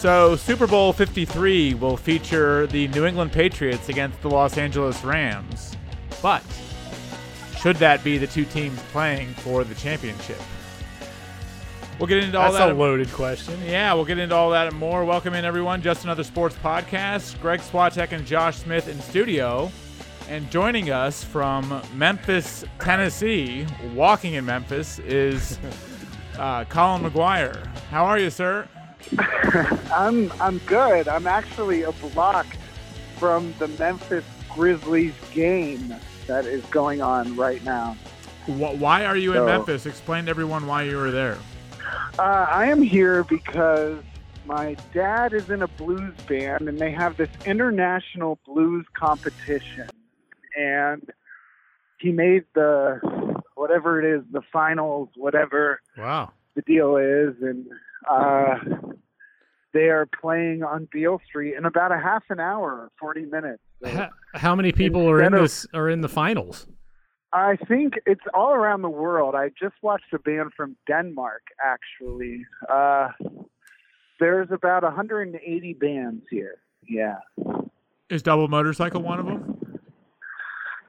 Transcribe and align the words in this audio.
So, 0.00 0.34
Super 0.34 0.66
Bowl 0.66 0.94
53 0.94 1.74
will 1.74 1.98
feature 1.98 2.66
the 2.68 2.88
New 2.88 3.04
England 3.04 3.32
Patriots 3.32 3.90
against 3.90 4.18
the 4.22 4.30
Los 4.30 4.56
Angeles 4.56 5.04
Rams. 5.04 5.76
But 6.22 6.42
should 7.58 7.76
that 7.76 8.02
be 8.02 8.16
the 8.16 8.26
two 8.26 8.46
teams 8.46 8.80
playing 8.92 9.34
for 9.34 9.62
the 9.62 9.74
championship? 9.74 10.40
We'll 11.98 12.06
get 12.06 12.24
into 12.24 12.38
all 12.38 12.44
That's 12.44 12.54
that. 12.54 12.66
That's 12.68 12.78
a 12.78 12.80
loaded 12.80 13.12
question. 13.12 13.60
Yeah, 13.62 13.92
we'll 13.92 14.06
get 14.06 14.18
into 14.18 14.34
all 14.34 14.48
that 14.52 14.68
and 14.68 14.76
more. 14.78 15.04
Welcome 15.04 15.34
in, 15.34 15.44
everyone. 15.44 15.82
Just 15.82 16.04
another 16.04 16.24
sports 16.24 16.56
podcast. 16.64 17.38
Greg 17.42 17.60
Swatek 17.60 18.12
and 18.12 18.26
Josh 18.26 18.56
Smith 18.56 18.88
in 18.88 18.98
studio. 19.02 19.70
And 20.30 20.50
joining 20.50 20.88
us 20.88 21.22
from 21.22 21.82
Memphis, 21.94 22.64
Tennessee, 22.78 23.66
walking 23.94 24.32
in 24.32 24.46
Memphis, 24.46 24.98
is 25.00 25.58
uh, 26.38 26.64
Colin 26.64 27.02
McGuire. 27.02 27.66
How 27.90 28.06
are 28.06 28.18
you, 28.18 28.30
sir? 28.30 28.66
I'm 29.94 30.32
I'm 30.40 30.58
good. 30.58 31.08
I'm 31.08 31.26
actually 31.26 31.82
a 31.82 31.92
block 31.92 32.46
from 33.16 33.54
the 33.58 33.68
Memphis 33.68 34.24
Grizzlies 34.50 35.14
game 35.32 35.94
that 36.26 36.46
is 36.46 36.64
going 36.66 37.02
on 37.02 37.36
right 37.36 37.62
now. 37.64 37.96
Why 38.46 39.04
are 39.04 39.16
you 39.16 39.34
in 39.34 39.44
Memphis? 39.44 39.86
Explain 39.86 40.24
to 40.24 40.30
everyone 40.30 40.66
why 40.66 40.84
you 40.84 40.96
were 40.96 41.10
there. 41.10 41.38
Uh, 42.18 42.22
I 42.22 42.66
am 42.66 42.82
here 42.82 43.24
because 43.24 43.98
my 44.46 44.76
dad 44.92 45.32
is 45.32 45.50
in 45.50 45.62
a 45.62 45.68
blues 45.68 46.14
band 46.28 46.68
and 46.68 46.78
they 46.78 46.90
have 46.90 47.16
this 47.16 47.28
international 47.44 48.38
blues 48.46 48.86
competition. 48.98 49.88
And 50.56 51.10
he 51.98 52.10
made 52.12 52.44
the, 52.54 53.00
whatever 53.54 54.00
it 54.02 54.18
is, 54.18 54.24
the 54.32 54.42
finals, 54.52 55.10
whatever 55.16 55.80
Wow. 55.96 56.32
the 56.54 56.62
deal 56.62 56.96
is. 56.96 57.34
And 57.42 57.66
uh, 58.08 58.56
they 59.72 59.88
are 59.88 60.06
playing 60.20 60.62
on 60.62 60.88
Beale 60.92 61.20
Street 61.26 61.54
in 61.56 61.64
about 61.64 61.92
a 61.92 61.98
half 61.98 62.22
an 62.30 62.40
hour, 62.40 62.90
40 62.98 63.26
minutes. 63.26 63.62
So 63.82 63.88
How, 63.90 64.08
how 64.34 64.54
many 64.54 64.72
people 64.72 65.08
are 65.08 65.22
in 65.22 65.34
of- 65.34 65.40
this 65.42 65.66
are 65.74 65.88
in 65.88 66.00
the 66.00 66.08
finals? 66.08 66.66
I 67.32 67.56
think 67.68 67.94
it's 68.06 68.24
all 68.34 68.52
around 68.52 68.82
the 68.82 68.88
world. 68.90 69.36
I 69.36 69.50
just 69.50 69.76
watched 69.82 70.12
a 70.12 70.18
band 70.18 70.50
from 70.56 70.74
Denmark, 70.88 71.42
actually. 71.64 72.44
Uh, 72.68 73.10
there's 74.18 74.48
about 74.50 74.82
180 74.82 75.72
bands 75.74 76.24
here. 76.28 76.56
Yeah. 76.88 77.18
Is 78.08 78.22
Double 78.24 78.48
Motorcycle 78.48 79.00
one 79.02 79.20
of 79.20 79.26
them? 79.26 79.56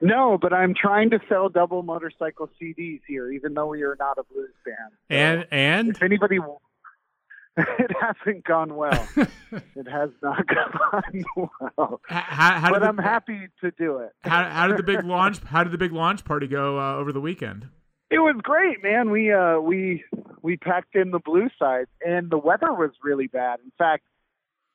No, 0.02 0.40
but 0.42 0.52
I'm 0.52 0.74
trying 0.74 1.12
to 1.12 1.20
sell 1.30 1.48
double 1.48 1.84
motorcycle 1.84 2.50
CDs 2.60 3.02
here, 3.08 3.32
even 3.32 3.54
though 3.54 3.68
we 3.68 3.84
are 3.84 3.96
not 4.00 4.18
a 4.18 4.24
blues 4.24 4.50
band. 4.66 4.78
So 5.12 5.16
And 5.16 5.48
and 5.52 5.90
if 5.90 6.02
anybody, 6.02 6.40
it 7.58 7.92
hasn't 8.00 8.46
gone 8.46 8.76
well. 8.76 9.08
it 9.52 9.88
has 9.88 10.10
not 10.24 10.46
gone 10.56 11.24
well. 11.36 12.02
How, 12.08 12.22
how, 12.60 12.70
But 12.72 12.80
did 12.80 12.88
I'm 12.88 12.98
happy 12.98 13.48
to 13.62 13.72
do 13.72 13.98
it. 13.98 14.12
how, 14.22 14.46
how 14.50 14.68
did 14.68 14.78
the 14.78 14.84
big 14.84 15.04
launch? 15.04 15.40
How 15.44 15.64
did 15.64 15.74
the 15.74 15.78
big 15.78 15.92
launch 15.92 16.24
party 16.24 16.48
go 16.48 16.80
uh, 16.80 16.96
over 16.96 17.12
the 17.12 17.22
weekend? 17.22 17.68
It 18.10 18.20
was 18.20 18.36
great, 18.44 18.84
man. 18.84 19.10
We 19.10 19.32
uh 19.32 19.60
we 19.60 20.04
we 20.42 20.58
packed 20.58 20.96
in 20.96 21.12
the 21.12 21.20
blue 21.20 21.50
side 21.58 21.86
and 22.06 22.30
the 22.30 22.38
weather 22.38 22.74
was 22.74 22.92
really 23.04 23.28
bad. 23.28 23.60
In 23.64 23.72
fact, 23.78 24.04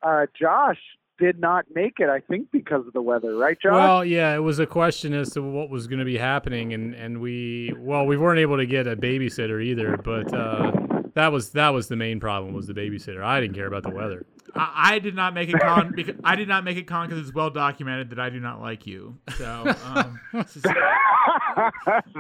uh 0.03 0.27
Josh 0.39 0.79
did 1.19 1.39
not 1.39 1.65
make 1.75 1.95
it, 1.99 2.09
I 2.11 2.21
think 2.21 2.51
because 2.51 2.87
of 2.87 2.93
the 2.93 3.01
weather, 3.01 3.35
right, 3.37 3.57
Josh? 3.61 3.73
well, 3.73 4.05
yeah, 4.05 4.35
it 4.35 4.41
was 4.41 4.59
a 4.59 4.67
question 4.67 5.15
as 5.15 5.31
to 5.31 5.41
what 5.43 5.71
was 5.71 5.87
going 5.87 5.99
to 5.99 6.05
be 6.05 6.19
happening, 6.19 6.73
and 6.75 6.95
and 6.95 7.21
we 7.21 7.75
well 7.79 8.07
we 8.07 8.17
weren't 8.19 8.39
able 8.41 8.57
to 8.59 8.67
get 8.67 8.87
a 8.87 8.97
babysitter 8.97 9.62
either, 9.62 9.97
but 9.99 10.33
uh, 10.34 10.73
that 11.16 11.32
was 11.32 11.50
that 11.50 11.71
was 11.71 11.88
the 11.88 11.97
main 11.97 12.21
problem 12.21 12.54
was 12.54 12.66
the 12.69 12.75
babysitter. 12.75 13.22
I 13.25 13.41
didn't 13.41 13.56
care 13.56 13.66
about 13.66 13.82
the 13.82 13.91
weather. 13.91 14.25
I, 14.54 14.93
I 14.94 14.99
did 15.00 15.15
not 15.16 15.34
make 15.34 15.49
it 15.49 15.59
con 15.60 15.93
because 15.94 16.15
I 16.22 16.37
did 16.37 16.47
not 16.49 16.62
make 16.62 16.77
it 16.77 16.84
con 16.87 17.09
because 17.09 17.27
it's 17.27 17.34
well 17.34 17.50
documented 17.50 18.10
that 18.10 18.21
I 18.21 18.31
do 18.31 18.38
not 18.41 18.60
like 18.60 18.87
you. 18.87 19.19
So, 19.37 19.75
um, 19.84 20.21
so, 20.47 20.60
so- 20.60 20.60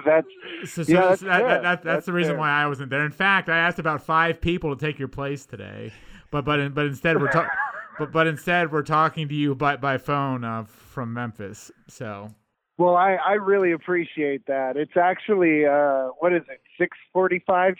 that's 0.04 0.26
so- 0.64 0.82
so 0.82 0.92
Yeah, 0.92 1.00
that's 1.08 1.20
that, 1.20 1.28
that, 1.28 1.40
that- 1.48 1.62
that's, 1.62 1.84
That's 1.84 2.06
the 2.06 2.12
reason 2.12 2.32
fair. 2.32 2.40
why 2.40 2.50
I 2.50 2.66
wasn't 2.66 2.90
there. 2.90 3.04
In 3.04 3.12
fact, 3.12 3.48
I 3.48 3.58
asked 3.58 3.78
about 3.78 4.02
five 4.02 4.40
people 4.40 4.74
to 4.74 4.84
take 4.86 4.98
your 4.98 5.08
place 5.08 5.46
today, 5.46 5.92
but 6.30 6.44
but 6.44 6.74
but 6.74 6.86
instead 6.86 7.20
we're 7.20 7.30
talking. 7.30 7.50
But, 7.98 8.12
but 8.12 8.26
instead, 8.26 8.72
we're 8.72 8.82
talking 8.82 9.26
to 9.28 9.34
you 9.34 9.54
by, 9.54 9.76
by 9.76 9.96
phone 9.96 10.44
uh, 10.44 10.64
from 10.64 11.14
Memphis. 11.14 11.70
So 11.88 12.28
well, 12.76 12.94
I, 12.94 13.14
I 13.14 13.32
really 13.34 13.72
appreciate 13.72 14.44
that. 14.48 14.76
It's 14.76 14.96
actually 14.98 15.64
uh 15.64 16.08
what 16.18 16.32
is 16.34 16.42
it, 16.50 16.60
six 16.78 16.96
forty 17.12 17.42
five 17.46 17.76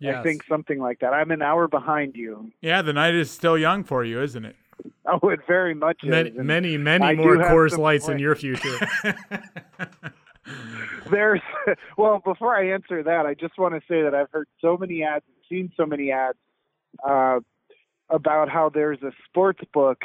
here? 0.00 0.16
I 0.16 0.22
think 0.22 0.44
something 0.48 0.78
like 0.78 1.00
that. 1.00 1.12
I'm 1.12 1.30
an 1.30 1.42
hour 1.42 1.68
behind 1.68 2.16
you. 2.16 2.50
yeah, 2.60 2.82
the 2.82 2.92
night 2.92 3.14
is 3.14 3.30
still 3.30 3.56
young 3.56 3.84
for 3.84 4.04
you, 4.04 4.20
isn't 4.22 4.44
it? 4.44 4.56
Oh, 5.06 5.28
it 5.28 5.40
very 5.46 5.74
much 5.74 5.98
many 6.02 6.30
is. 6.30 6.36
And 6.36 6.46
many, 6.46 6.76
many 6.76 7.04
I 7.04 7.14
more 7.14 7.36
Coors 7.36 7.72
some 7.72 7.80
Lights 7.80 8.08
in 8.08 8.18
your 8.18 8.34
future. 8.34 8.78
There's 11.10 11.40
well, 11.96 12.20
before 12.24 12.56
I 12.56 12.70
answer 12.70 13.02
that, 13.02 13.26
I 13.26 13.34
just 13.34 13.58
want 13.58 13.74
to 13.74 13.80
say 13.88 14.02
that 14.02 14.14
I've 14.14 14.30
heard 14.30 14.48
so 14.60 14.76
many 14.76 15.02
ads, 15.02 15.24
seen 15.48 15.70
so 15.76 15.86
many 15.86 16.10
ads 16.10 16.38
uh, 17.06 17.40
about 18.08 18.48
how 18.48 18.68
there's 18.68 19.02
a 19.02 19.12
sports 19.28 19.60
book 19.72 19.98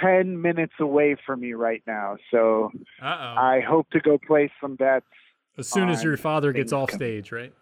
ten 0.00 0.40
minutes 0.40 0.74
away 0.80 1.16
from 1.26 1.40
me 1.40 1.52
right 1.52 1.82
now. 1.86 2.16
So 2.30 2.70
Uh 3.02 3.06
oh. 3.06 3.34
I 3.40 3.60
hope 3.60 3.90
to 3.90 4.00
go 4.00 4.18
play 4.18 4.50
some 4.60 4.76
bets. 4.76 5.06
As 5.58 5.68
soon 5.68 5.90
as 5.90 6.02
your 6.02 6.16
father 6.16 6.52
gets 6.52 6.72
off 6.72 6.90
stage, 6.90 7.32
right? 7.32 7.52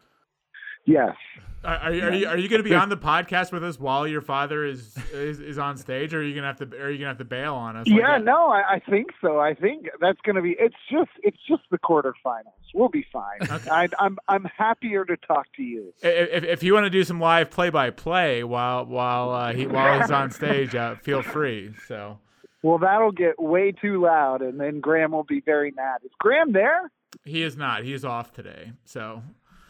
Yes. 0.88 1.16
Are, 1.64 1.76
are 1.76 1.92
you 1.92 2.02
are 2.02 2.12
you, 2.12 2.28
are 2.28 2.38
you 2.38 2.48
going 2.48 2.62
to 2.62 2.68
be 2.68 2.74
on 2.74 2.88
the 2.88 2.96
podcast 2.96 3.52
with 3.52 3.62
us 3.62 3.78
while 3.78 4.06
your 4.06 4.22
father 4.22 4.64
is 4.64 4.96
is, 5.12 5.38
is 5.38 5.58
on 5.58 5.76
stage, 5.76 6.14
or 6.14 6.20
are 6.20 6.22
you 6.22 6.32
going 6.32 6.42
to 6.42 6.46
have 6.46 6.70
to 6.70 6.76
are 6.80 6.88
you 6.88 6.98
going 6.98 7.00
to 7.00 7.06
have 7.08 7.18
to 7.18 7.24
bail 7.24 7.56
on 7.56 7.76
us? 7.76 7.86
Yeah, 7.86 8.18
that? 8.18 8.24
no, 8.24 8.48
I, 8.48 8.76
I 8.76 8.82
think 8.88 9.08
so. 9.20 9.38
I 9.38 9.52
think 9.54 9.88
that's 10.00 10.20
going 10.22 10.36
to 10.36 10.42
be. 10.42 10.56
It's 10.58 10.76
just, 10.90 11.10
it's 11.22 11.36
just 11.46 11.62
the 11.70 11.78
quarterfinals. 11.78 12.54
We'll 12.74 12.88
be 12.88 13.04
fine. 13.12 13.40
I, 13.70 13.88
I'm, 13.98 14.18
I'm 14.28 14.44
happier 14.44 15.04
to 15.04 15.16
talk 15.16 15.46
to 15.56 15.62
you. 15.62 15.92
If, 16.00 16.44
if, 16.44 16.44
if 16.44 16.62
you 16.62 16.74
want 16.74 16.84
to 16.84 16.90
do 16.90 17.02
some 17.02 17.20
live 17.20 17.50
play 17.50 17.70
by 17.70 17.90
play 17.90 18.44
while 18.44 18.86
while 18.86 19.30
uh, 19.30 19.52
he 19.52 19.66
while 19.66 20.00
he's 20.00 20.10
on 20.10 20.30
stage, 20.30 20.74
uh, 20.74 20.94
feel 20.96 21.22
free. 21.22 21.74
So 21.86 22.18
Well, 22.62 22.78
that'll 22.78 23.12
get 23.12 23.38
way 23.38 23.72
too 23.72 24.00
loud, 24.00 24.42
and 24.42 24.60
then 24.60 24.80
Graham 24.80 25.12
will 25.12 25.24
be 25.24 25.40
very 25.40 25.72
mad. 25.72 25.98
Is 26.04 26.12
Graham 26.18 26.52
there? 26.52 26.90
he 27.24 27.42
is 27.42 27.56
not. 27.56 27.84
He 27.84 27.92
is 27.92 28.04
off 28.04 28.32
today. 28.32 28.72
So 28.84 29.22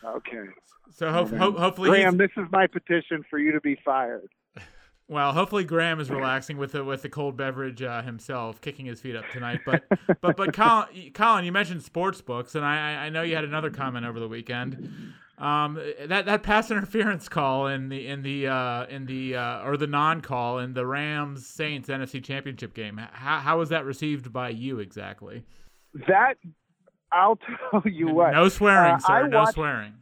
Okay. 0.04 0.44
so 0.91 1.10
ho- 1.10 1.26
ho- 1.26 1.59
hopefully 1.59 1.91
Graham, 1.91 2.16
this 2.16 2.31
is 2.36 2.47
my 2.50 2.66
petition 2.66 3.25
for 3.28 3.38
you 3.38 3.53
to 3.53 3.60
be 3.60 3.78
fired. 3.84 4.28
Well, 5.10 5.32
hopefully 5.32 5.64
Graham 5.64 6.00
is 6.00 6.10
relaxing 6.10 6.59
with 6.59 6.72
the 6.72 6.84
with 6.84 7.00
the 7.00 7.09
cold 7.09 7.34
beverage 7.34 7.82
uh, 7.82 8.03
himself, 8.03 8.60
kicking 8.60 8.84
his 8.84 9.00
feet 9.00 9.16
up 9.16 9.25
tonight. 9.32 9.60
But 9.64 9.84
but 10.20 10.36
but 10.36 10.53
Colin, 10.53 11.12
Colin, 11.14 11.47
you 11.47 11.53
mentioned 11.53 11.82
sports 11.82 12.20
books, 12.20 12.54
and 12.54 12.62
I 12.64 13.06
I 13.06 13.09
know 13.09 13.22
you 13.22 13.34
had 13.34 13.44
another 13.44 13.70
comment 13.70 14.04
over 14.04 14.20
the 14.20 14.28
weekend. 14.28 15.14
Um, 15.38 15.81
that 16.06 16.26
that 16.26 16.42
pass 16.42 16.70
interference 16.70 17.26
call 17.28 17.69
in 17.69 17.88
the 17.88 18.06
in 18.06 18.22
the 18.22 18.48
uh, 18.48 18.84
in 18.86 19.06
the 19.06 19.36
uh, 19.36 19.62
or 19.62 19.78
the 19.78 19.86
non 19.86 20.20
call 20.20 20.59
in 20.59 20.75
the 20.75 20.84
Rams 20.84 21.47
Saints 21.47 21.88
NFC 21.88 22.22
Championship 22.22 22.75
game. 22.75 22.98
How 23.12 23.38
how 23.38 23.59
was 23.59 23.70
that 23.70 23.86
received 23.86 24.30
by 24.30 24.50
you 24.50 24.78
exactly? 24.78 25.44
That 26.06 26.34
I'll 27.13 27.37
tell 27.71 27.83
you 27.85 28.09
what. 28.09 28.33
No 28.33 28.49
swearing, 28.49 28.95
Uh, 28.95 28.99
sir. 28.99 29.13
I 29.13 29.29
no 29.29 29.39
watched- 29.39 29.55
swearing. 29.55 29.95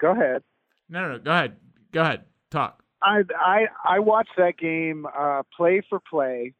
Go 0.00 0.10
ahead. 0.12 0.42
No, 0.88 1.02
no, 1.02 1.08
no. 1.12 1.18
Go 1.18 1.30
ahead. 1.32 1.56
Go 1.92 2.00
ahead. 2.02 2.24
Talk. 2.50 2.82
I 3.02 3.22
I 3.38 3.66
I 3.84 3.98
watched 3.98 4.32
that 4.36 4.56
game 4.58 5.06
uh, 5.06 5.42
play 5.56 5.82
for 5.88 5.98
play, 6.00 6.54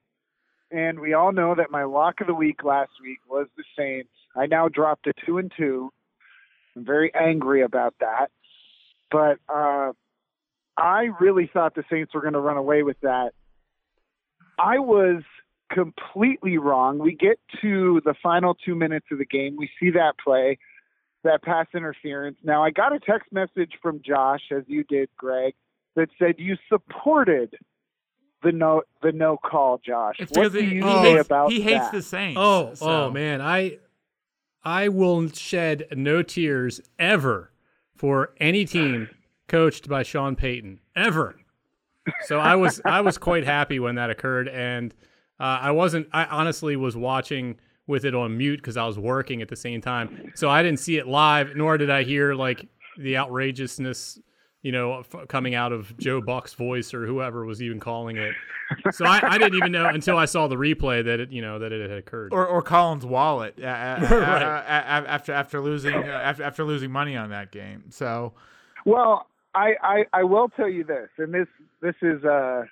and 0.70 0.98
we 1.00 1.12
all 1.14 1.32
know 1.32 1.54
that 1.54 1.70
my 1.70 1.84
lock 1.84 2.20
of 2.20 2.26
the 2.26 2.34
week 2.34 2.64
last 2.64 2.90
week 3.02 3.18
was 3.28 3.46
the 3.56 3.64
Saints. 3.76 4.10
I 4.36 4.46
now 4.46 4.68
dropped 4.68 5.04
to 5.04 5.12
two 5.26 5.38
and 5.38 5.52
two. 5.56 5.92
I'm 6.74 6.84
very 6.84 7.12
angry 7.14 7.62
about 7.62 7.94
that, 8.00 8.30
but 9.10 9.38
uh, 9.52 9.92
I 10.76 11.10
really 11.20 11.50
thought 11.52 11.74
the 11.74 11.84
Saints 11.90 12.14
were 12.14 12.22
going 12.22 12.32
to 12.32 12.40
run 12.40 12.56
away 12.56 12.82
with 12.82 12.98
that. 13.02 13.32
I 14.58 14.78
was 14.78 15.22
completely 15.72 16.58
wrong. 16.58 16.98
We 16.98 17.14
get 17.14 17.38
to 17.62 18.00
the 18.04 18.14
final 18.22 18.54
two 18.54 18.74
minutes 18.74 19.06
of 19.10 19.18
the 19.18 19.24
game. 19.24 19.56
We 19.56 19.70
see 19.80 19.90
that 19.90 20.12
play, 20.22 20.58
that 21.24 21.42
pass 21.42 21.66
interference. 21.74 22.36
Now, 22.44 22.62
I 22.62 22.70
got 22.70 22.92
a 22.92 23.00
text 23.00 23.32
message 23.32 23.72
from 23.80 24.00
Josh, 24.04 24.42
as 24.50 24.64
you 24.66 24.84
did, 24.84 25.08
Greg, 25.16 25.54
that 25.96 26.08
said 26.18 26.34
you 26.38 26.56
supported 26.68 27.56
the 28.42 28.52
no 28.52 28.82
the 29.02 29.12
no 29.12 29.36
call, 29.36 29.80
Josh. 29.84 30.16
It's 30.18 30.36
what 30.36 30.52
do 30.52 30.58
he, 30.58 30.76
you 30.76 30.84
he 30.84 30.92
say 30.92 31.12
hates, 31.14 31.26
about 31.26 31.52
he 31.52 31.60
hates 31.60 31.78
that? 31.78 31.92
the 31.92 32.02
Saints. 32.02 32.38
Oh, 32.40 32.70
oh 32.70 32.74
so- 32.74 32.86
oh 32.86 33.10
man, 33.10 33.40
I 33.40 33.78
I 34.64 34.88
will 34.88 35.28
shed 35.28 35.86
no 35.92 36.22
tears 36.22 36.80
ever 36.98 37.50
for 37.94 38.32
any 38.40 38.64
team 38.64 39.08
coached 39.48 39.88
by 39.88 40.02
Sean 40.02 40.34
Payton 40.34 40.80
ever. 40.96 41.36
So 42.24 42.40
I 42.40 42.56
was 42.56 42.80
I 42.84 43.00
was 43.00 43.16
quite 43.16 43.44
happy 43.44 43.78
when 43.78 43.94
that 43.94 44.10
occurred, 44.10 44.48
and 44.48 44.92
uh, 45.42 45.58
I 45.60 45.70
wasn't. 45.72 46.08
I 46.12 46.24
honestly 46.26 46.76
was 46.76 46.96
watching 46.96 47.58
with 47.86 48.04
it 48.04 48.14
on 48.14 48.38
mute 48.38 48.56
because 48.58 48.76
I 48.76 48.86
was 48.86 48.98
working 48.98 49.42
at 49.42 49.48
the 49.48 49.56
same 49.56 49.80
time, 49.80 50.32
so 50.34 50.48
I 50.48 50.62
didn't 50.62 50.78
see 50.80 50.96
it 50.98 51.06
live, 51.08 51.56
nor 51.56 51.76
did 51.76 51.90
I 51.90 52.04
hear 52.04 52.34
like 52.34 52.68
the 52.96 53.16
outrageousness 53.16 54.20
you 54.64 54.70
know, 54.70 55.00
f- 55.00 55.26
coming 55.26 55.56
out 55.56 55.72
of 55.72 55.98
Joe 55.98 56.20
Buck's 56.20 56.54
voice 56.54 56.94
or 56.94 57.04
whoever 57.04 57.44
was 57.44 57.60
even 57.60 57.80
calling 57.80 58.16
it. 58.16 58.32
So 58.92 59.04
I, 59.04 59.20
I 59.24 59.36
didn't 59.36 59.56
even 59.58 59.72
know 59.72 59.88
until 59.88 60.16
I 60.16 60.24
saw 60.24 60.46
the 60.46 60.54
replay 60.54 61.04
that 61.04 61.18
it, 61.18 61.32
you 61.32 61.42
know, 61.42 61.58
that 61.58 61.72
it 61.72 61.90
had 61.90 61.98
occurred. 61.98 62.32
Or, 62.32 62.46
or 62.46 62.62
Colin's 62.62 63.04
wallet 63.04 63.56
uh, 63.60 63.66
uh, 63.66 63.98
Right. 64.08 64.42
uh, 64.42 64.46
uh, 64.46 65.04
after 65.08 65.32
after 65.32 65.60
losing 65.60 65.92
uh, 65.94 66.20
after 66.22 66.44
after 66.44 66.62
losing 66.64 66.92
money 66.92 67.16
on 67.16 67.30
that 67.30 67.50
game. 67.50 67.86
So 67.90 68.34
Well, 68.84 69.26
I, 69.52 69.74
I 69.82 70.04
I 70.12 70.22
will 70.22 70.48
tell 70.48 70.68
you 70.68 70.84
this, 70.84 71.08
and 71.18 71.34
this 71.34 71.48
this 71.80 71.96
is 72.00 72.24
uh, 72.24 72.62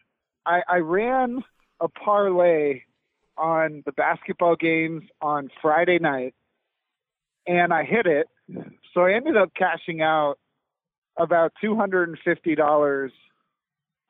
I 0.46 0.61
I 0.69 0.76
ran 0.76 1.43
a 1.80 1.88
parlay 1.88 2.82
on 3.36 3.82
the 3.86 3.92
basketball 3.92 4.56
games 4.56 5.02
on 5.22 5.48
Friday 5.62 5.98
night, 5.98 6.34
and 7.46 7.72
I 7.72 7.84
hit 7.84 8.06
it. 8.06 8.28
So 8.92 9.02
I 9.02 9.12
ended 9.14 9.36
up 9.36 9.52
cashing 9.54 10.02
out 10.02 10.36
about 11.16 11.52
two 11.60 11.76
hundred 11.76 12.08
and 12.08 12.18
fifty 12.24 12.54
dollars 12.54 13.12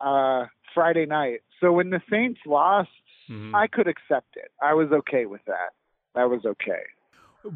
uh, 0.00 0.46
Friday 0.74 1.06
night. 1.06 1.40
So 1.60 1.72
when 1.72 1.90
the 1.90 2.00
Saints 2.10 2.40
lost, 2.46 2.88
Mhm. 3.28 3.54
I 3.54 3.66
could 3.68 3.86
accept 3.86 4.36
it. 4.36 4.50
I 4.60 4.74
was 4.74 4.90
okay 4.90 5.26
with 5.26 5.44
that. 5.46 5.70
That 6.14 6.28
was 6.30 6.44
okay. 6.44 6.82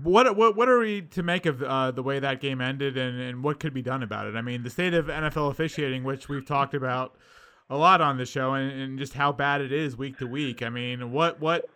what 0.02 0.36
what 0.36 0.56
what 0.56 0.68
are 0.68 0.78
we 0.78 1.02
to 1.02 1.22
make 1.22 1.44
of 1.46 1.62
uh, 1.62 1.90
the 1.90 2.02
way 2.02 2.18
that 2.20 2.40
game 2.40 2.60
ended, 2.60 2.96
and, 2.96 3.20
and 3.20 3.42
what 3.42 3.58
could 3.60 3.74
be 3.74 3.82
done 3.82 4.02
about 4.02 4.26
it? 4.26 4.36
I 4.36 4.42
mean, 4.42 4.62
the 4.62 4.70
state 4.70 4.94
of 4.94 5.06
NFL 5.06 5.50
officiating, 5.50 6.04
which 6.04 6.28
we've 6.28 6.44
talked 6.46 6.74
about 6.74 7.16
a 7.70 7.76
lot 7.76 8.00
on 8.00 8.16
the 8.18 8.26
show, 8.26 8.54
and, 8.54 8.70
and 8.70 8.98
just 8.98 9.14
how 9.14 9.32
bad 9.32 9.60
it 9.60 9.72
is 9.72 9.96
week 9.96 10.18
to 10.18 10.26
week. 10.26 10.62
I 10.62 10.68
mean, 10.68 11.12
what 11.12 11.40
what 11.40 11.68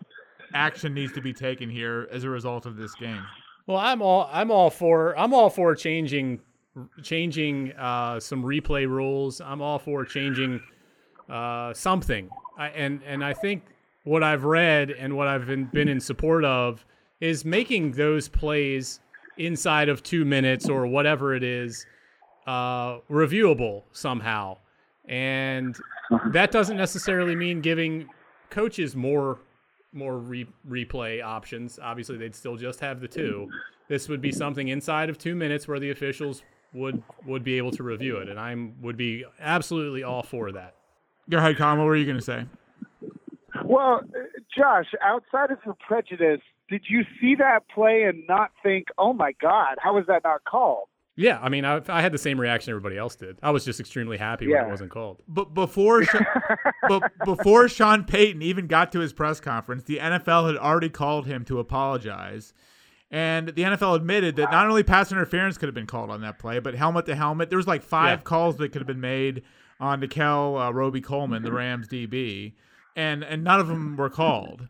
action 0.54 0.94
needs 0.94 1.12
to 1.12 1.20
be 1.20 1.32
taken 1.32 1.68
here 1.68 2.08
as 2.10 2.24
a 2.24 2.30
result 2.30 2.66
of 2.66 2.76
this 2.76 2.94
game? 2.94 3.22
Well, 3.66 3.78
I'm 3.78 4.02
all 4.02 4.28
I'm 4.32 4.50
all 4.50 4.70
for 4.70 5.18
I'm 5.18 5.34
all 5.34 5.50
for 5.50 5.74
changing 5.74 6.40
changing 7.02 7.72
uh, 7.72 8.20
some 8.20 8.42
replay 8.42 8.88
rules. 8.88 9.40
I'm 9.40 9.60
all 9.60 9.78
for 9.78 10.04
changing 10.04 10.60
uh, 11.28 11.74
something. 11.74 12.30
I, 12.56 12.68
and 12.68 13.02
and 13.06 13.24
I 13.24 13.34
think 13.34 13.62
what 14.04 14.22
I've 14.22 14.44
read 14.44 14.90
and 14.90 15.16
what 15.16 15.28
I've 15.28 15.46
been, 15.46 15.66
been 15.66 15.88
in 15.88 16.00
support 16.00 16.44
of 16.44 16.84
is 17.20 17.44
making 17.44 17.92
those 17.92 18.28
plays 18.28 19.00
inside 19.36 19.88
of 19.88 20.02
two 20.02 20.24
minutes 20.24 20.68
or 20.68 20.86
whatever 20.86 21.34
it 21.34 21.42
is 21.42 21.84
uh, 22.46 22.98
reviewable 23.10 23.82
somehow. 23.92 24.56
And 25.08 25.76
that 26.26 26.50
doesn't 26.50 26.76
necessarily 26.76 27.34
mean 27.34 27.60
giving 27.60 28.08
coaches 28.50 28.94
more 28.94 29.40
more 29.92 30.18
re- 30.18 30.46
replay 30.68 31.22
options. 31.24 31.78
Obviously, 31.82 32.16
they'd 32.18 32.34
still 32.34 32.56
just 32.56 32.80
have 32.80 33.00
the 33.00 33.08
two. 33.08 33.50
This 33.88 34.08
would 34.08 34.20
be 34.20 34.30
something 34.32 34.68
inside 34.68 35.08
of 35.08 35.16
two 35.16 35.34
minutes 35.34 35.66
where 35.66 35.80
the 35.80 35.90
officials 35.90 36.42
would 36.74 37.02
would 37.26 37.42
be 37.42 37.56
able 37.56 37.70
to 37.72 37.82
review 37.82 38.18
it, 38.18 38.28
and 38.28 38.38
I 38.38 38.54
would 38.82 38.96
be 38.96 39.24
absolutely 39.40 40.02
all 40.02 40.22
for 40.22 40.52
that. 40.52 40.74
Go 41.30 41.38
ahead, 41.38 41.56
Colin. 41.56 41.78
What 41.78 41.84
were 41.86 41.96
you 41.96 42.04
going 42.04 42.18
to 42.18 42.24
say? 42.24 42.44
Well, 43.64 44.02
uh, 44.02 44.18
Josh, 44.56 44.86
outside 45.02 45.50
of 45.50 45.58
your 45.64 45.76
prejudice, 45.86 46.40
did 46.68 46.82
you 46.88 47.04
see 47.20 47.34
that 47.36 47.68
play 47.74 48.04
and 48.04 48.24
not 48.28 48.50
think, 48.62 48.88
"Oh 48.98 49.12
my 49.12 49.32
God, 49.40 49.76
how 49.78 49.94
was 49.94 50.06
that 50.06 50.24
not 50.24 50.44
called"? 50.44 50.88
Yeah, 51.20 51.40
I 51.42 51.48
mean, 51.48 51.64
I, 51.64 51.80
I 51.88 52.00
had 52.00 52.12
the 52.12 52.18
same 52.18 52.40
reaction 52.40 52.70
everybody 52.70 52.96
else 52.96 53.16
did. 53.16 53.38
I 53.42 53.50
was 53.50 53.64
just 53.64 53.80
extremely 53.80 54.16
happy 54.18 54.46
when 54.46 54.64
it 54.64 54.70
wasn't 54.70 54.90
called. 54.92 55.20
But 55.26 55.52
before 55.52 56.04
Sha- 56.04 56.20
but 56.88 57.10
before 57.24 57.68
Sean 57.68 58.04
Payton 58.04 58.40
even 58.40 58.68
got 58.68 58.92
to 58.92 59.00
his 59.00 59.12
press 59.12 59.40
conference, 59.40 59.82
the 59.82 59.98
NFL 59.98 60.46
had 60.46 60.56
already 60.56 60.88
called 60.88 61.26
him 61.26 61.44
to 61.46 61.58
apologize. 61.58 62.54
And 63.10 63.48
the 63.48 63.62
NFL 63.62 63.96
admitted 63.96 64.36
that 64.36 64.52
not 64.52 64.68
only 64.68 64.82
pass 64.84 65.10
interference 65.10 65.58
could 65.58 65.66
have 65.66 65.74
been 65.74 65.86
called 65.86 66.10
on 66.10 66.20
that 66.20 66.38
play, 66.38 66.58
but 66.60 66.74
helmet 66.74 67.06
to 67.06 67.16
helmet. 67.16 67.48
There 67.48 67.56
was 67.56 67.66
like 67.66 67.82
five 67.82 68.20
Yeah. 68.20 68.22
calls 68.22 68.56
that 68.58 68.70
could 68.70 68.80
have 68.80 68.86
been 68.86 69.00
made 69.00 69.42
on 69.80 70.00
Nickell 70.00 70.56
uh, 70.58 70.70
Robey 70.70 71.00
Coleman, 71.00 71.42
the 71.42 71.50
Rams 71.52 71.88
DB, 71.88 72.52
and 72.94 73.24
and 73.24 73.42
none 73.42 73.58
of 73.60 73.66
them 73.66 73.96
were 73.96 74.10
called. 74.10 74.68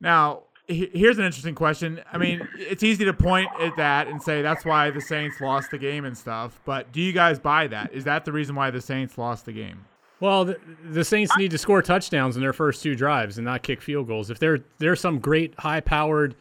Now, 0.00 0.42
he- 0.42 0.53
here's 0.66 1.18
an 1.18 1.24
interesting 1.24 1.54
question. 1.54 2.00
I 2.12 2.18
mean, 2.18 2.46
it's 2.56 2.82
easy 2.82 3.04
to 3.04 3.12
point 3.12 3.48
at 3.60 3.76
that 3.76 4.08
and 4.08 4.22
say 4.22 4.42
that's 4.42 4.64
why 4.64 4.90
the 4.90 5.00
Saints 5.00 5.40
lost 5.40 5.70
the 5.70 5.78
game 5.78 6.04
and 6.04 6.16
stuff. 6.16 6.60
But 6.64 6.92
do 6.92 7.00
you 7.00 7.12
guys 7.12 7.38
buy 7.38 7.66
that? 7.68 7.92
Is 7.92 8.04
that 8.04 8.24
the 8.24 8.32
reason 8.32 8.54
why 8.54 8.70
the 8.70 8.80
Saints 8.80 9.18
lost 9.18 9.44
the 9.44 9.52
game? 9.52 9.84
Well, 10.20 10.46
the, 10.46 10.60
the 10.90 11.04
Saints 11.04 11.36
need 11.36 11.50
to 11.50 11.58
score 11.58 11.82
touchdowns 11.82 12.36
in 12.36 12.42
their 12.42 12.52
first 12.52 12.82
two 12.82 12.94
drives 12.94 13.36
and 13.36 13.44
not 13.44 13.62
kick 13.62 13.82
field 13.82 14.06
goals. 14.06 14.30
If 14.30 14.38
they're 14.38 14.60
they're 14.78 14.96
some 14.96 15.18
great 15.18 15.58
high-powered, 15.58 16.34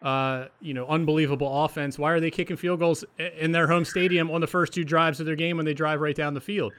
uh, 0.00 0.46
you 0.60 0.72
know, 0.72 0.86
unbelievable 0.86 1.64
offense, 1.64 1.98
why 1.98 2.12
are 2.12 2.20
they 2.20 2.30
kicking 2.30 2.56
field 2.56 2.78
goals 2.78 3.04
in 3.18 3.52
their 3.52 3.66
home 3.66 3.84
stadium 3.84 4.30
on 4.30 4.40
the 4.40 4.46
first 4.46 4.72
two 4.72 4.84
drives 4.84 5.20
of 5.20 5.26
their 5.26 5.36
game 5.36 5.56
when 5.56 5.66
they 5.66 5.74
drive 5.74 6.00
right 6.00 6.16
down 6.16 6.32
the 6.32 6.40
field? 6.40 6.72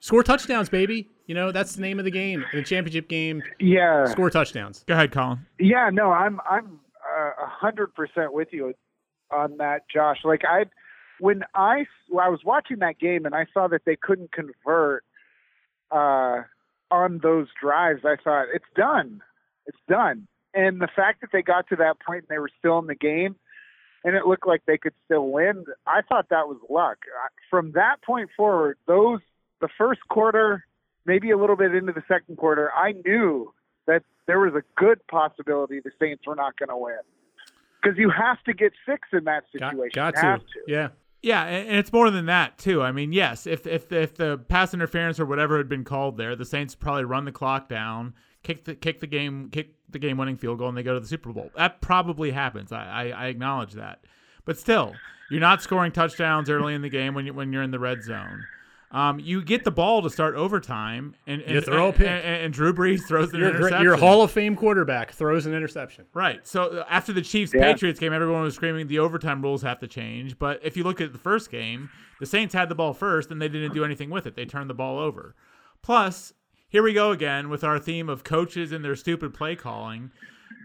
Score 0.00 0.22
touchdowns, 0.22 0.68
baby. 0.68 1.08
You 1.26 1.34
know 1.34 1.50
that's 1.52 1.74
the 1.74 1.82
name 1.82 1.98
of 1.98 2.04
the 2.04 2.10
game. 2.10 2.44
In 2.52 2.58
the 2.60 2.64
championship 2.64 3.08
game, 3.08 3.42
Yeah, 3.58 4.06
score 4.06 4.30
touchdowns. 4.30 4.84
Go 4.86 4.94
ahead, 4.94 5.12
Colin. 5.12 5.40
yeah. 5.58 5.90
No, 5.92 6.10
I'm 6.12 6.40
I'm 6.48 6.80
uh, 7.04 7.30
a 7.44 7.46
hundred 7.46 7.94
percent 7.94 8.32
with 8.32 8.48
you 8.52 8.74
on 9.30 9.56
that, 9.58 9.82
Josh. 9.92 10.18
Like 10.24 10.42
I, 10.48 10.64
when 11.20 11.42
I 11.54 11.86
when 12.08 12.24
I 12.24 12.28
was 12.28 12.40
watching 12.44 12.78
that 12.78 12.98
game 12.98 13.26
and 13.26 13.34
I 13.34 13.46
saw 13.52 13.66
that 13.68 13.82
they 13.84 13.96
couldn't 13.96 14.32
convert 14.32 15.04
uh, 15.90 16.42
on 16.90 17.20
those 17.22 17.48
drives, 17.60 18.02
I 18.04 18.16
thought 18.22 18.46
it's 18.54 18.64
done. 18.76 19.20
It's 19.66 19.78
done. 19.88 20.28
And 20.54 20.80
the 20.80 20.88
fact 20.94 21.20
that 21.20 21.30
they 21.32 21.42
got 21.42 21.68
to 21.68 21.76
that 21.76 21.96
point 22.00 22.20
and 22.20 22.28
they 22.30 22.38
were 22.38 22.50
still 22.58 22.78
in 22.78 22.86
the 22.86 22.94
game, 22.94 23.36
and 24.04 24.14
it 24.16 24.26
looked 24.26 24.46
like 24.46 24.62
they 24.66 24.78
could 24.78 24.94
still 25.04 25.28
win, 25.28 25.64
I 25.86 26.00
thought 26.08 26.30
that 26.30 26.48
was 26.48 26.56
luck. 26.70 26.98
From 27.50 27.72
that 27.72 27.96
point 28.02 28.30
forward, 28.36 28.78
those 28.86 29.20
the 29.60 29.68
first 29.76 30.00
quarter, 30.08 30.64
maybe 31.06 31.30
a 31.30 31.36
little 31.36 31.56
bit 31.56 31.74
into 31.74 31.92
the 31.92 32.02
second 32.08 32.36
quarter, 32.36 32.72
I 32.72 32.92
knew 32.92 33.52
that 33.86 34.02
there 34.26 34.40
was 34.40 34.54
a 34.54 34.62
good 34.80 35.04
possibility 35.08 35.80
the 35.80 35.90
Saints 35.98 36.26
were 36.26 36.34
not 36.34 36.58
going 36.58 36.68
to 36.68 36.76
win 36.76 36.98
because 37.82 37.98
you 37.98 38.10
have 38.10 38.42
to 38.44 38.52
get 38.52 38.72
six 38.86 39.08
in 39.12 39.24
that 39.24 39.44
situation. 39.52 39.90
got 39.94 40.14
you 40.14 40.20
to. 40.20 40.26
have 40.26 40.40
to. 40.40 40.60
Yeah. 40.66 40.88
Yeah, 41.20 41.44
and 41.46 41.68
and 41.68 41.76
it's 41.78 41.92
more 41.92 42.10
than 42.10 42.26
that 42.26 42.58
too. 42.58 42.80
I 42.80 42.92
mean, 42.92 43.12
yes, 43.12 43.44
if 43.44 43.66
if 43.66 43.90
if 43.90 44.14
the 44.14 44.38
pass 44.48 44.72
interference 44.72 45.18
or 45.18 45.26
whatever 45.26 45.58
had 45.58 45.68
been 45.68 45.82
called 45.82 46.16
there, 46.16 46.36
the 46.36 46.44
Saints 46.44 46.76
probably 46.76 47.04
run 47.04 47.24
the 47.24 47.32
clock 47.32 47.68
down, 47.68 48.14
kick 48.44 48.64
the 48.64 48.76
kick 48.76 49.00
the 49.00 49.08
game 49.08 49.50
kick 49.50 49.74
the 49.90 49.98
game 49.98 50.16
winning 50.16 50.36
field 50.36 50.58
goal, 50.58 50.68
and 50.68 50.78
they 50.78 50.84
go 50.84 50.94
to 50.94 51.00
the 51.00 51.08
Super 51.08 51.32
Bowl. 51.32 51.50
That 51.56 51.80
probably 51.80 52.30
happens. 52.30 52.70
I, 52.70 52.84
I, 52.84 53.24
I 53.24 53.26
acknowledge 53.26 53.72
that, 53.72 54.04
but 54.44 54.58
still, 54.58 54.94
you're 55.28 55.40
not 55.40 55.60
scoring 55.60 55.90
touchdowns 55.90 56.48
early 56.48 56.74
in 56.74 56.82
the 56.82 56.88
game 56.88 57.14
when 57.14 57.26
you 57.26 57.34
when 57.34 57.52
you're 57.52 57.64
in 57.64 57.72
the 57.72 57.80
red 57.80 58.04
zone. 58.04 58.44
Um, 58.90 59.20
you 59.20 59.42
get 59.42 59.64
the 59.64 59.70
ball 59.70 60.00
to 60.00 60.08
start 60.08 60.34
overtime, 60.34 61.14
and 61.26 61.42
and, 61.42 61.56
You 61.56 61.60
throw 61.60 61.84
a 61.84 61.88
and, 61.88 61.96
pick. 61.96 62.06
and, 62.08 62.24
and 62.24 62.54
Drew 62.54 62.72
Brees 62.72 63.06
throws 63.06 63.32
an 63.34 63.40
Your, 63.40 63.50
interception. 63.50 63.82
your 63.82 63.96
Hall 63.96 64.22
of 64.22 64.30
Fame 64.30 64.56
quarterback 64.56 65.12
throws 65.12 65.44
an 65.44 65.52
interception. 65.54 66.06
Right. 66.14 66.46
So 66.46 66.62
uh, 66.78 66.84
after 66.88 67.12
the 67.12 67.20
Chiefs 67.20 67.52
Yeah. 67.54 67.60
Patriots 67.70 68.00
game, 68.00 68.14
everyone 68.14 68.42
was 68.42 68.54
screaming 68.54 68.86
the 68.86 68.98
overtime 69.00 69.42
rules 69.42 69.60
have 69.60 69.78
to 69.80 69.86
change. 69.86 70.38
But 70.38 70.60
if 70.62 70.74
you 70.74 70.84
look 70.84 71.02
at 71.02 71.12
the 71.12 71.18
first 71.18 71.50
game, 71.50 71.90
the 72.18 72.24
Saints 72.26 72.54
had 72.54 72.70
the 72.70 72.74
ball 72.74 72.94
first 72.94 73.30
and 73.30 73.42
they 73.42 73.48
didn't 73.48 73.74
do 73.74 73.84
anything 73.84 74.08
with 74.08 74.26
it. 74.26 74.36
They 74.36 74.46
turned 74.46 74.70
the 74.70 74.74
ball 74.74 74.98
over. 74.98 75.34
Plus, 75.82 76.32
here 76.70 76.82
we 76.82 76.94
go 76.94 77.10
again 77.10 77.50
with 77.50 77.62
our 77.64 77.78
theme 77.78 78.08
of 78.08 78.24
coaches 78.24 78.72
and 78.72 78.82
their 78.82 78.96
stupid 78.96 79.34
play 79.34 79.54
calling. 79.54 80.10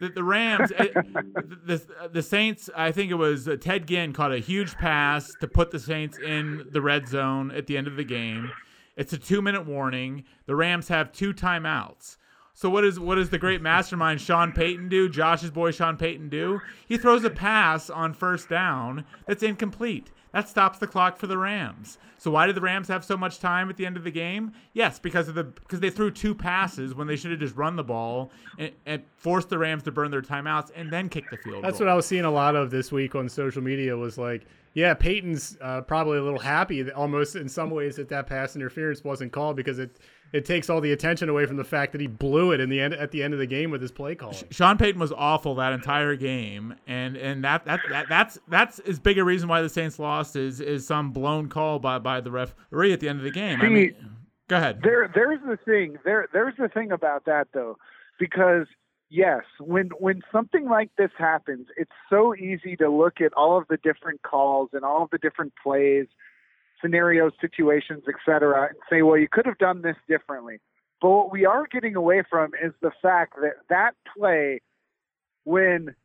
The, 0.03 0.09
the 0.09 0.23
Rams, 0.23 0.69
it, 0.77 0.93
the, 1.13 1.57
the 1.65 2.09
the 2.11 2.21
Saints. 2.21 2.69
I 2.75 2.91
think 2.91 3.09
it 3.09 3.15
was 3.15 3.47
uh, 3.47 3.55
Ted 3.55 3.87
Ginn 3.87 4.11
caught 4.11 4.33
a 4.33 4.39
huge 4.39 4.75
pass 4.75 5.31
to 5.39 5.47
put 5.47 5.71
the 5.71 5.79
Saints 5.79 6.17
in 6.17 6.67
the 6.71 6.81
red 6.81 7.07
zone 7.07 7.51
at 7.51 7.67
the 7.67 7.77
end 7.77 7.87
of 7.87 7.95
the 7.95 8.03
game. 8.03 8.51
It's 8.97 9.13
a 9.13 9.17
two 9.17 9.41
minute 9.41 9.65
warning. 9.65 10.25
The 10.45 10.57
Rams 10.57 10.89
have 10.89 11.13
two 11.13 11.33
timeouts. 11.33 12.17
So 12.53 12.69
what 12.69 12.83
is 12.83 12.99
what 12.99 13.15
does 13.15 13.29
the 13.29 13.37
great 13.37 13.61
mastermind 13.61 14.19
Sean 14.19 14.51
Payton 14.51 14.89
do? 14.89 15.07
Josh's 15.07 15.51
boy 15.51 15.71
Sean 15.71 15.95
Payton 15.95 16.27
do? 16.27 16.59
He 16.85 16.97
throws 16.97 17.23
a 17.23 17.29
pass 17.29 17.89
on 17.89 18.13
first 18.13 18.49
down 18.49 19.05
that's 19.25 19.41
incomplete. 19.41 20.11
That 20.33 20.49
stops 20.49 20.79
the 20.79 20.87
clock 20.87 21.17
for 21.17 21.27
the 21.27 21.37
Rams. 21.37 21.97
So 22.17 22.31
why 22.31 22.47
did 22.47 22.55
the 22.55 22.61
Rams 22.61 22.87
have 22.87 23.05
so 23.05 23.15
much 23.15 23.39
time 23.39 23.69
at 23.69 23.77
the 23.77 23.85
end 23.85 23.97
of 23.97 24.03
the 24.03 24.11
game? 24.11 24.53
Yes, 24.73 24.97
because 24.97 25.27
of 25.27 25.35
the 25.35 25.43
because 25.43 25.79
they 25.79 25.89
threw 25.89 26.09
two 26.09 26.33
passes 26.33 26.95
when 26.95 27.05
they 27.05 27.15
should 27.15 27.31
have 27.31 27.39
just 27.39 27.55
run 27.55 27.75
the 27.75 27.83
ball 27.83 28.31
and, 28.57 28.71
and 28.85 29.03
forced 29.15 29.49
the 29.49 29.57
Rams 29.57 29.83
to 29.83 29.91
burn 29.91 30.09
their 30.09 30.21
timeouts 30.21 30.71
and 30.75 30.91
then 30.91 31.07
kick 31.09 31.29
the 31.29 31.37
field 31.37 31.63
That's 31.63 31.79
goal. 31.79 31.87
what 31.87 31.91
I 31.91 31.95
was 31.95 32.05
seeing 32.05 32.25
a 32.25 32.31
lot 32.31 32.55
of 32.55 32.71
this 32.71 32.91
week 32.91 33.13
on 33.13 33.29
social 33.29 33.61
media 33.61 33.95
was 33.95 34.17
like, 34.17 34.45
yeah, 34.73 34.93
Payton's 34.93 35.57
uh, 35.61 35.81
probably 35.81 36.17
a 36.17 36.23
little 36.23 36.39
happy 36.39 36.81
that 36.81 36.95
almost 36.95 37.35
in 37.35 37.47
some 37.47 37.69
ways 37.69 37.97
that 37.97 38.09
that 38.09 38.25
pass 38.25 38.55
interference 38.55 39.03
wasn't 39.03 39.31
called 39.31 39.55
because 39.55 39.77
it 39.77 39.99
it 40.33 40.45
takes 40.45 40.67
all 40.67 40.81
the 40.81 40.91
attention 40.91 41.29
away 41.29 41.45
from 41.45 41.57
the 41.57 41.63
fact 41.63 41.91
that 41.91 42.01
he 42.01 42.07
blew 42.07 42.51
it 42.51 42.59
in 42.59 42.67
the 42.67 42.81
end 42.81 42.95
at 42.95 43.11
the 43.11 43.21
end 43.21 43.33
of 43.33 43.39
the 43.39 43.45
game 43.45 43.69
with 43.69 43.81
his 43.81 43.91
play 43.91 44.15
call. 44.15 44.33
Sean 44.49 44.77
Payton 44.77 44.99
was 44.99 45.11
awful 45.11 45.55
that 45.55 45.71
entire 45.73 46.15
game, 46.15 46.75
and 46.87 47.15
and 47.15 47.43
that, 47.43 47.63
that, 47.65 47.79
that 47.89 48.09
that's 48.09 48.39
that's 48.47 48.79
as 48.79 48.99
big 48.99 49.19
a 49.19 49.23
reason 49.23 49.47
why 49.47 49.61
the 49.61 49.69
Saints 49.69 49.99
lost 49.99 50.35
is 50.35 50.59
is 50.59 50.85
some 50.85 51.11
blown 51.11 51.47
call 51.47 51.77
by 51.77 51.99
by 51.99 52.19
the 52.19 52.31
referee 52.31 52.91
at 52.91 52.99
the 52.99 53.07
end 53.07 53.19
of 53.19 53.23
the 53.23 53.31
game. 53.31 53.61
I 53.61 53.65
See, 53.65 53.69
mean, 53.69 53.95
go 54.47 54.57
ahead. 54.57 54.81
There, 54.83 55.09
there's 55.13 55.39
the 55.45 55.57
thing. 55.63 55.97
There, 56.03 56.27
there's 56.33 56.55
the 56.57 56.67
thing 56.67 56.91
about 56.91 57.25
that 57.25 57.49
though, 57.53 57.77
because 58.19 58.65
yes, 59.11 59.43
when 59.59 59.91
when 59.99 60.23
something 60.31 60.65
like 60.65 60.89
this 60.97 61.11
happens, 61.15 61.67
it's 61.77 61.91
so 62.09 62.35
easy 62.35 62.75
to 62.77 62.89
look 62.89 63.21
at 63.21 63.33
all 63.33 63.59
of 63.59 63.67
the 63.69 63.77
different 63.77 64.23
calls 64.23 64.69
and 64.73 64.83
all 64.83 65.03
of 65.03 65.11
the 65.11 65.19
different 65.19 65.53
plays 65.61 66.07
scenario 66.83 67.31
situations, 67.39 68.03
etc., 68.07 68.67
and 68.69 68.77
say, 68.89 69.01
well, 69.01 69.17
you 69.17 69.27
could 69.31 69.45
have 69.45 69.57
done 69.57 69.81
this 69.81 69.95
differently. 70.07 70.59
But 71.01 71.09
what 71.09 71.31
we 71.31 71.45
are 71.45 71.65
getting 71.71 71.95
away 71.95 72.23
from 72.29 72.51
is 72.63 72.73
the 72.81 72.91
fact 73.01 73.35
that 73.41 73.55
that 73.69 73.91
play, 74.17 74.61
when 75.43 75.95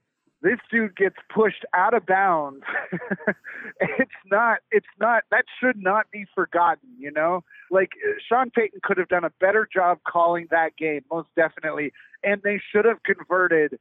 this 0.41 0.59
dude 0.71 0.97
gets 0.97 1.17
pushed 1.35 1.65
out 1.75 1.95
of 1.95 2.07
bounds, 2.07 2.63
it's 3.81 4.11
not, 4.31 4.59
it's 4.71 4.87
not, 5.01 5.25
that 5.31 5.45
should 5.61 5.77
not 5.77 6.11
be 6.13 6.27
forgotten, 6.35 6.89
you 6.99 7.11
know? 7.11 7.43
Like, 7.71 7.91
Sean 8.29 8.51
Payton 8.51 8.81
could 8.83 8.99
have 8.99 9.09
done 9.09 9.25
a 9.25 9.33
better 9.41 9.69
job 9.73 9.99
calling 10.07 10.47
that 10.51 10.77
game, 10.77 11.03
most 11.11 11.29
definitely. 11.37 11.93
And 12.23 12.41
they 12.43 12.61
should 12.73 12.85
have 12.85 13.03
converted 13.03 13.79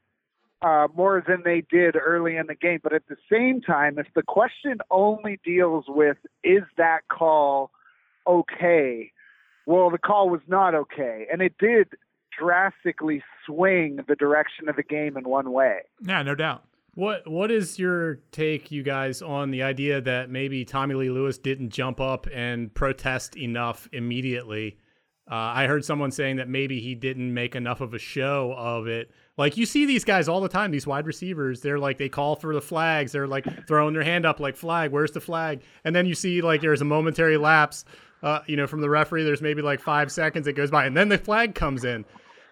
uh, 0.61 0.87
more 0.95 1.23
than 1.27 1.43
they 1.43 1.63
did 1.69 1.95
early 1.95 2.35
in 2.35 2.47
the 2.47 2.55
game. 2.55 2.79
But 2.81 2.93
at 2.93 3.07
the 3.07 3.17
same 3.31 3.61
time, 3.61 3.99
if 3.99 4.07
the 4.15 4.23
question 4.23 4.79
only 4.89 5.39
deals 5.43 5.85
with 5.87 6.17
is 6.43 6.63
that 6.77 7.01
call 7.09 7.71
okay, 8.25 9.11
well, 9.65 9.89
the 9.89 9.97
call 9.97 10.29
was 10.29 10.41
not 10.47 10.75
okay, 10.75 11.27
and 11.31 11.41
it 11.41 11.55
did 11.59 11.89
drastically 12.37 13.23
swing 13.45 13.99
the 14.07 14.15
direction 14.15 14.69
of 14.69 14.75
the 14.75 14.83
game 14.83 15.17
in 15.17 15.27
one 15.27 15.51
way. 15.51 15.79
Yeah, 16.01 16.21
no 16.23 16.35
doubt. 16.35 16.63
What 16.93 17.27
What 17.29 17.51
is 17.51 17.77
your 17.77 18.15
take, 18.31 18.71
you 18.71 18.81
guys, 18.81 19.21
on 19.21 19.51
the 19.51 19.63
idea 19.63 20.01
that 20.01 20.29
maybe 20.29 20.65
Tommy 20.65 20.95
Lee 20.95 21.09
Lewis 21.09 21.37
didn't 21.37 21.69
jump 21.69 22.01
up 22.01 22.27
and 22.33 22.73
protest 22.73 23.37
enough 23.37 23.87
immediately? 23.91 24.77
Uh, 25.29 25.35
I 25.35 25.67
heard 25.67 25.85
someone 25.85 26.11
saying 26.11 26.37
that 26.37 26.47
maybe 26.47 26.79
he 26.79 26.95
didn't 26.95 27.33
make 27.33 27.55
enough 27.55 27.81
of 27.81 27.93
a 27.93 27.99
show 27.99 28.53
of 28.57 28.87
it. 28.87 29.11
Like 29.37 29.55
you 29.55 29.67
see 29.67 29.85
these 29.85 30.03
guys 30.03 30.27
all 30.27 30.41
the 30.41 30.49
time, 30.49 30.71
these 30.71 30.87
wide 30.87 31.05
receivers. 31.05 31.61
They're 31.61 31.77
like 31.77 31.99
they 31.99 32.09
call 32.09 32.35
for 32.35 32.53
the 32.53 32.61
flags. 32.61 33.11
They're 33.11 33.27
like 33.27 33.67
throwing 33.67 33.93
their 33.93 34.03
hand 34.03 34.25
up, 34.25 34.39
like 34.39 34.55
flag. 34.55 34.91
Where's 34.91 35.11
the 35.11 35.21
flag? 35.21 35.61
And 35.83 35.95
then 35.95 36.07
you 36.07 36.15
see 36.15 36.41
like 36.41 36.61
there's 36.61 36.81
a 36.81 36.85
momentary 36.85 37.37
lapse, 37.37 37.85
uh, 38.23 38.39
you 38.47 38.55
know, 38.55 38.65
from 38.65 38.81
the 38.81 38.89
referee. 38.89 39.23
There's 39.23 39.41
maybe 39.41 39.61
like 39.61 39.79
five 39.79 40.11
seconds 40.11 40.45
that 40.45 40.53
goes 40.53 40.71
by, 40.71 40.85
and 40.85 40.97
then 40.97 41.09
the 41.09 41.19
flag 41.19 41.53
comes 41.53 41.83
in. 41.83 42.03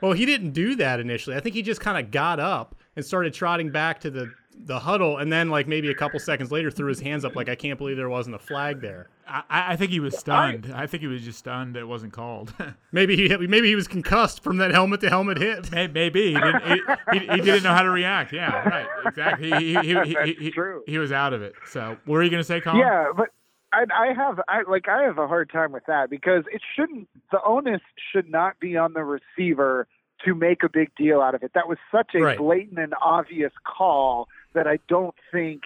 Well, 0.02 0.14
he 0.14 0.28
didn't 0.28 0.52
do 0.52 0.76
that 0.76 1.00
initially. 1.00 1.36
I 1.36 1.40
think 1.40 1.56
he 1.56 1.64
just 1.64 1.82
kind 1.82 1.98
of 1.98 2.12
got 2.12 2.40
up 2.40 2.76
and 2.96 3.04
started 3.04 3.34
trotting 3.34 3.72
back 3.72 4.00
to 4.02 4.12
the 4.12 4.32
the 4.66 4.80
huddle, 4.80 5.18
and 5.18 5.34
then 5.34 5.50
like 5.50 5.68
maybe 5.68 5.90
a 5.90 5.96
couple 5.96 6.20
seconds 6.20 6.52
later 6.52 6.70
threw 6.70 6.88
his 6.88 7.00
hands 7.00 7.26
up 7.26 7.36
like 7.36 7.50
I 7.50 7.56
can't 7.56 7.80
believe 7.80 7.98
there 7.98 8.10
wasn't 8.10 8.36
a 8.36 8.40
flag 8.40 8.80
there. 8.80 9.10
I, 9.28 9.44
I 9.50 9.76
think 9.76 9.92
he 9.92 10.00
was 10.00 10.18
stunned. 10.18 10.72
I, 10.74 10.84
I 10.84 10.88
think 10.88 11.02
he 11.02 11.08
was 11.08 11.24
just 11.24 11.40
stunned 11.40 11.76
that 11.76 11.80
it 11.80 11.88
wasn't 11.88 12.14
called. 12.14 12.54
maybe 12.92 13.16
he 13.16 13.36
maybe 13.48 13.68
he 13.68 13.76
was 13.76 13.88
concussed 13.88 14.44
from 14.44 14.58
that 14.58 14.72
helmet 14.72 15.02
to 15.02 15.10
helmet 15.10 15.38
hit. 15.38 15.72
Maybe 15.72 16.34
he 16.34 16.40
didn't, 16.40 16.64
he, 16.68 16.82
he, 17.12 17.20
he, 17.20 17.42
didn't 17.42 17.64
know 17.64 17.74
how 17.74 17.82
to 17.82 17.90
react. 17.90 18.34
Yeah, 18.34 18.68
right, 18.68 18.88
exactly. 19.06 19.50
He 19.52 19.76
he, 19.76 20.16
he, 20.16 20.34
he, 20.34 20.52
true. 20.52 20.84
he 20.86 20.98
was 20.98 21.12
out 21.12 21.34
of 21.34 21.42
it. 21.42 21.54
So 21.68 21.98
what 22.06 22.16
were 22.16 22.24
you 22.24 22.30
going 22.30 22.42
to 22.42 22.48
say, 22.48 22.62
Colin? 22.62 22.80
Yeah, 22.80 23.12
but 23.16 23.30
I, 23.74 23.86
I 23.94 24.14
have 24.14 24.40
I 24.48 24.62
like 24.70 24.88
I 24.88 25.04
have 25.04 25.18
a 25.18 25.28
hard 25.28 25.50
time 25.50 25.72
with 25.72 25.86
that 25.88 26.10
because 26.10 26.44
it 26.52 26.62
shouldn't 26.76 27.10
the 27.32 27.40
onus 27.46 27.82
should 28.12 28.30
not 28.30 28.60
be 28.60 28.78
on 28.78 28.94
the 28.94 29.04
receiver 29.04 29.88
to 30.24 30.34
make 30.34 30.64
a 30.64 30.70
big 30.70 30.92
deal 30.96 31.22
out 31.22 31.36
of 31.36 31.44
it. 31.44 31.52
That 31.54 31.68
was 31.68 31.78
such 31.92 32.12
a 32.16 32.20
Right. 32.20 32.38
blatant 32.38 32.80
and 32.80 32.94
obvious 33.02 33.52
call 33.66 34.28
that 34.54 34.68
I 34.68 34.80
don't 34.88 35.16
think 35.32 35.64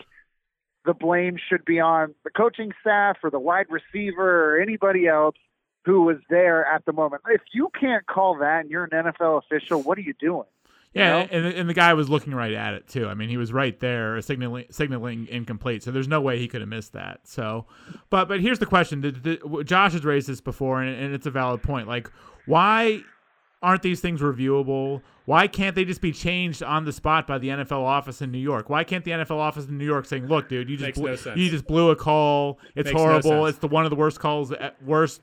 the 0.86 0.94
blame 0.94 1.38
should 1.50 1.66
be 1.66 1.80
on 1.80 2.14
the 2.24 2.30
coaching 2.30 2.72
staff 2.82 3.18
or 3.24 3.30
the 3.30 3.40
wide 3.40 3.68
receiver 3.70 4.56
or 4.56 4.62
anybody 4.62 5.08
else 5.08 5.36
who 5.86 6.02
was 6.04 6.18
there 6.30 6.66
at 6.66 6.86
the 6.86 6.94
moment. 6.94 7.22
If 7.30 7.42
you 7.54 7.70
can't 7.80 8.06
call 8.06 8.38
that 8.40 8.62
and 8.62 8.70
you're 8.70 8.84
an 8.86 8.90
NFL 8.92 9.42
official, 9.44 9.82
what 9.82 9.98
are 9.98 10.02
you 10.02 10.14
doing? 10.20 10.46
You 10.94 11.02
Yeah, 11.02 11.10
know? 11.24 11.28
and, 11.32 11.46
and 11.46 11.70
the 11.70 11.74
guy 11.74 11.94
was 11.94 12.10
looking 12.10 12.34
right 12.34 12.54
at 12.54 12.74
it 12.74 12.88
too. 12.88 13.08
I 13.08 13.14
mean, 13.14 13.30
he 13.30 13.38
was 13.38 13.54
right 13.54 13.80
there, 13.80 14.20
signaling 14.22 14.66
signaling 14.72 15.28
incomplete. 15.28 15.84
So 15.84 15.92
there's 15.92 16.08
no 16.08 16.20
way 16.22 16.40
he 16.40 16.48
could 16.48 16.62
have 16.62 16.70
missed 16.70 16.94
that. 16.94 17.22
So, 17.28 17.66
but 18.10 18.28
but 18.28 18.40
here's 18.40 18.60
the 18.60 18.66
question: 18.66 19.02
Did- 19.02 19.22
did- 19.22 19.42
Josh 19.68 19.94
has 19.94 20.04
raised 20.04 20.28
this 20.28 20.42
before, 20.42 20.82
and, 20.82 20.96
and 21.00 21.14
it's 21.14 21.28
a 21.28 21.32
valid 21.32 21.62
point. 21.62 21.88
Like, 21.88 22.10
why 22.46 23.02
aren't 23.62 23.82
these 23.82 24.00
things 24.02 24.22
reviewable? 24.22 25.02
Why 25.26 25.48
can't 25.48 25.76
they 25.76 25.86
just 25.86 26.02
be 26.02 26.12
changed 26.12 26.64
on 26.64 26.86
the 26.86 26.92
spot 26.94 27.28
by 27.28 27.38
the 27.38 27.50
NFL 27.50 27.84
office 27.84 28.22
in 28.22 28.32
New 28.32 28.40
York? 28.40 28.70
Why 28.70 28.84
can't 28.84 29.04
the 29.06 29.12
NFL 29.12 29.38
office 29.38 29.68
in 29.68 29.78
New 29.78 29.86
York 29.86 30.06
saying, 30.06 30.28
"Look, 30.28 30.50
dude, 30.50 30.70
you 30.70 30.78
just 30.78 30.96
blew, 31.00 31.16
no 31.26 31.36
you 31.36 31.50
just 31.50 31.68
blew 31.68 31.90
a 31.92 31.96
call. 31.96 32.60
It's 32.76 32.88
Makes 32.88 33.00
horrible. 33.00 33.30
sense. 33.46 33.50
it's 33.50 33.60
the 33.60 33.68
one 33.68 33.84
of 33.86 33.90
the 33.92 33.96
worst 33.96 34.20
calls, 34.20 34.54
worst 34.84 35.22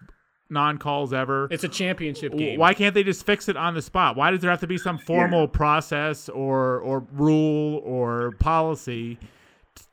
non-calls 0.49 1.13
ever." 1.13 1.49
It's 1.51 1.65
a 1.65 1.69
championship 1.69 2.37
game. 2.37 2.59
Why 2.59 2.73
can't 2.75 2.95
they 2.95 3.03
just 3.03 3.27
fix 3.27 3.49
it 3.49 3.57
on 3.57 3.75
the 3.75 3.83
spot? 3.83 4.17
Why 4.17 4.31
does 4.31 4.41
there 4.41 4.51
have 4.51 4.61
to 4.61 4.67
be 4.69 4.79
some 4.79 4.99
formal 4.99 5.49
process 5.49 6.29
or 6.29 6.79
or 6.81 7.01
rule 7.13 7.81
or 7.85 8.33
policy 8.39 9.19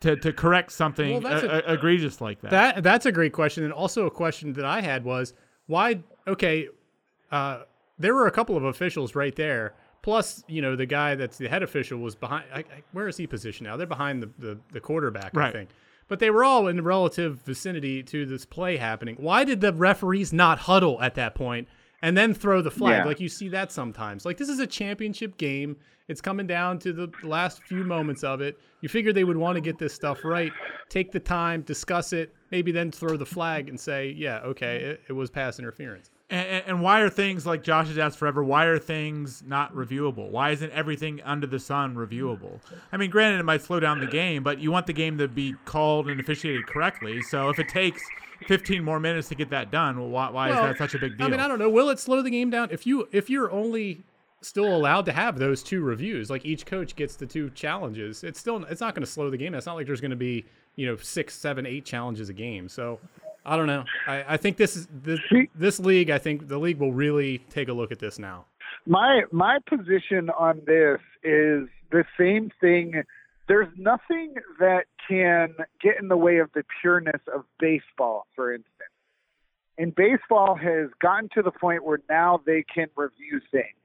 to, 0.01 0.15
to 0.17 0.31
correct 0.31 0.71
something 0.71 1.23
Well, 1.23 1.43
a- 1.43 1.57
e- 1.59 1.63
egregious 1.73 2.21
like 2.21 2.41
that? 2.41 2.51
That 2.51 2.83
that's 2.83 3.05
a 3.07 3.11
great 3.11 3.33
question, 3.33 3.63
and 3.63 3.73
also 3.73 4.05
a 4.05 4.11
question 4.11 4.53
that 4.53 4.65
I 4.65 4.81
had 4.81 5.03
was 5.05 5.33
why? 5.65 6.03
Okay, 6.27 6.67
uh, 7.31 7.61
there 7.97 8.13
were 8.13 8.27
a 8.27 8.31
couple 8.31 8.57
of 8.57 8.63
officials 8.63 9.15
right 9.15 9.35
there. 9.35 9.73
Plus, 10.01 10.43
you 10.47 10.61
know, 10.61 10.75
the 10.75 10.85
guy 10.85 11.15
that's 11.15 11.37
the 11.37 11.47
head 11.47 11.63
official 11.63 11.97
was 11.99 12.13
behind. 12.13 12.43
I, 12.53 12.59
I, 12.59 12.65
where 12.91 13.07
is 13.07 13.15
he 13.15 13.25
positioned 13.25 13.67
now? 13.69 13.77
They're 13.77 13.87
behind 13.87 14.21
the 14.21 14.29
the, 14.37 14.59
the 14.71 14.81
quarterback, 14.81 15.35
I 15.37 15.51
think. 15.51 15.69
But 16.09 16.19
they 16.19 16.29
were 16.29 16.43
all 16.43 16.67
in 16.67 16.83
relative 16.83 17.39
vicinity 17.43 18.03
to 18.03 18.25
this 18.25 18.45
play 18.45 18.75
happening. 18.75 19.15
Why 19.17 19.45
did 19.45 19.61
the 19.61 19.71
referees 19.71 20.33
not 20.33 20.59
huddle 20.59 21.01
at 21.01 21.15
that 21.15 21.35
point 21.35 21.69
and 22.01 22.17
then 22.17 22.33
throw 22.33 22.61
the 22.61 22.69
flag? 22.69 22.97
Yeah. 22.97 23.05
Like 23.05 23.21
you 23.21 23.29
see 23.29 23.47
that 23.49 23.71
sometimes. 23.71 24.25
Like 24.25 24.37
this 24.37 24.49
is 24.49 24.59
a 24.59 24.67
championship 24.67 25.37
game. 25.37 25.77
It's 26.09 26.19
coming 26.19 26.45
down 26.45 26.79
to 26.79 26.91
the 26.91 27.09
last 27.23 27.63
few 27.63 27.85
moments 27.85 28.25
of 28.25 28.41
it. 28.41 28.59
You 28.81 28.89
figure 28.89 29.13
they 29.13 29.23
would 29.23 29.37
want 29.37 29.55
to 29.55 29.61
get 29.61 29.79
this 29.79 29.93
stuff 29.93 30.25
right, 30.25 30.51
take 30.89 31.13
the 31.13 31.19
time, 31.21 31.61
discuss 31.61 32.11
it, 32.11 32.35
maybe 32.51 32.73
then 32.73 32.91
throw 32.91 33.15
the 33.15 33.25
flag 33.25 33.69
and 33.69 33.79
say, 33.79 34.09
yeah, 34.09 34.39
okay, 34.39 34.75
it, 34.83 35.01
it 35.07 35.13
was 35.13 35.29
pass 35.29 35.59
interference. 35.59 36.11
And, 36.33 36.63
and- 36.67 36.81
why 36.81 37.01
are 37.01 37.09
things 37.09 37.45
like 37.45 37.63
Josh 37.63 37.87
has 37.87 37.97
asked 37.97 38.17
forever? 38.17 38.43
Why 38.43 38.65
are 38.65 38.79
things 38.79 39.43
not 39.45 39.73
reviewable? 39.73 40.29
Why 40.29 40.51
isn't 40.51 40.71
everything 40.71 41.21
under 41.23 41.47
the 41.47 41.59
sun 41.59 41.95
reviewable? 41.95 42.59
I 42.91 42.97
mean, 42.97 43.09
granted, 43.09 43.39
it 43.39 43.43
might 43.43 43.61
slow 43.61 43.79
down 43.79 43.99
the 43.99 44.07
game, 44.07 44.43
but 44.43 44.59
you 44.59 44.71
want 44.71 44.87
the 44.87 44.93
game 44.93 45.17
to 45.19 45.27
be 45.27 45.55
called 45.65 46.07
and 46.09 46.19
officiated 46.19 46.67
correctly. 46.67 47.21
So 47.21 47.49
if 47.49 47.59
it 47.59 47.69
takes 47.69 48.01
15 48.47 48.83
more 48.83 48.99
minutes 48.99 49.29
to 49.29 49.35
get 49.35 49.49
that 49.51 49.71
done, 49.71 49.99
well, 49.99 50.09
why, 50.09 50.29
why 50.29 50.49
Well, 50.49 50.65
is 50.65 50.71
that 50.71 50.77
such 50.77 50.95
a 50.95 50.99
big 50.99 51.17
deal? 51.17 51.27
I 51.27 51.29
mean, 51.29 51.39
I 51.39 51.47
don't 51.47 51.59
know. 51.59 51.69
Will 51.69 51.89
it 51.89 51.99
slow 51.99 52.21
the 52.21 52.29
game 52.31 52.49
down 52.49 52.69
if 52.71 52.85
you 52.87 53.07
if 53.11 53.29
you're 53.29 53.51
only 53.51 54.03
still 54.41 54.75
allowed 54.75 55.05
to 55.05 55.11
have 55.13 55.37
those 55.39 55.63
two 55.63 55.81
reviews? 55.81 56.29
Like 56.29 56.45
each 56.45 56.65
coach 56.65 56.95
gets 56.95 57.15
the 57.15 57.25
two 57.25 57.49
challenges. 57.51 58.23
It's 58.23 58.39
still 58.39 58.63
it's 58.65 58.81
not 58.81 58.95
going 58.95 59.05
to 59.05 59.11
slow 59.11 59.29
the 59.29 59.37
game. 59.37 59.53
It's 59.53 59.65
not 59.65 59.75
like 59.75 59.85
there's 59.85 60.01
going 60.01 60.11
to 60.11 60.17
be 60.17 60.45
you 60.75 60.85
know 60.87 60.97
six, 60.97 61.35
seven, 61.35 61.65
eight 61.65 61.85
challenges 61.85 62.29
a 62.29 62.33
game. 62.33 62.67
So 62.67 62.99
I 63.45 63.57
don't 63.57 63.67
know. 63.67 63.83
I, 64.07 64.25
I 64.29 64.37
think 64.37 64.57
this 64.57 64.75
is 64.75 64.87
this, 64.91 65.19
this 65.55 65.79
league. 65.79 66.09
I 66.09 66.17
think 66.17 66.47
the 66.47 66.57
league 66.57 66.79
will 66.79 66.93
really 66.93 67.39
take 67.49 67.67
a 67.67 67.73
look 67.73 67.91
at 67.91 67.99
this 67.99 68.17
now. 68.19 68.45
my 68.85 69.23
my 69.31 69.59
position 69.67 70.29
on 70.29 70.61
this 70.65 70.99
is 71.23 71.67
the 71.91 72.03
same 72.19 72.51
thing 72.59 73.03
there's 73.47 73.67
nothing 73.77 74.35
that 74.59 74.85
can 75.07 75.53
get 75.81 75.99
in 76.01 76.07
the 76.07 76.17
way 76.17 76.37
of 76.37 76.49
the 76.53 76.63
pureness 76.81 77.21
of 77.33 77.45
baseball 77.59 78.25
for 78.35 78.53
instance 78.53 78.73
and 79.77 79.93
baseball 79.95 80.55
has 80.55 80.89
gotten 81.01 81.29
to 81.33 81.41
the 81.41 81.51
point 81.51 81.83
where 81.83 81.99
now 82.09 82.41
they 82.45 82.63
can 82.73 82.87
review 82.95 83.39
things 83.51 83.77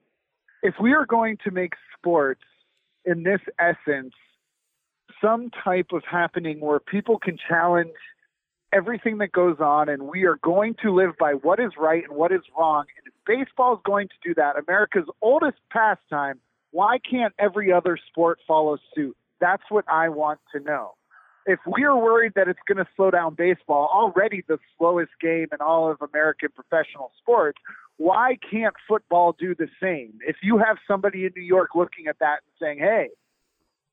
if 0.63 0.75
we 0.81 0.93
are 0.95 1.07
going 1.07 1.37
to 1.45 1.51
make 1.51 1.75
sports 1.97 2.43
in 3.05 3.23
this 3.23 3.41
essence 3.59 4.15
some 5.21 5.51
type 5.65 5.89
of 5.93 6.03
happening 6.11 6.61
where 6.61 6.81
people 6.81 7.19
can 7.19 7.37
challenge 7.49 7.91
everything 8.73 9.19
that 9.19 9.33
goes 9.33 9.57
on 9.61 9.89
and 9.89 10.03
we 10.03 10.25
are 10.25 10.39
going 10.43 10.75
to 10.83 10.95
live 10.95 11.17
by 11.19 11.33
what 11.33 11.59
is 11.59 11.73
right 11.79 12.05
and 12.05 12.17
what 12.17 12.33
is 12.33 12.43
wrong. 12.57 12.85
And 12.99 13.07
if 13.07 13.15
baseball 13.27 13.75
is 13.75 13.81
going 13.85 14.09
to 14.09 14.15
do 14.23 14.35
that 14.35 14.59
america's 14.59 15.09
oldest 15.21 15.59
pastime 15.71 16.41
why 16.71 16.99
can't 16.99 17.33
every 17.39 17.73
other 17.73 17.99
sport 18.11 18.39
follow 18.47 18.77
suit? 18.95 19.17
That's 19.41 19.63
what 19.69 19.85
i 19.89 20.09
want 20.09 20.41
to 20.55 20.61
know. 20.61 20.95
If 21.47 21.61
we 21.67 21.85
are 21.85 21.97
worried 21.97 22.33
that 22.37 22.47
it's 22.47 22.61
going 22.69 22.77
to 22.77 22.87
slow 22.95 23.11
down 23.11 23.35
baseball 23.35 23.89
already 23.93 24.45
the 24.47 24.59
slowest 24.77 25.13
game 25.21 25.49
in 25.53 25.61
all 25.61 25.91
of 25.91 25.99
american 26.03 26.51
professional 26.55 27.13
sports 27.21 27.59
why 27.97 28.39
can't 28.49 28.75
football 28.87 29.35
do 29.37 29.57
the 29.57 29.67
same? 29.83 30.13
If 30.25 30.37
you 30.41 30.59
have 30.59 30.77
somebody 30.87 31.25
in 31.25 31.33
new 31.35 31.43
york 31.43 31.71
looking 31.75 32.07
at 32.07 32.19
that 32.21 32.41
and 32.45 32.53
saying 32.61 32.79
hey 32.79 33.09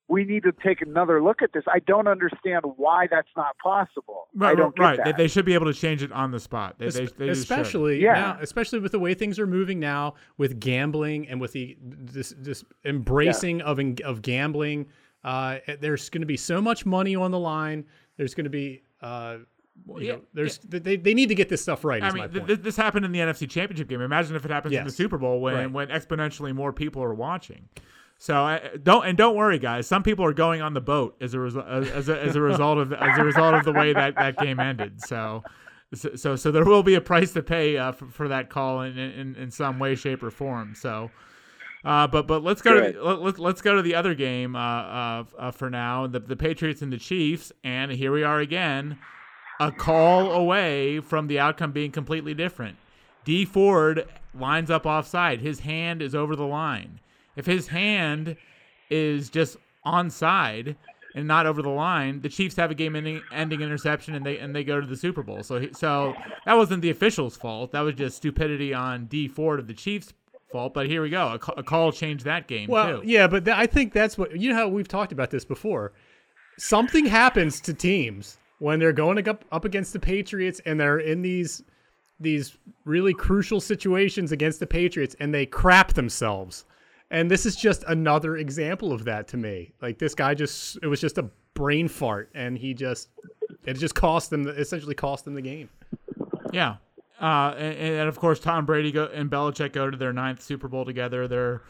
we 0.08 0.24
need 0.24 0.42
to 0.44 0.52
take 0.52 0.82
another 0.82 1.22
look 1.22 1.42
at 1.42 1.52
this. 1.52 1.64
I 1.66 1.80
don't 1.80 2.06
understand 2.06 2.64
why 2.76 3.06
that's 3.10 3.28
not 3.36 3.56
possible. 3.58 4.28
I 4.40 4.44
Right, 4.44 4.56
don't 4.56 4.76
get 4.76 4.82
right. 4.82 4.96
that. 4.98 5.04
They, 5.16 5.24
they 5.24 5.28
should 5.28 5.44
be 5.44 5.54
able 5.54 5.66
to 5.66 5.74
change 5.74 6.02
it 6.02 6.12
on 6.12 6.30
the 6.30 6.38
spot. 6.38 6.76
They, 6.78 6.90
they, 6.90 7.02
Es- 7.04 7.12
they 7.12 7.26
just 7.26 7.46
should. 7.48 7.58
especially 7.58 8.02
Yeah. 8.02 8.12
now, 8.14 8.38
especially 8.40 8.78
with 8.78 8.92
the 8.92 8.98
way 9.00 9.14
things 9.14 9.38
are 9.40 9.46
moving 9.46 9.80
now, 9.80 10.14
with 10.38 10.60
gambling 10.60 11.28
and 11.28 11.40
with 11.40 11.52
the 11.52 11.76
this 11.80 12.32
this 12.38 12.64
embracing 12.84 13.60
of 13.62 13.80
of 14.04 14.22
gambling. 14.22 14.86
Uh, 15.24 15.58
there's 15.80 16.08
going 16.08 16.20
to 16.22 16.26
be 16.26 16.36
so 16.36 16.60
much 16.62 16.86
money 16.86 17.16
on 17.16 17.32
the 17.32 17.38
line. 17.38 17.84
There's 18.16 18.34
going 18.34 18.44
to 18.44 18.50
be 18.50 18.82
uh, 19.02 19.38
you 19.88 20.00
yeah, 20.00 20.12
know, 20.12 20.20
there's 20.34 20.58
they, 20.58 20.96
they 20.96 21.14
need 21.14 21.28
to 21.30 21.34
get 21.34 21.48
this 21.48 21.60
stuff 21.62 21.84
right. 21.84 22.02
I 22.02 22.08
is 22.08 22.14
mean, 22.14 22.20
my 22.22 22.26
th- 22.28 22.38
point. 22.38 22.46
th- 22.48 22.60
this 22.60 22.76
happened 22.76 23.04
in 23.04 23.12
the 23.12 23.18
NFC 23.18 23.50
Championship 23.50 23.88
game. 23.88 24.00
Imagine 24.00 24.36
if 24.36 24.44
it 24.44 24.50
happens 24.52 24.74
in 24.74 24.84
the 24.84 24.90
Super 24.90 25.18
Bowl 25.18 25.40
when 25.40 25.54
Right. 25.54 25.70
when 25.72 25.88
exponentially 25.88 26.54
more 26.54 26.72
people 26.72 27.02
are 27.02 27.12
watching. 27.12 27.68
So 28.18 28.46
uh, 28.46 28.60
don't 28.82 29.06
and 29.06 29.16
don't 29.16 29.36
worry, 29.36 29.58
guys. 29.58 29.86
Some 29.86 30.02
people 30.02 30.24
are 30.24 30.32
going 30.32 30.62
on 30.62 30.74
the 30.74 30.80
boat 30.80 31.16
as 31.20 31.34
a 31.34 31.38
result 31.38 31.66
as 31.66 32.08
a, 32.08 32.20
as 32.20 32.34
a 32.34 32.40
result 32.40 32.78
of 32.78 32.92
as 32.92 33.18
a 33.18 33.24
result 33.24 33.54
of 33.54 33.64
the 33.64 33.72
way 33.72 33.92
that 33.92 34.14
that 34.14 34.38
game 34.38 34.58
ended. 34.58 35.02
So 35.02 35.42
so, 35.94 36.34
so, 36.34 36.50
there 36.50 36.64
will 36.64 36.82
be 36.82 36.94
a 36.94 37.00
price 37.00 37.32
to 37.34 37.42
pay 37.42 37.76
uh, 37.76 37.92
for, 37.92 38.06
for 38.06 38.28
that 38.28 38.50
call 38.50 38.80
in, 38.80 38.98
in, 38.98 39.36
in 39.36 39.50
some 39.52 39.78
way, 39.78 39.94
shape, 39.94 40.22
or 40.22 40.32
form. 40.32 40.74
So, 40.74 41.12
uh, 41.84 42.08
but 42.08 42.26
but 42.26 42.42
let's 42.42 42.60
go 42.60 42.92
to 42.92 43.02
let, 43.02 43.38
let's 43.38 43.62
go 43.62 43.76
to 43.76 43.82
the 43.82 43.94
other 43.94 44.14
game 44.14 44.56
uh, 44.56 44.58
uh, 44.58 45.24
uh, 45.38 45.50
for 45.52 45.70
now. 45.70 46.08
The 46.08 46.18
the 46.18 46.34
Patriots 46.34 46.82
and 46.82 46.92
the 46.92 46.98
Chiefs, 46.98 47.52
and 47.62 47.92
here 47.92 48.10
we 48.10 48.24
are 48.24 48.40
again, 48.40 48.98
a 49.60 49.70
call 49.70 50.32
away 50.32 50.98
from 50.98 51.28
the 51.28 51.38
outcome 51.38 51.70
being 51.70 51.92
completely 51.92 52.34
different. 52.34 52.76
Dee 53.24 53.44
Ford 53.44 54.08
lines 54.34 54.70
up 54.70 54.86
offside. 54.86 55.40
His 55.40 55.60
hand 55.60 56.02
is 56.02 56.16
over 56.16 56.34
the 56.34 56.46
line. 56.46 56.98
If 57.36 57.46
his 57.46 57.68
hand 57.68 58.36
is 58.90 59.30
just 59.30 59.56
onside 59.84 60.76
and 61.14 61.26
not 61.26 61.46
over 61.46 61.62
the 61.62 61.70
line, 61.70 62.20
the 62.20 62.28
Chiefs 62.28 62.56
have 62.56 62.70
a 62.70 62.74
game-ending 62.74 63.22
ending 63.32 63.60
interception 63.60 64.14
and 64.14 64.24
they 64.24 64.38
and 64.38 64.54
they 64.54 64.64
go 64.64 64.80
to 64.80 64.86
the 64.86 64.96
Super 64.96 65.22
Bowl. 65.22 65.42
So 65.42 65.60
he, 65.60 65.72
so 65.72 66.14
that 66.44 66.54
wasn't 66.54 66.82
the 66.82 66.90
official's 66.90 67.36
fault. 67.36 67.72
That 67.72 67.80
was 67.80 67.94
just 67.94 68.16
stupidity 68.16 68.74
on 68.74 69.06
Dee 69.06 69.28
Ford 69.28 69.58
of 69.58 69.66
the 69.66 69.74
Chiefs' 69.74 70.12
fault. 70.52 70.74
But 70.74 70.86
here 70.86 71.02
we 71.02 71.10
go. 71.10 71.38
A, 71.40 71.52
a 71.58 71.62
call 71.62 71.92
changed 71.92 72.24
that 72.24 72.48
game 72.48 72.68
well, 72.68 73.00
too. 73.00 73.08
yeah, 73.08 73.26
but 73.26 73.44
th- 73.44 73.56
I 73.56 73.66
think 73.66 73.92
that's 73.92 74.18
what 74.18 74.38
you 74.38 74.50
know 74.50 74.56
how 74.56 74.68
we've 74.68 74.88
talked 74.88 75.12
about 75.12 75.30
this 75.30 75.44
before. 75.44 75.92
Something 76.58 77.06
happens 77.06 77.60
to 77.60 77.74
teams 77.74 78.38
when 78.58 78.78
they're 78.78 78.92
going 78.92 79.26
up 79.28 79.44
up 79.52 79.64
against 79.64 79.92
the 79.92 80.00
Patriots 80.00 80.60
and 80.66 80.80
they're 80.80 80.98
in 80.98 81.22
these 81.22 81.62
these 82.18 82.56
really 82.84 83.12
crucial 83.12 83.60
situations 83.60 84.32
against 84.32 84.60
the 84.60 84.66
Patriots 84.66 85.14
and 85.20 85.34
they 85.34 85.46
crap 85.46 85.92
themselves. 85.92 86.64
And 87.10 87.30
this 87.30 87.46
is 87.46 87.54
just 87.54 87.84
another 87.86 88.36
example 88.36 88.92
of 88.92 89.04
that 89.04 89.28
to 89.28 89.36
me. 89.36 89.72
Like 89.80 89.98
this 89.98 90.14
guy 90.14 90.34
just 90.34 90.78
it 90.82 90.86
was 90.86 91.00
just 91.00 91.18
a 91.18 91.30
brain 91.54 91.88
fart 91.88 92.30
and 92.34 92.58
he 92.58 92.74
just 92.74 93.08
it 93.64 93.74
just 93.74 93.94
cost 93.94 94.30
them 94.30 94.48
essentially 94.48 94.94
cost 94.94 95.24
them 95.24 95.34
the 95.34 95.42
game. 95.42 95.68
Yeah. 96.52 96.76
Uh, 97.20 97.54
and, 97.56 97.78
and, 97.78 98.08
of 98.08 98.18
course, 98.18 98.38
Tom 98.38 98.66
Brady 98.66 98.92
go, 98.92 99.06
and 99.06 99.30
Belichick 99.30 99.72
go 99.72 99.88
to 99.90 99.96
their 99.96 100.12
ninth 100.12 100.42
Super 100.42 100.68
Bowl 100.68 100.84
together. 100.84 101.26
They're 101.26 101.62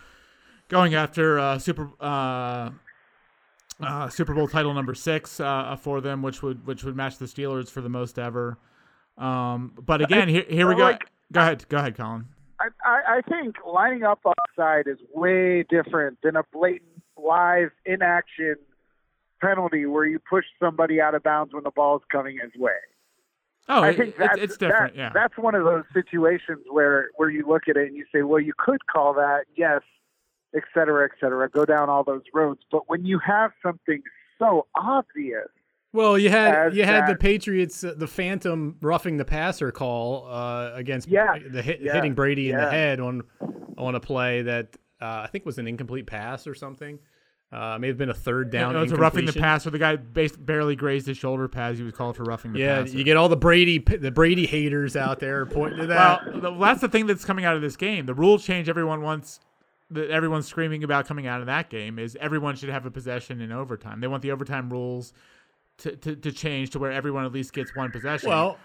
going 0.69 0.95
after 0.95 1.39
uh, 1.39 1.59
Super 1.61 1.89
uh, 2.01 2.71
uh, 3.81 4.09
Super 4.09 4.35
Bowl 4.35 4.49
title 4.49 4.75
number 4.75 4.95
six 4.95 5.39
uh, 5.39 5.77
for 5.77 6.01
them, 6.01 6.23
which 6.23 6.43
would 6.43 6.67
which 6.67 6.83
would 6.83 6.97
match 6.97 7.19
the 7.19 7.27
Steelers 7.27 7.71
for 7.71 7.81
the 7.81 7.89
most 7.89 8.19
ever. 8.19 8.59
Um, 9.17 9.73
but 9.81 10.03
again, 10.03 10.29
here 10.29 10.45
here 10.49 10.67
we 10.67 10.75
go. 10.75 10.99
Go 11.33 11.41
ahead, 11.41 11.65
go 11.69 11.79
ahead, 11.79 11.97
Colin. 11.97 12.27
I, 12.85 13.19
I, 13.19 13.21
think 13.29 13.57
lining 13.67 14.03
up 14.03 14.21
offside 14.25 14.87
is 14.87 14.99
way 15.13 15.63
different 15.63 16.19
than 16.23 16.37
a 16.37 16.43
blatant 16.53 17.03
live 17.17 17.71
inaction 17.85 18.57
penalty 19.41 19.87
where 19.87 20.07
you 20.07 20.19
push 20.19 20.45
somebody 20.61 21.01
out 21.01 21.15
of 21.15 21.23
bounds 21.23 21.53
when 21.55 21.65
the 21.65 21.71
ball 21.71 21.97
is 21.97 22.03
coming 22.11 22.39
his 22.43 22.53
way. 22.61 22.73
Oh, 23.69 23.83
I 23.83 23.95
think 23.95 24.17
that's, 24.17 24.39
it's 24.39 24.57
different. 24.57 24.95
That, 24.95 24.99
yeah, 24.99 25.11
that's 25.13 25.37
one 25.37 25.55
of 25.55 25.65
those 25.65 25.85
situations 25.93 26.61
where 26.71 27.11
where 27.17 27.29
you 27.29 27.47
look 27.47 27.63
at 27.69 27.77
it 27.77 27.89
and 27.89 27.97
you 27.97 28.05
say, 28.15 28.23
well, 28.23 28.41
you 28.41 28.53
could 28.57 28.87
call 28.87 29.13
that, 29.15 29.45
yes, 29.57 29.83
et 30.55 30.63
cetera, 30.73 31.05
et 31.05 31.19
cetera, 31.21 31.49
go 31.49 31.65
down 31.65 31.91
all 31.91 32.05
those 32.05 32.23
roads. 32.33 32.61
But 32.71 32.89
when 32.89 33.05
you 33.05 33.19
have 33.19 33.51
something 33.63 34.03
so 34.39 34.67
obvious 34.75 35.49
well, 35.97 36.19
you 36.19 36.31
had 36.31 36.75
you 36.77 36.85
had 36.85 37.03
that- 37.05 37.09
the 37.09 37.17
Patriots, 37.17 37.83
uh, 37.83 37.95
the 37.97 38.07
phantom 38.07 38.77
roughing 38.81 39.17
the 39.17 39.25
passer 39.25 39.73
call 39.73 40.27
uh, 40.29 40.71
against 40.75 41.09
Yeah, 41.09 41.39
the 41.51 41.63
hit, 41.63 41.81
yeah, 41.81 41.93
hitting 41.95 42.15
Brady 42.15 42.51
in 42.51 42.57
the 42.57 42.71
head 42.71 43.01
on 43.01 43.23
on 43.79 43.95
a 43.95 44.01
play 44.01 44.43
that 44.43 44.77
uh, 45.01 45.23
I 45.25 45.29
think 45.31 45.45
was 45.45 45.59
an 45.59 45.67
incomplete 45.67 46.07
pass 46.07 46.47
or 46.47 46.55
something. 46.55 46.99
Uh, 47.53 47.79
may 47.79 47.87
have 47.87 47.97
been 47.97 48.11
a 48.11 48.15
third 48.15 48.51
down. 48.51 48.75
it 48.75 48.81
was 48.81 48.91
a 48.93 48.97
roughing 48.97 49.19
the 49.25 49.31
incompletion. 49.31 49.43
pass 49.43 49.65
where 49.65 49.71
the 49.73 49.79
guy 49.79 49.95
bas- 49.97 50.37
barely 50.37 50.75
grazed 50.75 51.07
his 51.07 51.17
shoulder 51.17 51.47
pads. 51.47 51.79
He 51.79 51.85
was 51.85 51.95
called 51.95 52.17
for 52.17 52.25
roughing 52.25 52.53
the 52.53 52.59
Yeah, 52.59 52.83
passer. 52.83 52.99
you 52.99 53.05
get 53.05 53.17
all 53.17 53.29
the 53.29 53.37
Brady 53.37 53.79
the 53.79 54.11
Brady 54.11 54.47
haters 54.47 54.97
out 54.97 55.21
there 55.21 55.47
pointing 55.47 55.79
to 55.83 55.87
Well, 55.87 56.21
that. 56.25 56.43
the, 56.43 56.51
that's 56.59 56.81
the 56.81 56.89
thing 56.89 57.07
that's 57.07 57.25
coming 57.25 57.45
out 57.45 57.55
of 57.55 57.63
this 57.63 57.77
game. 57.77 58.07
The 58.07 58.15
rule 58.15 58.39
change 58.41 58.69
everyone 58.69 59.01
wants 59.01 59.39
that 59.93 60.11
everyone's 60.11 60.49
screaming 60.49 60.83
about 60.83 61.07
coming 61.07 61.29
out 61.29 61.39
of 61.41 61.47
that 61.47 61.71
game 61.71 62.01
is 62.01 62.17
everyone 62.21 62.57
should 62.57 62.69
have 62.71 62.85
a 62.85 62.91
possession 62.91 63.41
in 63.41 63.53
overtime. 63.53 64.01
They 64.01 64.09
want 64.09 64.23
the 64.23 64.33
overtime 64.33 64.69
rules 64.69 65.13
to, 65.79 65.97
to, 65.97 66.17
to 66.17 66.33
change 66.33 66.71
to 66.71 66.79
where 66.79 66.91
everyone 66.93 67.25
at 67.25 67.33
least 67.33 67.53
gets 67.53 67.75
one 67.75 67.91
possession. 67.91 68.29
well, 68.29 68.59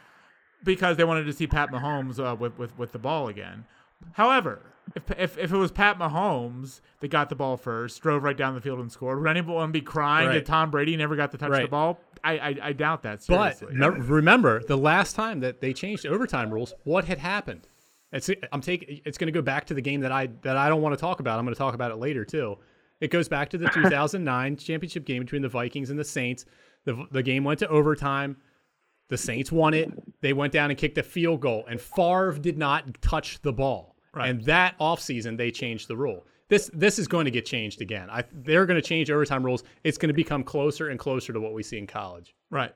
because 0.63 0.97
they 0.97 1.03
wanted 1.03 1.25
to 1.25 1.33
see 1.33 1.47
Pat 1.47 1.71
Mahomes 1.71 2.19
uh, 2.19 2.35
with, 2.35 2.57
with 2.57 2.77
with 2.77 2.91
the 2.91 2.99
ball 2.99 3.27
again. 3.27 3.65
However, 4.13 4.61
if, 4.95 5.11
if 5.17 5.37
if 5.37 5.51
it 5.51 5.57
was 5.57 5.71
Pat 5.71 5.97
Mahomes 5.99 6.81
that 6.99 7.09
got 7.09 7.29
the 7.29 7.35
ball 7.35 7.57
first, 7.57 8.01
drove 8.01 8.23
right 8.23 8.37
down 8.37 8.55
the 8.55 8.61
field 8.61 8.79
and 8.79 8.91
scored, 8.91 9.19
would 9.21 9.29
anyone 9.29 9.71
be 9.71 9.81
crying 9.81 10.29
that 10.29 10.45
Tom 10.45 10.71
Brady 10.71 10.95
never 10.97 11.15
got 11.15 11.31
to 11.31 11.37
touch 11.37 11.49
the 11.51 11.57
Right. 11.57 11.69
ball? 11.69 11.99
I, 12.23 12.37
I 12.37 12.55
I 12.63 12.73
doubt 12.73 13.01
that 13.03 13.23
but 13.27 13.57
seriously. 13.57 13.75
me- 13.77 13.87
remember 14.05 14.61
the 14.63 14.77
last 14.77 15.15
time 15.15 15.39
that 15.39 15.59
they 15.61 15.73
changed 15.73 16.05
overtime 16.05 16.51
rules, 16.51 16.73
what 16.83 17.05
had 17.05 17.17
happened? 17.17 17.67
It's 18.11 18.29
I'm 18.51 18.61
taking 18.61 19.01
it's 19.05 19.17
going 19.17 19.27
to 19.27 19.31
go 19.31 19.41
back 19.41 19.65
to 19.67 19.73
the 19.73 19.81
game 19.81 20.01
that 20.01 20.11
I 20.11 20.27
that 20.43 20.57
I 20.57 20.69
don't 20.69 20.81
want 20.81 20.93
to 20.93 21.01
talk 21.01 21.19
about. 21.19 21.39
I'm 21.39 21.45
going 21.45 21.55
to 21.55 21.59
talk 21.59 21.73
about 21.73 21.91
it 21.91 21.95
later 21.97 22.23
too. 22.25 22.57
It 22.99 23.09
goes 23.09 23.27
back 23.27 23.49
to 23.51 23.57
the 23.57 23.67
2009 23.73 24.57
championship 24.57 25.05
game 25.05 25.23
between 25.23 25.41
the 25.41 25.49
Vikings 25.49 25.89
and 25.89 25.97
the 25.97 26.03
Saints. 26.03 26.45
The 26.85 27.05
the 27.11 27.23
game 27.23 27.43
went 27.43 27.59
to 27.59 27.67
overtime. 27.67 28.37
The 29.09 29.17
Saints 29.17 29.51
won 29.51 29.73
it. 29.73 29.91
They 30.21 30.33
went 30.33 30.53
down 30.53 30.71
and 30.71 30.79
kicked 30.79 30.97
a 30.97 31.03
field 31.03 31.41
goal, 31.41 31.65
and 31.69 31.79
Favre 31.81 32.37
did 32.39 32.57
not 32.57 33.01
touch 33.01 33.41
the 33.41 33.51
ball. 33.51 33.95
Right. 34.13 34.29
And 34.29 34.43
that 34.45 34.77
offseason, 34.79 35.37
they 35.37 35.51
changed 35.51 35.87
the 35.87 35.97
rule. 35.97 36.25
This 36.47 36.69
this 36.73 36.99
is 36.99 37.07
going 37.07 37.25
to 37.25 37.31
get 37.31 37.45
changed 37.45 37.81
again. 37.81 38.09
I, 38.09 38.23
they're 38.31 38.65
going 38.65 38.81
to 38.81 38.87
change 38.87 39.09
overtime 39.09 39.43
rules. 39.43 39.63
It's 39.83 39.97
going 39.97 40.09
to 40.09 40.13
become 40.13 40.43
closer 40.43 40.89
and 40.89 40.99
closer 40.99 41.33
to 41.33 41.39
what 41.39 41.53
we 41.53 41.63
see 41.63 41.77
in 41.77 41.87
college. 41.87 42.35
Right. 42.49 42.73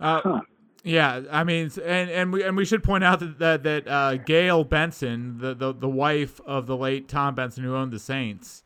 Uh, 0.00 0.40
Yeah, 0.82 1.22
I 1.30 1.44
mean, 1.44 1.70
and 1.82 2.10
and 2.10 2.32
we 2.32 2.42
and 2.42 2.56
we 2.56 2.66
should 2.66 2.82
point 2.84 3.04
out 3.04 3.20
that 3.20 3.38
that, 3.38 3.62
that 3.62 3.88
uh, 3.88 4.16
Gayle 4.18 4.64
Benson, 4.64 5.38
the, 5.38 5.54
the 5.54 5.72
the 5.72 5.88
wife 5.88 6.42
of 6.44 6.66
the 6.66 6.76
late 6.76 7.08
Tom 7.08 7.34
Benson, 7.34 7.64
who 7.64 7.74
owned 7.74 7.90
the 7.90 7.98
Saints, 7.98 8.63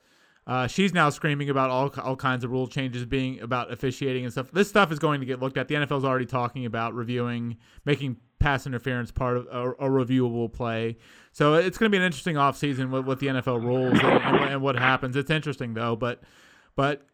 uh, 0.48 0.66
she's 0.66 0.92
now 0.94 1.11
screaming 1.11 1.50
about 1.50 1.70
all 1.70 1.92
all 2.02 2.16
kinds 2.16 2.42
of 2.42 2.50
rule 2.50 2.66
changes 2.66 3.04
being 3.04 3.38
about 3.40 3.70
officiating 3.70 4.24
and 4.24 4.32
stuff. 4.32 4.50
This 4.50 4.68
stuff 4.68 4.90
is 4.90 4.98
going 4.98 5.20
to 5.20 5.26
get 5.26 5.40
looked 5.40 5.56
at. 5.58 5.68
The 5.68 5.74
NFL's 5.76 6.04
already 6.04 6.26
talking 6.26 6.64
about 6.66 6.94
reviewing, 6.94 7.58
making 7.84 8.16
pass 8.40 8.66
interference 8.66 9.11
part 9.11 9.37
of 9.37 9.46
a, 9.50 9.70
a 9.72 9.88
reviewable 9.90 10.50
play. 10.52 10.96
So 11.32 11.54
it's 11.54 11.76
going 11.76 11.90
to 11.90 11.94
be 11.94 11.98
an 11.98 12.04
interesting 12.04 12.37
offseason 12.37 12.90
with, 12.90 13.04
with 13.04 13.20
the 13.20 13.26
NFL 13.26 13.62
rules 13.62 13.98
and, 13.98 14.02
and, 14.22 14.40
what- 14.40 14.50
and 14.52 14.62
what 14.62 14.76
happens. 14.76 15.14
It's 15.16 15.30
interesting 15.30 15.74
though, 15.74 15.94
but 15.96 16.22
but 16.76 17.06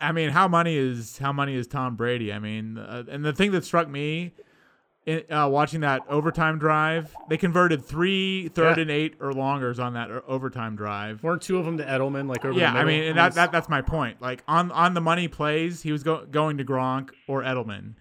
I 0.00 0.12
mean, 0.12 0.30
how 0.30 0.46
money 0.46 0.76
is 0.76 1.18
how 1.18 1.32
money 1.32 1.56
is 1.56 1.66
Tom 1.66 1.96
Brady? 1.96 2.32
I 2.32 2.38
mean, 2.38 2.78
uh, 2.78 3.02
and 3.10 3.24
the 3.24 3.32
thing 3.32 3.50
that 3.52 3.64
struck 3.64 3.88
me 3.88 4.32
in, 5.06 5.22
uh, 5.32 5.48
watching 5.48 5.80
that 5.80 6.02
overtime 6.08 6.58
drive, 6.58 7.14
they 7.28 7.36
converted 7.36 7.84
three 7.84 8.48
third 8.48 8.76
Yeah. 8.76 8.82
and 8.82 8.90
eight 8.90 9.14
or 9.20 9.32
longers 9.32 9.78
on 9.78 9.94
that 9.94 10.10
overtime 10.26 10.74
drive. 10.76 11.22
Weren't 11.22 11.42
two 11.42 11.58
of 11.58 11.64
them 11.64 11.78
to 11.78 11.84
Edelman 11.84 12.28
like 12.28 12.44
over 12.44 12.58
Yeah, 12.58 12.72
the 12.72 12.80
I 12.80 12.84
mean, 12.84 13.04
and 13.04 13.16
that, 13.16 13.34
that 13.34 13.52
that's 13.52 13.68
my 13.68 13.82
point. 13.82 14.20
Like 14.20 14.42
on 14.48 14.70
on 14.72 14.94
the 14.94 15.00
money 15.00 15.28
plays, 15.28 15.82
he 15.82 15.92
was 15.92 16.02
go, 16.02 16.26
going 16.26 16.58
to 16.58 16.64
Gronk 16.64 17.10
or 17.28 17.42
Edelman. 17.42 17.94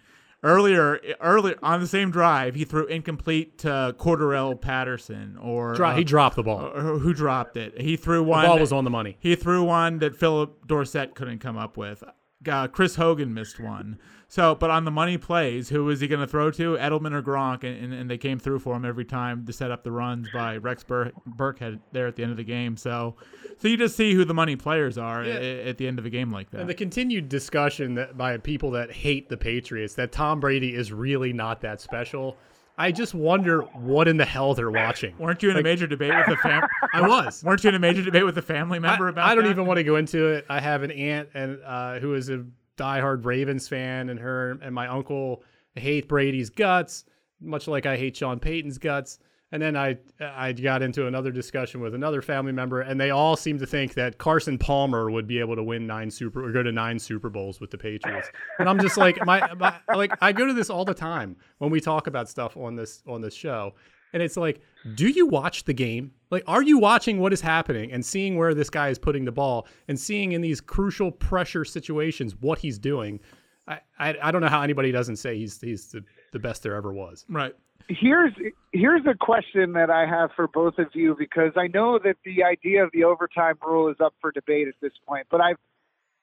Earlier, 0.44 1.00
earlier 1.22 1.56
on 1.64 1.80
the 1.80 1.88
same 1.88 2.12
drive, 2.12 2.54
he 2.54 2.66
threw 2.66 2.86
incomplete 2.86 3.58
to 3.60 3.96
Cordarrelle 3.98 4.60
Patterson 4.62 5.38
or 5.42 5.74
Dro- 5.74 5.90
uh, 5.90 5.96
he 5.96 6.04
dropped 6.04 6.36
the 6.36 6.44
ball. 6.44 6.72
or 6.76 6.82
who 7.00 7.14
dropped 7.16 7.58
it. 7.58 7.82
He 7.82 7.98
threw 7.98 8.18
the 8.18 8.24
one. 8.24 8.46
ball 8.46 8.60
was 8.60 8.72
on 8.72 8.84
the 8.84 8.92
money. 8.92 9.18
He 9.20 9.36
threw 9.36 9.64
one 9.64 9.98
that 10.00 10.16
Phillip 10.16 10.68
Dorsett 10.68 11.16
couldn't 11.16 11.40
come 11.40 11.58
up 11.58 11.78
with. 11.78 12.04
Uh, 12.48 12.68
Chris 12.68 12.96
Hogan 12.96 13.34
missed 13.34 13.60
one. 13.60 13.98
So, 14.28 14.56
but 14.56 14.70
on 14.70 14.86
the 14.86 14.92
money 14.92 15.18
plays, 15.18 15.70
who 15.70 15.90
is 15.90 16.00
he 16.02 16.08
going 16.08 16.20
to 16.20 16.28
throw 16.28 16.52
to? 16.52 16.76
Edelman 16.78 17.14
or 17.14 17.22
Gronk? 17.22 17.64
And, 17.64 17.78
and, 17.86 17.94
and 17.94 18.10
they 18.10 18.18
came 18.18 18.40
through 18.40 18.60
for 18.60 18.76
him 18.76 18.84
every 18.84 19.06
time 19.06 19.46
to 19.46 19.54
set 19.54 19.72
up 19.72 19.84
the 19.84 19.92
runs 19.92 20.28
by 20.34 20.58
Rex 20.58 20.84
Bur- 20.84 21.12
Burkhead 21.38 21.80
there 21.92 22.08
at 22.08 22.16
the 22.16 22.24
end 22.24 22.32
of 22.32 22.38
the 22.38 22.44
game. 22.44 22.76
So, 22.76 23.16
so 23.58 23.68
you 23.68 23.78
just 23.78 23.96
see 23.96 24.14
who 24.14 24.26
the 24.26 24.34
money 24.34 24.56
players 24.56 24.98
are 24.98 25.24
Yeah. 25.24 25.36
a- 25.38 25.70
at 25.70 25.78
the 25.78 25.88
end 25.88 26.00
of 26.00 26.06
a 26.06 26.10
game 26.10 26.32
like 26.32 26.50
that. 26.52 26.62
And 26.62 26.70
the 26.70 26.74
continued 26.74 27.30
discussion 27.30 27.96
that 27.96 28.18
by 28.18 28.38
people 28.38 28.72
that 28.72 28.92
hate 28.92 29.30
the 29.30 29.38
Patriots 29.38 29.94
that 29.96 30.12
Tom 30.12 30.40
Brady 30.40 30.74
is 30.76 30.92
really 30.92 31.34
not 31.34 31.62
that 31.62 31.80
special. 31.80 32.36
I 32.78 32.92
just 32.92 33.14
wonder 33.14 33.62
what 33.62 34.08
in 34.08 34.18
the 34.18 34.26
hell 34.26 34.54
they're 34.54 34.72
watching. 34.72 35.16
weren't 35.18 35.42
you 35.42 35.50
in 35.50 35.58
a 35.58 35.64
major 35.64 35.88
debate 35.88 36.14
with 36.14 36.38
a 36.38 36.42
fam? 36.42 36.68
I 36.94 37.08
was. 37.08 37.44
weren't 37.44 37.64
you 37.64 37.70
in 37.70 37.76
a 37.76 37.80
major 37.80 38.02
debate 38.02 38.26
with 38.26 38.38
a 38.38 38.42
family 38.42 38.80
member 38.80 39.08
I, 39.08 39.10
about? 39.10 39.30
I 39.30 39.36
don't 39.36 39.46
that? 39.46 39.52
even 39.52 39.66
want 39.66 39.78
to 39.78 39.84
go 39.84 39.96
into 39.96 40.28
it. 40.28 40.46
I 40.50 40.60
have 40.60 40.84
an 40.84 40.92
aunt 40.92 41.30
and 41.34 41.60
uh, 41.66 42.00
who 42.00 42.14
is 42.16 42.30
a 42.30 42.46
diehard 42.78 43.26
Ravens 43.26 43.68
fan, 43.68 44.10
and 44.10 44.20
her 44.20 44.58
and 44.62 44.76
my 44.76 44.88
uncle 44.88 45.44
hate 45.76 46.08
Brady's 46.10 46.50
guts, 46.50 47.06
much 47.40 47.68
like 47.68 47.86
I 47.86 47.98
hate 47.98 48.18
Sean 48.18 48.40
Payton's 48.40 48.78
guts. 48.78 49.20
And 49.56 49.62
then 49.62 49.78
I 49.78 49.98
I 50.20 50.52
got 50.52 50.82
into 50.82 51.08
another 51.08 51.32
discussion 51.32 51.80
with 51.80 51.96
another 51.96 52.22
family 52.22 52.52
member, 52.52 52.82
and 52.82 53.00
they 53.00 53.12
all 53.12 53.38
seem 53.38 53.58
to 53.60 53.66
think 53.66 53.94
that 53.94 54.18
Carson 54.18 54.58
Palmer 54.58 55.10
would 55.10 55.28
be 55.28 55.40
able 55.40 55.56
to 55.56 55.64
win 55.64 55.88
nine 55.88 56.12
super 56.12 56.46
or 56.46 56.52
go 56.52 56.62
to 56.62 56.74
nine 56.74 57.00
Super 57.00 57.30
Bowls 57.30 57.62
with 57.62 57.72
the 57.72 57.78
Patriots. 57.78 58.30
And 58.60 58.68
I'm 58.68 58.82
just 58.82 58.98
like 58.98 59.26
my, 59.26 59.54
my 59.54 59.78
like 59.96 60.12
I 60.22 60.34
go 60.34 60.46
to 60.46 60.52
this 60.52 60.70
all 60.70 60.84
the 60.84 60.94
time 60.94 61.38
when 61.60 61.72
we 61.72 61.80
talk 61.80 62.08
about 62.08 62.28
stuff 62.28 62.58
on 62.58 62.76
this 62.76 63.02
on 63.08 63.22
this 63.22 63.34
show. 63.34 63.76
And 64.12 64.22
it's 64.22 64.36
like, 64.36 64.60
do 64.96 65.08
you 65.08 65.26
watch 65.26 65.64
the 65.64 65.74
game? 65.74 66.12
Like, 66.32 66.44
are 66.48 66.62
you 66.62 66.78
watching 66.78 67.20
what 67.20 67.32
is 67.32 67.40
happening 67.40 67.94
and 67.94 68.06
seeing 68.06 68.36
where 68.36 68.54
this 68.54 68.70
guy 68.70 68.90
is 68.90 69.00
putting 69.00 69.24
the 69.24 69.32
ball 69.32 69.68
and 69.88 69.98
seeing 69.98 70.34
in 70.34 70.42
these 70.42 70.60
crucial 70.60 71.12
pressure 71.12 71.64
situations 71.64 72.36
what 72.42 72.60
he's 72.60 72.78
doing? 72.78 73.22
I, 73.70 73.80
I, 73.98 74.16
I 74.22 74.32
don't 74.32 74.42
know 74.42 74.50
how 74.50 74.62
anybody 74.62 74.92
doesn't 74.92 75.16
say 75.16 75.38
he's 75.38 75.62
he's 75.62 75.94
the, 75.94 76.04
the 76.34 76.40
best 76.40 76.62
there 76.62 76.76
ever 76.76 76.94
was. 76.94 77.26
Right. 77.30 77.56
Here's 77.88 78.34
here's 78.72 79.06
a 79.06 79.14
question 79.14 79.74
that 79.74 79.90
I 79.90 80.08
have 80.08 80.32
for 80.36 80.48
both 80.48 80.80
of 80.80 80.88
you 80.94 81.16
because 81.18 81.52
I 81.56 81.68
know 81.68 82.00
that 82.04 82.16
the 82.26 82.44
idea 82.44 82.84
of 82.84 82.92
the 82.92 83.04
overtime 83.04 83.56
rule 83.66 83.90
is 83.90 83.98
up 84.04 84.16
for 84.22 84.32
debate 84.32 84.68
at 84.68 84.74
this 84.82 84.94
point, 85.08 85.28
but 85.30 85.40
I've 85.40 85.58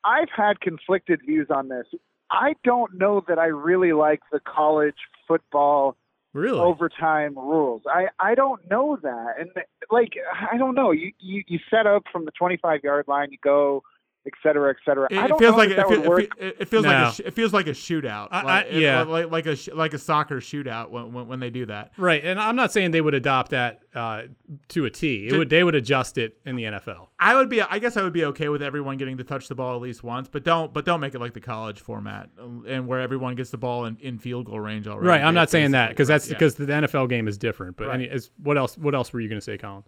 I've 0.04 0.28
had 0.34 0.60
conflicted 0.60 1.20
views 1.24 1.48
on 1.54 1.68
this. 1.68 1.86
I 2.30 2.54
don't 2.64 2.94
know 2.94 3.22
that 3.28 3.38
I 3.38 3.46
really 3.46 3.92
like 3.92 4.20
the 4.32 4.40
college 4.40 4.96
football 5.28 5.96
Really? 6.34 6.58
overtime 6.58 7.36
rules. 7.36 7.82
I 7.86 8.06
I 8.18 8.34
don't 8.34 8.68
know 8.70 8.98
that, 9.02 9.34
and 9.38 9.50
like 9.90 10.14
I 10.50 10.56
don't 10.56 10.74
know. 10.74 10.90
You 10.90 11.12
you, 11.20 11.44
you 11.46 11.58
set 11.70 11.86
up 11.86 12.04
from 12.10 12.24
the 12.24 12.30
25 12.32 12.80
yard 12.82 13.06
line, 13.06 13.28
you 13.30 13.38
go, 13.42 13.82
et 14.26 14.32
cetera, 14.42 14.70
et 14.70 14.76
cetera. 14.84 15.08
It, 15.10 15.18
I 15.18 15.26
don't 15.26 15.38
feels 15.38 15.52
know 15.52 15.58
like 15.58 15.68
that 15.70 15.72
it, 15.72 15.76
that 15.78 15.88
fe- 15.88 15.98
would 15.98 16.08
work. 16.08 16.24
it, 16.38 16.56
it 16.60 16.68
feels 16.68 16.84
No. 16.84 16.90
like 16.92 17.08
a 17.08 17.14
sh- 17.14 17.20
it 17.26 17.34
feels 17.34 17.52
like 17.52 17.66
a 17.66 17.70
shootout. 17.70 18.28
I- 18.30 18.40
I- 18.40 18.42
like, 18.44 18.66
it- 18.70 18.80
yeah. 18.80 19.02
like 19.02 19.30
like 19.30 19.46
a 19.46 19.56
sh- 19.56 19.68
like 19.74 19.94
a 19.94 19.98
soccer 19.98 20.36
shootout 20.40 20.90
when, 20.90 21.12
when 21.12 21.26
when 21.28 21.40
they 21.40 21.50
do 21.50 21.66
that. 21.66 21.92
Right, 21.96 22.24
and 22.24 22.38
I'm 22.38 22.54
not 22.56 22.72
saying 22.72 22.92
they 22.92 23.00
would 23.00 23.14
adopt 23.14 23.50
that 23.50 23.80
uh, 23.94 24.22
to 24.68 24.84
a 24.84 24.90
T. 24.90 25.26
It 25.26 25.30
Ju- 25.30 25.38
would 25.38 25.50
they 25.50 25.64
would 25.64 25.74
adjust 25.74 26.18
it 26.18 26.36
in 26.46 26.56
the 26.56 26.64
NFL. 26.64 27.08
I 27.18 27.34
would 27.34 27.48
be 27.48 27.60
I 27.62 27.78
guess 27.78 27.96
I 27.96 28.02
would 28.02 28.12
be 28.12 28.24
okay 28.26 28.48
with 28.48 28.62
everyone 28.62 28.96
getting 28.96 29.16
to 29.18 29.24
touch 29.24 29.48
the 29.48 29.54
ball 29.54 29.74
at 29.74 29.82
least 29.82 30.02
once, 30.04 30.28
but 30.28 30.44
don't 30.44 30.72
but 30.72 30.84
don't 30.84 31.00
make 31.00 31.14
it 31.14 31.20
like 31.20 31.34
the 31.34 31.40
college 31.40 31.80
format 31.80 32.30
um, 32.40 32.64
and 32.68 32.86
where 32.86 33.00
everyone 33.00 33.34
gets 33.34 33.50
the 33.50 33.58
ball 33.58 33.86
in, 33.86 33.96
in 34.00 34.18
field 34.18 34.46
goal 34.46 34.60
range 34.60 34.86
already. 34.86 35.08
Right, 35.08 35.22
I'm 35.22 35.34
not 35.34 35.50
saying 35.50 35.72
that 35.72 35.88
because 35.90 36.08
Basically, 36.08 36.34
that's 36.34 36.58
right, 36.60 36.62
yeah. 36.66 36.66
because 36.76 36.88
the 36.90 36.98
NFL 37.02 37.08
game 37.08 37.28
is 37.28 37.38
different. 37.38 37.76
But 37.76 37.88
Right. 37.88 37.94
any, 37.94 38.04
is, 38.04 38.30
what 38.42 38.56
else? 38.56 38.78
What 38.78 38.94
else 38.94 39.12
were 39.12 39.20
you 39.20 39.28
going 39.28 39.40
to 39.40 39.44
say, 39.44 39.58
Colin? 39.58 39.82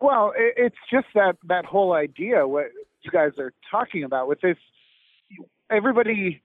Well, 0.00 0.32
it, 0.36 0.54
it's 0.56 0.76
just 0.92 1.06
that 1.14 1.36
that 1.48 1.64
whole 1.64 1.92
idea 1.94 2.46
what 2.46 2.66
you 3.02 3.10
guys 3.10 3.32
are 3.38 3.52
talking 3.70 4.04
about 4.04 4.28
with 4.28 4.40
this. 4.40 4.56
Everybody 5.70 6.42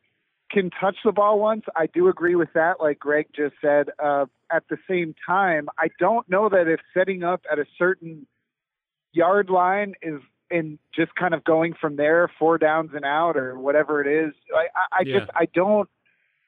can 0.52 0.70
touch 0.70 0.96
the 1.04 1.12
ball 1.12 1.39
once. 1.39 1.63
I 1.76 1.88
do 1.88 2.08
agree 2.08 2.36
with 2.36 2.50
that, 2.54 2.80
like 2.80 3.00
Greg 3.00 3.28
just 3.36 3.56
said. 3.62 3.89
Uh, 3.98 4.26
at 4.52 4.63
the 4.70 4.78
same 4.89 5.15
time, 5.26 5.68
I 5.78 5.88
don't 6.00 6.30
know 6.30 6.50
that 6.50 6.68
if 6.68 6.80
setting 6.94 7.24
up 7.24 7.41
at 7.52 7.60
a 7.60 7.65
certain 7.78 8.28
yard 9.12 9.50
line 9.50 9.96
is 10.02 10.22
and 10.52 10.78
just 10.96 11.15
kind 11.15 11.34
of 11.34 11.44
going 11.44 11.74
from 11.74 11.96
there, 11.96 12.30
four 12.38 12.60
downs 12.60 12.91
and 12.94 13.04
out, 13.04 13.36
or 13.36 13.58
whatever 13.58 14.00
it 14.00 14.08
is. 14.08 14.34
I, 14.56 14.68
I, 14.76 15.00
I 15.00 15.04
Yeah. 15.06 15.20
just 15.20 15.32
I 15.36 15.46
don't. 15.54 15.89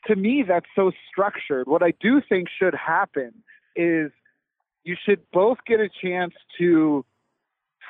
To 0.05 0.15
me, 0.15 0.43
that's 0.47 0.67
so 0.75 0.91
structured. 1.11 1.67
What 1.67 1.81
I 1.83 1.91
do 1.99 2.21
think 2.21 2.47
should 2.59 2.75
happen 2.75 3.33
is 3.75 4.11
you 4.83 4.95
should 5.03 5.19
both 5.33 5.57
get 5.65 5.79
a 5.79 5.89
chance 5.89 6.33
to 6.59 7.03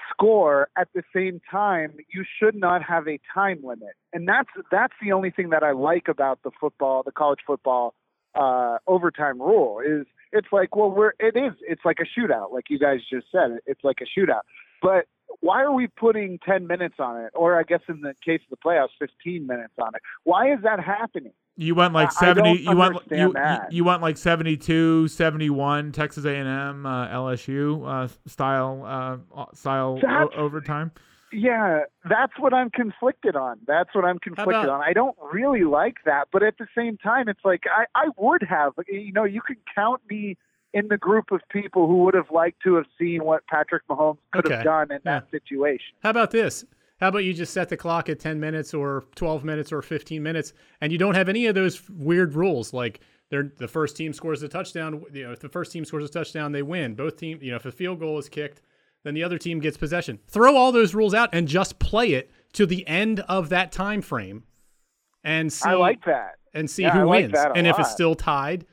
score 0.10 0.70
at 0.78 0.88
the 0.94 1.04
same 1.14 1.42
time. 1.50 1.94
You 2.14 2.24
should 2.40 2.56
not 2.56 2.84
have 2.84 3.08
a 3.08 3.20
time 3.34 3.60
limit, 3.64 3.96
and 4.14 4.28
that's 4.28 4.50
that's 4.72 4.94
the 5.02 5.12
only 5.12 5.32
thing 5.32 5.50
that 5.50 5.64
I 5.64 5.72
like 5.72 6.08
about 6.08 6.44
the 6.44 6.52
football, 6.60 7.04
the 7.04 7.12
college 7.12 7.40
football 7.46 7.94
uh, 8.36 8.78
overtime 8.88 9.42
rule 9.42 9.80
is 9.80 10.06
it's 10.32 10.50
like 10.52 10.76
well 10.76 10.92
we're 10.92 11.14
it 11.20 11.36
is 11.36 11.54
it's 11.62 11.82
like 11.86 11.98
a 12.00 12.20
shootout, 12.20 12.52
like 12.52 12.66
you 12.70 12.80
guys 12.80 13.00
just 13.10 13.28
said. 13.32 13.58
It's 13.66 13.84
like 13.84 13.98
a 14.02 14.20
shootout, 14.20 14.42
but 14.82 15.06
why 15.40 15.62
are 15.62 15.74
we 15.74 15.88
putting 15.88 16.40
10 16.46 16.68
minutes 16.68 16.96
on 17.00 17.22
it 17.22 17.32
or 17.36 17.60
i 17.60 17.64
guess 17.64 17.82
in 17.90 18.02
the 18.02 18.14
case 18.26 18.40
of 18.50 18.50
the 18.50 18.58
playoffs 18.58 18.90
15 19.00 19.46
minutes 19.46 19.74
on 19.82 19.94
it 19.94 20.02
why 20.24 20.52
is 20.52 20.60
that 20.64 20.80
happening 20.80 21.34
You 21.60 21.74
went 21.76 21.94
like 21.94 22.10
I- 22.22 22.30
I 22.30 22.34
don't 22.34 22.46
70 22.46 22.62
you 22.64 22.76
went 22.78 22.94
you, 23.10 23.18
you 23.18 23.34
that. 23.34 23.72
you 23.74 23.84
went 23.84 24.02
like 24.04 24.16
72 24.18 25.08
71 25.08 25.92
Texas 25.92 26.24
A&M 26.26 26.86
uh, 26.86 27.08
LSU 27.08 27.84
uh, 27.88 28.08
style 28.28 28.84
uh, 29.36 29.46
style 29.56 30.00
o- 30.08 30.30
overtime. 30.36 30.92
Yeah, 31.34 31.82
that's 32.08 32.32
what 32.40 32.54
I'm 32.54 32.70
conflicted 32.70 33.36
on. 33.36 33.58
That's 33.68 33.94
what 33.94 34.06
I'm 34.06 34.18
conflicted 34.20 34.54
about- 34.56 34.70
on. 34.70 34.82
I 34.82 34.94
don't 34.94 35.18
really 35.34 35.64
like 35.64 35.96
that, 36.06 36.28
but 36.32 36.42
at 36.44 36.58
the 36.58 36.68
same 36.76 36.98
time, 36.98 37.28
it's 37.28 37.44
like 37.44 37.64
I, 37.70 37.86
I 37.96 38.10
would 38.18 38.44
have. 38.44 38.74
You 38.88 39.12
know, 39.12 39.24
you 39.26 39.42
can 39.42 39.58
count 39.76 40.02
me 40.10 40.38
in 40.74 40.88
the 40.90 40.98
group 40.98 41.32
of 41.32 41.42
people 41.50 41.88
who 41.88 42.04
would 42.04 42.14
have 42.14 42.30
liked 42.32 42.62
to 42.64 42.76
have 42.76 42.86
seen 43.00 43.24
what 43.26 43.46
Patrick 43.48 43.82
Mahomes 43.90 44.20
could 44.32 44.46
Okay. 44.46 44.56
have 44.56 44.64
done 44.64 44.92
in 44.92 45.00
that 45.06 45.30
situation. 45.32 45.96
How 46.04 46.12
about 46.12 46.32
this? 46.32 46.66
How 47.00 47.10
about 47.10 47.20
you 47.20 47.34
just 47.34 47.54
set 47.54 47.70
the 47.70 47.78
clock 47.78 48.10
at 48.10 48.20
10 48.20 48.40
minutes 48.40 48.74
or 48.74 49.06
12 49.16 49.44
minutes 49.44 49.72
or 49.72 49.82
15 49.82 50.22
minutes 50.22 50.54
and 50.82 50.92
you 50.92 50.98
don't 50.98 51.16
have 51.16 51.30
any 51.30 51.46
of 51.46 51.56
those 51.56 51.88
weird 51.90 52.34
rules 52.34 52.74
like 52.74 53.02
they're, 53.30 53.52
the 53.58 53.68
first 53.68 53.98
team 53.98 54.14
scores 54.14 54.42
a 54.42 54.48
touchdown, 54.48 55.04
you 55.12 55.26
know, 55.26 55.32
if 55.32 55.40
the 55.40 55.50
first 55.50 55.72
team 55.72 55.86
scores 55.86 56.06
a 56.06 56.10
touchdown, 56.10 56.52
they 56.52 56.62
win. 56.62 56.96
Both 56.96 57.18
team, 57.18 57.40
you 57.42 57.52
know, 57.52 57.58
if 57.58 57.66
a 57.66 57.72
field 57.72 58.00
goal 58.00 58.18
is 58.18 58.30
kicked, 58.30 58.62
then 59.04 59.14
the 59.14 59.24
other 59.24 59.38
team 59.38 59.60
gets 59.60 59.78
possession. 59.78 60.20
Throw 60.28 60.56
all 60.56 60.72
those 60.72 60.96
rules 60.96 61.14
out 61.14 61.30
and 61.34 61.48
just 61.48 61.78
play 61.80 62.14
it 62.14 62.32
to 62.54 62.66
the 62.66 62.88
end 62.88 63.20
of 63.22 63.50
that 63.50 63.72
time 63.72 64.02
frame 64.02 64.44
and 65.24 65.52
see 65.52 65.70
I 65.70 65.74
like 65.76 66.06
that. 66.06 66.38
and 66.54 66.70
see 66.70 66.84
Yeah, 66.84 66.92
who 66.92 67.06
like 67.06 67.32
wins. 67.32 67.38
And 67.56 67.68
if 67.68 67.78
it's 67.78 67.92
still 67.92 68.16
tied, 68.16 68.66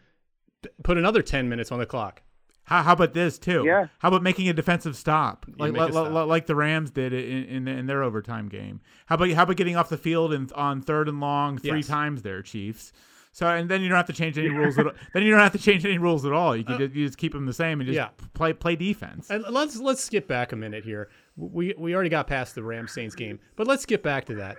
put 0.82 0.96
another 0.96 1.20
10 1.20 1.48
minutes 1.48 1.72
on 1.72 1.78
the 1.78 1.86
clock. 1.86 2.22
How, 2.66 2.82
how 2.82 2.92
about 2.94 3.12
this 3.12 3.38
too? 3.38 3.62
Yeah. 3.66 3.88
How 3.98 4.08
about 4.08 4.22
making 4.22 4.48
a 4.48 4.52
defensive 4.54 4.96
stop, 4.96 5.44
like 5.58 5.74
like, 5.76 5.92
stop. 5.92 6.26
like 6.28 6.46
the 6.46 6.54
Rams 6.56 6.90
did 6.90 7.12
in, 7.12 7.44
in 7.44 7.68
in 7.68 7.86
their 7.86 8.02
overtime 8.02 8.48
game? 8.48 8.80
How 9.06 9.16
about 9.16 9.30
how 9.30 9.42
about 9.42 9.56
getting 9.56 9.76
off 9.76 9.88
the 9.90 9.98
field 9.98 10.32
and 10.32 10.50
on 10.52 10.80
third 10.80 11.08
and 11.08 11.20
long 11.20 11.58
three 11.58 11.78
Yes. 11.80 11.86
times 11.88 12.22
there, 12.22 12.40
Chiefs? 12.42 12.92
So 13.32 13.46
and 13.48 13.68
then 13.68 13.82
you 13.82 13.88
don't 13.88 13.96
have 13.96 14.06
to 14.06 14.12
change 14.12 14.38
any 14.38 14.48
rules. 14.48 14.78
At, 14.78 14.86
then 15.12 15.24
you 15.24 15.30
don't 15.32 15.40
have 15.40 15.52
to 15.52 15.58
change 15.58 15.84
any 15.84 15.98
rules 15.98 16.24
at 16.24 16.32
all. 16.32 16.56
You 16.56 16.62
can 16.64 16.78
just, 16.78 16.94
you 16.94 17.04
just 17.06 17.18
keep 17.18 17.32
them 17.32 17.46
the 17.46 17.52
same 17.52 17.80
and 17.80 17.86
just 17.88 17.98
Uh, 18.00 18.08
yeah. 18.18 18.26
play 18.32 18.52
play 18.52 18.76
defense. 18.76 19.28
And 19.28 19.44
let's 19.50 19.76
let's 19.76 20.02
skip 20.04 20.26
back 20.28 20.52
a 20.52 20.56
minute 20.56 20.84
here. 20.84 21.08
We 21.36 21.74
we 21.76 21.94
already 21.94 22.10
got 22.10 22.28
past 22.28 22.54
the 22.54 22.62
Rams 22.62 22.92
Saints 22.92 23.14
game, 23.14 23.40
but 23.56 23.66
let's 23.66 23.84
get 23.86 24.02
back 24.02 24.24
to 24.26 24.34
that. 24.36 24.56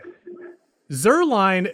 Zuerlein 0.91 1.73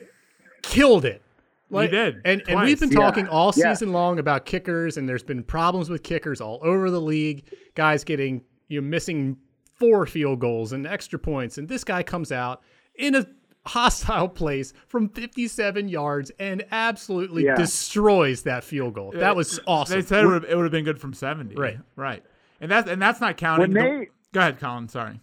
killed 0.61 1.05
it. 1.05 1.21
Did, 1.71 2.21
and 2.25 2.41
and 2.47 2.61
we've 2.61 2.79
been 2.79 2.89
talking 2.89 3.25
Yeah. 3.25 3.31
all 3.31 3.53
Yeah. 3.55 3.73
season 3.73 3.91
long 3.93 4.19
about 4.19 4.45
kickers, 4.45 4.97
and 4.97 5.07
there's 5.07 5.23
been 5.23 5.43
problems 5.43 5.89
with 5.89 6.03
kickers 6.03 6.41
all 6.41 6.59
over 6.61 6.89
the 6.91 7.01
league. 7.01 7.45
Guys 7.75 8.03
getting 8.03 8.43
you 8.67 8.79
know, 8.81 8.87
missing 8.87 9.37
four 9.75 10.05
field 10.05 10.39
goals 10.39 10.71
and 10.73 10.85
extra 10.87 11.17
points, 11.19 11.57
and 11.57 11.67
this 11.67 11.83
guy 11.83 12.03
comes 12.03 12.31
out 12.31 12.61
in 12.95 13.15
a 13.15 13.25
hostile 13.65 14.27
place 14.41 14.73
from 14.87 15.09
57 15.09 15.87
yards 15.87 16.31
and 16.39 16.63
absolutely 16.71 17.45
Yeah. 17.45 17.55
destroys 17.55 18.43
that 18.43 18.63
field 18.63 18.93
goal. 18.93 19.11
That 19.11 19.31
uh, 19.31 19.35
was 19.35 19.59
awesome. 19.67 19.99
They 19.99 20.05
said 20.05 20.23
it 20.23 20.27
would, 20.27 20.43
it 20.45 20.55
would 20.55 20.63
have 20.63 20.71
been 20.71 20.85
good 20.85 20.99
from 20.99 21.13
seventy. 21.13 21.55
Right. 21.55 21.77
right. 21.95 22.23
And 22.59 22.69
that's 22.71 22.89
and 22.89 23.01
that's 23.01 23.19
not 23.21 23.37
counting. 23.37 23.73
When 23.73 23.83
the- 23.99 24.05
go 24.33 24.39
ahead, 24.39 24.59
Colin. 24.59 24.87
Sorry. 24.87 25.19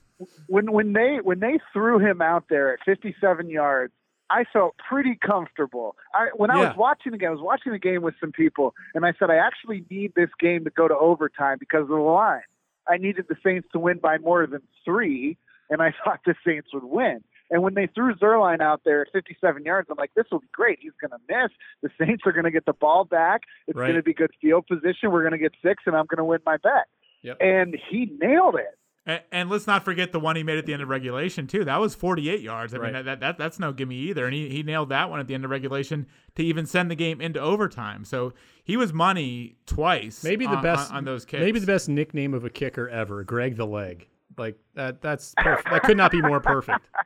when 0.49 0.71
when 0.73 0.93
they 0.93 1.19
when 1.23 1.39
they 1.41 1.59
threw 1.73 1.99
him 2.01 2.21
out 2.21 2.45
there 2.51 2.73
at 2.75 2.81
57 2.85 3.49
yards, 3.49 3.93
I 4.31 4.45
felt 4.53 4.77
pretty 4.89 5.17
comfortable. 5.17 5.97
I 6.15 6.29
when 6.35 6.51
I 6.51 6.57
Yeah. 6.57 6.69
was 6.69 6.77
watching 6.77 7.13
the 7.13 7.19
game, 7.19 7.29
I 7.29 7.33
was 7.33 7.41
watching 7.41 7.73
the 7.73 7.79
game 7.79 8.03
with 8.03 8.15
some 8.21 8.33
people, 8.33 8.75
and 8.95 9.05
I 9.07 9.13
said 9.19 9.31
I 9.31 9.37
actually 9.37 9.85
need 9.91 10.15
this 10.15 10.31
game 10.39 10.65
to 10.65 10.71
go 10.71 10.87
to 10.89 10.97
overtime 10.97 11.57
because 11.59 11.83
of 11.83 11.89
the 11.89 11.95
line. 11.97 12.43
I 12.87 12.97
needed 12.97 13.27
the 13.29 13.37
Saints 13.43 13.69
to 13.73 13.79
win 13.79 13.99
by 13.99 14.19
more 14.19 14.47
than 14.47 14.63
three, 14.85 15.37
and 15.71 15.83
I 15.83 15.93
thought 16.05 16.21
the 16.27 16.35
Saints 16.47 16.69
would 16.75 16.85
win. 16.85 17.23
And 17.51 17.63
when 17.63 17.73
they 17.73 17.87
threw 17.87 18.15
Zuerlein 18.15 18.61
out 18.61 18.83
there 18.85 19.01
at 19.01 19.09
57 19.11 19.65
yards, 19.65 19.89
I'm 19.91 19.97
like, 19.97 20.13
this 20.15 20.27
will 20.31 20.41
be 20.41 20.49
great. 20.53 20.79
He's 20.83 20.93
going 21.01 21.13
to 21.13 21.19
miss. 21.29 21.51
The 21.83 21.89
Saints 21.99 22.25
are 22.27 22.33
going 22.33 22.45
to 22.45 22.51
get 22.51 22.67
the 22.67 22.75
ball 22.75 23.05
back. 23.07 23.43
It's 23.67 23.75
Right. 23.79 23.87
going 23.87 23.97
to 23.97 24.03
be 24.03 24.13
good 24.13 24.33
field 24.41 24.67
position. 24.67 25.11
We're 25.11 25.23
going 25.23 25.33
to 25.33 25.39
get 25.39 25.53
six, 25.63 25.85
and 25.87 25.97
I'm 25.97 26.05
going 26.05 26.19
to 26.19 26.25
win 26.25 26.41
my 26.45 26.59
bet. 26.59 26.85
Yep. 27.23 27.39
And 27.41 27.79
he 27.91 28.13
nailed 28.21 28.57
it. 28.57 28.79
And, 29.09 29.23
and 29.33 29.51
let's 29.51 29.67
not 29.67 29.85
forget 29.85 30.13
the 30.13 30.21
one 30.21 30.37
he 30.37 30.43
made 30.43 30.59
at 30.59 30.67
the 30.67 30.73
end 30.75 30.83
of 30.83 30.89
regulation 30.89 31.47
too. 31.47 31.65
That 31.65 31.81
was 31.81 31.95
48 31.95 32.41
yards. 32.41 32.75
I 32.75 32.79
Right. 32.79 32.93
mean, 32.93 33.05
that, 33.07 33.21
that 33.21 33.39
that's 33.39 33.59
no 33.59 33.73
gimme 33.73 33.97
either. 33.97 34.27
And 34.27 34.35
he, 34.35 34.51
he 34.51 34.63
nailed 34.63 34.91
that 34.91 35.09
one 35.11 35.19
at 35.19 35.27
the 35.27 35.35
end 35.35 35.45
of 35.47 35.51
regulation 35.51 36.07
to 36.37 36.43
even 36.45 36.67
send 36.67 36.91
the 36.91 36.95
game 36.95 37.21
into 37.21 37.41
overtime. 37.41 38.05
So 38.05 38.35
he 38.63 38.77
was 38.77 38.93
money 38.93 39.57
twice. 39.67 40.23
Maybe 40.23 40.47
the 40.47 40.53
on, 40.57 40.63
best 40.63 40.91
on, 40.91 40.99
on 40.99 41.05
those 41.05 41.25
kicks. 41.25 41.41
Maybe 41.41 41.59
the 41.59 41.67
best 41.67 41.89
nickname 41.89 42.35
of 42.35 42.45
a 42.45 42.51
kicker 42.51 42.89
ever, 42.89 43.25
Greg 43.25 43.57
the 43.57 43.67
Leg. 43.67 44.07
Like 44.37 44.59
that. 44.75 45.01
That's 45.01 45.35
perfect. 45.39 45.71
that 45.71 45.83
could 45.83 45.97
not 45.97 46.13
be 46.13 46.23
more 46.23 46.39
perfect. 46.41 46.87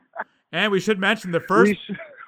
And 0.55 0.71
we 0.71 0.79
should 0.79 0.99
mention 0.99 1.31
the 1.31 1.39
first. 1.39 1.73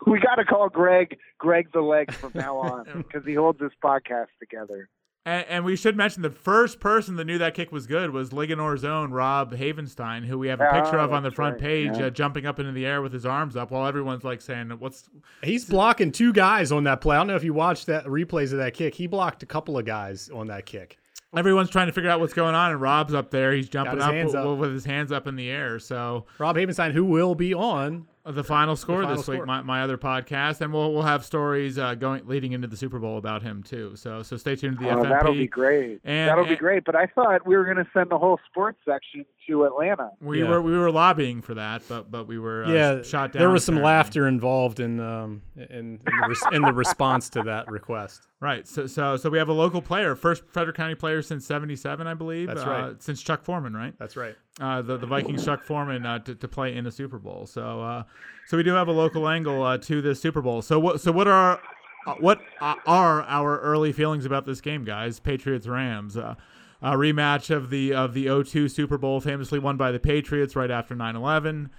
we, 0.07 0.13
we 0.13 0.19
got 0.19 0.35
to 0.35 0.45
call 0.45 0.67
Greg 0.67 1.15
Greg 1.37 1.71
the 1.73 1.81
leg 1.81 2.11
from 2.11 2.31
now 2.33 2.57
on 2.57 2.85
because 2.97 3.23
he 3.23 3.35
holds 3.35 3.59
this 3.59 3.69
podcast 3.83 4.29
together. 4.39 4.89
And, 5.27 5.43
and 5.49 5.65
we 5.65 5.75
should 5.75 5.97
mention 5.97 6.21
the 6.21 6.29
first 6.29 6.79
person 6.79 7.15
that 7.15 7.25
knew 7.25 7.39
that 7.39 7.55
kick 7.55 7.71
was 7.71 7.87
good 7.87 8.11
was 8.11 8.29
Linganore's 8.31 8.85
own 8.85 9.09
Rob 9.11 9.55
Havenstein, 9.55 10.23
who 10.25 10.37
we 10.37 10.49
have 10.49 10.61
a 10.61 10.69
Oh, 10.69 10.71
picture 10.81 10.99
of 10.99 11.11
on 11.13 11.23
the 11.23 11.31
front 11.31 11.53
right, 11.53 11.61
page, 11.61 11.97
yeah. 11.97 12.05
uh, 12.05 12.09
jumping 12.11 12.45
up 12.45 12.59
into 12.59 12.71
the 12.71 12.85
air 12.85 13.01
with 13.01 13.11
his 13.11 13.25
arms 13.25 13.55
up, 13.55 13.71
while 13.71 13.87
everyone's 13.87 14.23
like 14.23 14.39
saying, 14.41 14.69
"What's 14.77 15.09
He's 15.43 15.65
blocking 15.65 16.11
two 16.11 16.31
guys 16.31 16.71
on 16.71 16.83
that 16.83 17.01
play. 17.01 17.15
I 17.15 17.19
don't 17.19 17.27
know 17.27 17.35
if 17.35 17.43
you 17.43 17.53
watched 17.55 17.87
that 17.87 18.05
replays 18.05 18.51
of 18.51 18.59
that 18.59 18.75
kick. 18.75 18.93
He 18.93 19.07
blocked 19.07 19.41
a 19.41 19.47
couple 19.47 19.77
of 19.79 19.85
guys 19.85 20.29
on 20.29 20.45
that 20.47 20.65
kick. 20.67 20.99
everyone's 21.35 21.69
trying 21.69 21.87
to 21.87 21.91
figure 21.93 22.09
out 22.09 22.19
what's 22.19 22.33
going 22.35 22.53
on?" 22.53 22.71
And 22.71 22.79
Rob's 22.79 23.15
up 23.15 23.31
there, 23.31 23.51
he's 23.51 23.67
jumping 23.67 23.99
up, 23.99 24.13
up. 24.35 24.57
with 24.59 24.71
his 24.73 24.85
hands 24.85 25.11
up 25.11 25.25
in 25.25 25.35
the 25.35 25.49
air. 25.49 25.79
So 25.79 26.27
Rob 26.37 26.55
Havenstein, 26.55 26.91
who 26.91 27.03
will 27.03 27.33
be 27.33 27.51
on 27.53 28.05
the 28.27 28.43
final 28.43 28.75
score 28.75 29.03
final 29.03 29.17
this 29.17 29.27
week, 29.27 29.45
my, 29.45 29.61
my 29.61 29.81
other 29.83 29.97
podcast, 29.97 30.61
and 30.61 30.73
we'll 30.73 30.93
we'll 30.93 31.03
have 31.03 31.23
stories 31.23 31.77
uh, 31.77 31.93
going 31.95 32.25
leading 32.27 32.53
into 32.53 32.67
the 32.67 32.75
Super 32.77 32.97
Bowl 32.99 33.17
about 33.17 33.43
him 33.43 33.61
too. 33.61 33.95
So 33.95 34.23
so 34.23 34.35
stay 34.37 34.55
tuned 34.55 34.79
to 34.79 34.83
the 34.85 34.89
Oh, 34.91 35.03
FNP. 35.03 35.09
that'll 35.09 35.33
be 35.33 35.47
great. 35.47 36.01
And- 36.03 36.29
that'll 36.29 36.45
be 36.45 36.55
great. 36.55 36.85
But 36.85 36.95
I 36.95 37.05
thought 37.05 37.45
we 37.45 37.55
were 37.55 37.65
going 37.65 37.77
to 37.77 37.87
send 37.93 38.09
the 38.09 38.17
whole 38.17 38.39
sports 38.49 38.79
section 38.83 39.25
to 39.47 39.65
Atlanta. 39.65 40.09
We 40.21 40.41
Yeah. 40.41 40.49
were 40.49 40.61
we 40.61 40.77
were 40.77 40.89
lobbying 40.91 41.41
for 41.41 41.53
that, 41.53 41.83
but 41.87 42.09
but 42.09 42.25
we 42.27 42.39
were 42.39 42.65
uh, 42.65 42.71
yeah, 42.71 43.01
shot 43.03 43.31
down. 43.33 43.39
there 43.41 43.49
was 43.51 43.63
some 43.63 43.75
apparently. 43.75 43.95
laughter 43.97 44.27
involved 44.27 44.79
in 44.79 44.99
um 44.99 45.41
in, 45.55 45.63
in, 45.69 45.99
the, 46.03 46.27
res- 46.27 46.43
in 46.53 46.61
the 46.63 46.73
response 46.73 47.29
to 47.31 47.43
that 47.43 47.69
request. 47.69 48.27
Right. 48.41 48.67
So 48.67 48.85
so 48.85 49.15
so 49.15 49.29
we 49.29 49.37
have 49.37 49.47
a 49.47 49.53
local 49.53 49.81
player, 49.81 50.15
first 50.15 50.43
Frederick 50.49 50.75
County 50.75 50.95
player 50.95 51.21
since 51.21 51.45
'77, 51.45 52.05
I 52.05 52.13
believe. 52.13 52.47
That's 52.47 52.63
uh, 52.63 52.69
right. 52.69 53.01
Since 53.01 53.23
Chuck 53.23 53.43
Foreman, 53.43 53.73
right? 53.73 53.93
That's 53.97 54.17
right. 54.17 54.35
uh, 54.59 54.81
the 54.81 54.97
the 54.97 55.07
Vikings 55.07 55.45
Chuck 55.45 55.63
Foreman 55.63 56.05
uh, 56.05 56.19
to, 56.19 56.35
to 56.35 56.47
play 56.47 56.75
in 56.75 56.83
the 56.83 56.91
Super 56.91 57.17
Bowl. 57.17 57.45
So 57.45 57.81
uh, 57.81 58.03
so 58.47 58.57
we 58.57 58.63
do 58.63 58.73
have 58.73 58.89
a 58.89 58.91
local 58.91 59.27
angle 59.29 59.63
uh, 59.63 59.77
to 59.79 60.01
this 60.01 60.21
Super 60.21 60.41
Bowl. 60.41 60.61
So 60.61 60.79
what 60.79 60.99
so 60.99 61.13
what 61.13 61.27
are 61.29 61.61
uh, 62.05 62.15
what 62.15 62.41
uh, 62.59 62.75
are 62.85 63.23
our 63.23 63.59
early 63.59 63.91
feelings 63.91 64.25
about 64.25 64.45
this 64.45 64.61
game, 64.61 64.83
guys? 64.83 65.19
Patriots 65.19 65.67
Rams. 65.67 66.17
Uh, 66.17 66.35
a 66.81 66.91
rematch 66.91 67.49
of 67.55 67.69
the 67.69 67.93
of 67.93 68.13
the 68.13 68.27
02 68.43 68.67
Super 68.69 68.97
Bowl, 68.97 69.19
famously 69.21 69.59
won 69.59 69.77
by 69.77 69.91
the 69.91 69.99
Patriots 69.99 70.55
right 70.55 70.69
after 70.69 70.93
9/11. 70.93 71.69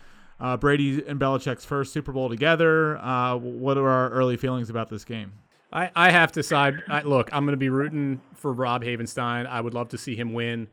Uh, 0.41 0.57
Brady 0.57 1.05
and 1.07 1.21
Belichick's 1.21 1.65
first 1.65 1.93
Super 1.93 2.13
Bowl 2.13 2.29
together. 2.29 2.99
Uh, 2.99 3.37
what 3.37 3.79
are 3.79 3.89
our 3.89 4.11
early 4.11 4.37
feelings 4.37 4.69
about 4.69 4.91
this 4.91 5.05
game? 5.05 5.33
I, 5.73 5.91
I 5.95 6.11
have 6.11 6.33
to 6.33 6.43
side. 6.43 6.75
I, 6.89 7.03
look, 7.03 7.29
I'm 7.33 7.45
going 7.45 7.53
to 7.53 7.59
be 7.59 7.69
rooting 7.69 8.21
for 8.35 8.53
Rob 8.53 8.85
Havenstein. 8.85 9.47
I 9.47 9.61
would 9.61 9.75
love 9.75 9.89
to 9.91 9.99
see 9.99 10.15
him 10.15 10.33
win. 10.33 10.69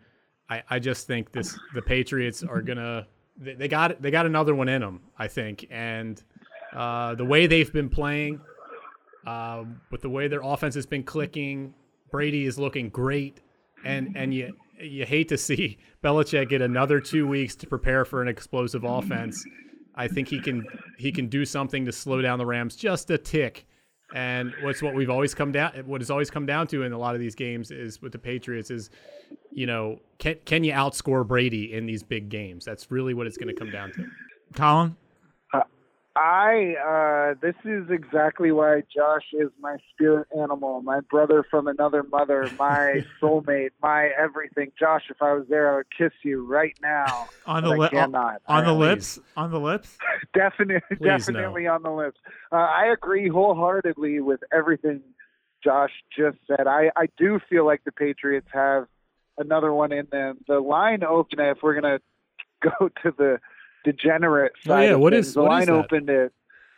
I, 0.49 0.63
I 0.69 0.79
just 0.79 1.07
think 1.07 1.31
this 1.31 1.57
the 1.73 1.81
Patriots 1.81 2.43
are 2.43 2.61
gonna 2.61 3.07
they, 3.37 3.53
they 3.55 3.67
got 3.67 4.01
they 4.01 4.11
got 4.11 4.25
another 4.25 4.53
one 4.53 4.69
in 4.69 4.81
them. 4.81 5.01
I 5.17 5.27
think, 5.27 5.67
and 5.71 6.21
uh, 6.73 7.15
the 7.15 7.25
way 7.25 7.47
they've 7.47 7.71
been 7.71 7.89
playing, 7.89 8.39
uh, 9.25 9.63
with 9.91 10.01
the 10.01 10.09
way 10.09 10.27
their 10.27 10.41
offense 10.41 10.75
has 10.75 10.85
been 10.85 11.03
clicking, 11.03 11.73
Brady 12.11 12.45
is 12.45 12.59
looking 12.59 12.89
great, 12.89 13.41
and 13.83 14.15
and 14.15 14.33
you 14.33 14.55
you 14.79 15.05
hate 15.05 15.29
to 15.29 15.37
see 15.37 15.77
Belichick 16.03 16.49
get 16.49 16.61
another 16.61 16.99
two 16.99 17.27
weeks 17.27 17.55
to 17.55 17.67
prepare 17.67 18.05
for 18.05 18.21
an 18.21 18.27
explosive 18.27 18.83
offense. 18.83 19.43
I 19.95 20.07
think 20.07 20.27
he 20.27 20.39
can 20.39 20.65
he 20.97 21.11
can 21.11 21.27
do 21.27 21.45
something 21.45 21.85
to 21.85 21.91
slow 21.91 22.21
down 22.21 22.37
the 22.37 22.45
Rams 22.45 22.75
just 22.75 23.09
a 23.09 23.17
tick. 23.17 23.65
And 24.13 24.53
what's 24.61 24.83
what 24.83 24.93
we've 24.93 25.09
always 25.09 25.33
come 25.33 25.51
down 25.51 25.71
what 25.87 25.99
has 25.99 26.11
always 26.11 26.29
come 26.29 26.45
down 26.45 26.67
to 26.67 26.83
in 26.83 26.93
a 26.93 26.97
lot 26.97 27.15
of 27.15 27.19
these 27.19 27.33
games 27.33 27.71
is 27.71 27.99
with 27.99 28.11
the 28.11 28.19
Patriots 28.19 28.69
is, 28.69 28.91
you 29.51 29.65
know, 29.65 29.99
can 30.19 30.35
can 30.45 30.63
you 30.63 30.71
outscore 30.71 31.27
Brady 31.27 31.73
in 31.73 31.87
these 31.87 32.03
big 32.03 32.29
games? 32.29 32.63
That's 32.63 32.91
really 32.91 33.15
what 33.15 33.25
it's 33.25 33.37
going 33.37 33.47
to 33.47 33.59
come 33.59 33.71
down 33.71 33.91
to. 33.93 34.05
Colin? 34.53 34.95
I 36.15 36.75
uh 36.79 37.33
this 37.41 37.55
is 37.65 37.89
exactly 37.89 38.51
why 38.51 38.83
Josh 38.93 39.25
is 39.33 39.49
my 39.59 39.77
spirit 39.91 40.27
animal, 40.37 40.81
my 40.83 40.99
brother 40.99 41.43
from 41.49 41.67
another 41.67 42.03
mother, 42.03 42.51
my 42.57 43.01
soulmate, 43.21 43.71
my 43.81 44.09
everything. 44.17 44.71
Josh, 44.79 45.03
if 45.09 45.21
I 45.21 45.33
was 45.33 45.45
there, 45.49 45.73
I 45.73 45.77
would 45.77 45.87
kiss 45.97 46.11
you 46.23 46.45
right 46.45 46.75
now. 46.81 47.29
On 47.45 47.63
the 47.63 47.71
I 47.71 47.77
li- 47.77 47.89
cannot. 47.89 48.41
on 48.47 48.63
the 48.65 48.73
lips? 48.73 49.19
On 49.35 49.51
the 49.51 49.59
lips? 49.59 49.97
Definitely, 50.33 50.81
Please, 50.97 51.01
no. 51.01 51.17
definitely 51.17 51.67
on 51.67 51.83
the 51.83 51.91
lips. 51.91 52.17
Uh, 52.51 52.55
I 52.55 52.85
agree 52.93 53.27
wholeheartedly 53.27 54.21
with 54.21 54.39
everything 54.53 55.01
Josh 55.63 55.91
just 56.15 56.37
said. 56.47 56.67
I 56.67 56.91
I 56.95 57.07
do 57.17 57.39
feel 57.49 57.65
like 57.65 57.83
the 57.83 57.91
Patriots 57.91 58.47
have 58.53 58.87
another 59.37 59.73
one 59.73 59.91
in 59.91 60.07
them. 60.11 60.37
The 60.47 60.59
line 60.59 61.03
opener, 61.03 61.51
if 61.51 61.57
we're 61.61 61.73
gonna 61.79 61.99
go 62.61 62.89
to 63.03 63.13
the 63.17 63.39
degenerate 63.83 64.53
Oh, 64.65 64.69
side, 64.69 64.83
yeah, 64.85 64.93
of 64.93 64.99
what 64.99 65.13
things, 65.13 65.33
the 65.33 65.41
what 65.41 65.47
is 65.61 65.67
line 65.69 65.77
that? 65.77 65.85
opened 65.85 66.09
at 66.09 66.31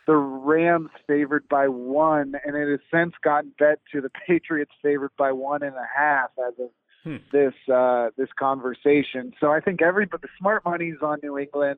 the 0.08 0.16
Rams 0.16 0.90
favored 1.08 1.48
by 1.50 1.68
one, 1.68 2.36
and 2.46 2.56
it 2.56 2.70
has 2.70 2.80
since 2.94 3.14
gotten 3.24 3.52
bet 3.58 3.80
to 3.92 4.02
the 4.02 4.10
Patriots 4.28 4.72
favored 4.82 5.12
by 5.18 5.32
one 5.32 5.64
and 5.64 5.76
a 5.76 5.88
half 5.96 6.30
as 6.48 6.54
of 6.60 6.70
Hmm. 7.04 7.18
this 7.32 7.54
uh, 7.72 8.10
this 8.18 8.30
conversation. 8.36 9.32
So 9.40 9.52
I 9.52 9.60
think 9.60 9.84
everybody, 9.84 10.22
the 10.24 10.28
smart 10.40 10.66
money's 10.66 10.96
on 11.04 11.20
New 11.22 11.38
England. 11.38 11.78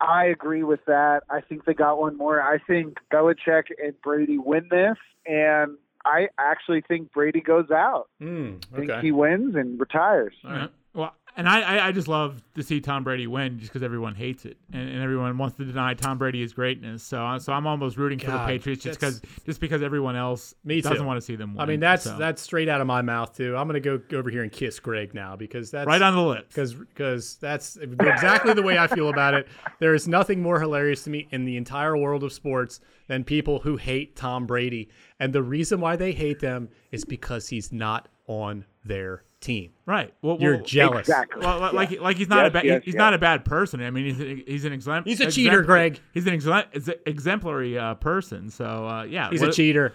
I 0.00 0.24
agree 0.24 0.64
with 0.64 0.84
that. 0.86 1.22
I 1.30 1.40
think 1.40 1.64
they 1.66 1.72
got 1.74 2.00
one 2.00 2.16
more. 2.16 2.42
I 2.42 2.58
think 2.58 2.98
Belichick 3.12 3.66
and 3.80 3.94
Brady 4.02 4.38
win 4.38 4.66
this, 4.72 4.96
and 5.24 5.76
I 6.04 6.28
actually 6.36 6.80
think 6.80 7.12
Brady 7.12 7.40
goes 7.40 7.70
out. 7.70 8.08
Mm, 8.20 8.60
I 8.72 8.76
think 8.76 8.92
he 9.02 9.12
wins 9.12 9.54
and 9.54 9.78
retires. 9.78 10.34
All 10.44 10.50
right. 10.50 10.70
Well, 10.94 11.14
and 11.36 11.48
I, 11.48 11.60
I, 11.78 11.86
I 11.88 11.92
just 11.92 12.06
love 12.08 12.42
to 12.54 12.62
see 12.62 12.80
Tom 12.80 13.02
Brady 13.04 13.26
win 13.26 13.58
just 13.58 13.72
because 13.72 13.82
everyone 13.82 14.14
hates 14.14 14.44
it 14.44 14.56
and, 14.72 14.88
and 14.88 15.02
everyone 15.02 15.36
wants 15.38 15.56
to 15.56 15.64
deny 15.64 15.94
Tom 15.94 16.16
Brady 16.18 16.40
his 16.40 16.52
greatness. 16.52 17.02
So 17.02 17.22
I- 17.24 17.38
so 17.38 17.52
I'm 17.52 17.66
almost 17.66 17.96
rooting 17.96 18.18
for 18.18 18.30
the 18.30 18.38
Patriots 18.46 18.82
just 18.84 19.00
because 19.00 19.20
just 19.44 19.60
because 19.60 19.82
everyone 19.82 20.14
else 20.16 20.54
Me 20.64 20.80
doesn't 20.80 20.98
too. 20.98 21.04
want 21.04 21.16
to 21.16 21.20
see 21.20 21.36
them 21.36 21.54
win. 21.54 21.60
I 21.60 21.66
mean, 21.66 21.80
that's 21.80 22.04
So, 22.04 22.16
that's 22.16 22.40
straight 22.40 22.68
out 22.68 22.80
of 22.80 22.86
my 22.86 23.02
mouth 23.02 23.36
too. 23.36 23.56
I'm 23.56 23.66
gonna 23.66 23.80
go, 23.80 23.98
go 23.98 24.18
over 24.18 24.30
here 24.30 24.42
and 24.42 24.52
kiss 24.52 24.78
Greg 24.80 25.14
now 25.14 25.34
because 25.36 25.70
that's 25.70 25.86
right 25.86 26.00
on 26.02 26.14
the 26.14 26.22
lips. 26.22 26.54
because 26.54 26.74
because 26.74 27.36
that's 27.36 27.76
exactly 27.76 28.52
the 28.54 28.62
way 28.62 28.78
I 28.78 28.86
feel 28.86 29.08
about 29.08 29.34
it. 29.34 29.48
There 29.80 29.94
is 29.94 30.06
nothing 30.08 30.40
more 30.42 30.60
hilarious 30.60 31.04
to 31.04 31.10
me 31.10 31.26
in 31.30 31.44
the 31.44 31.56
entire 31.56 31.96
world 31.96 32.22
of 32.22 32.32
sports 32.32 32.80
than 33.08 33.24
people 33.24 33.58
who 33.58 33.76
hate 33.76 34.16
Tom 34.16 34.46
Brady, 34.46 34.88
and 35.20 35.32
the 35.32 35.42
reason 35.42 35.80
why 35.80 35.96
they 35.96 36.12
hate 36.12 36.40
them 36.40 36.68
is 36.92 37.04
because 37.04 37.48
he's 37.48 37.70
not 37.72 38.08
on 38.26 38.64
their 38.84 39.22
team. 39.40 39.72
Right. 39.86 40.12
Well, 40.22 40.38
You're 40.40 40.56
well, 40.56 40.64
jealous. 40.64 41.00
Exactly. 41.00 41.44
Well, 41.44 41.60
li- 41.60 41.70
like 41.72 42.00
like 42.00 42.16
he's 42.16 42.28
not 42.28 42.46
a 42.46 42.50
bad 42.50 42.64
yes, 42.64 42.82
he's 42.84 42.94
yes. 42.94 42.98
not 42.98 43.14
a 43.14 43.18
bad 43.18 43.44
person. 43.44 43.82
I 43.82 43.90
mean, 43.90 44.14
he's 44.14 44.44
he's 44.46 44.64
an 44.64 44.72
exempl- 44.72 45.04
He's 45.04 45.20
a 45.20 45.30
cheater, 45.30 45.62
Greg. 45.62 46.00
He's 46.12 46.26
an 46.26 46.32
exempl- 46.38 46.66
ex- 46.74 46.88
exemplary 47.06 47.78
uh, 47.78 47.94
person. 47.94 48.50
So 48.50 48.64
uh, 48.86 49.02
yeah, 49.04 49.30
He's 49.30 49.40
what- 49.40 49.50
a 49.50 49.52
cheater. 49.52 49.92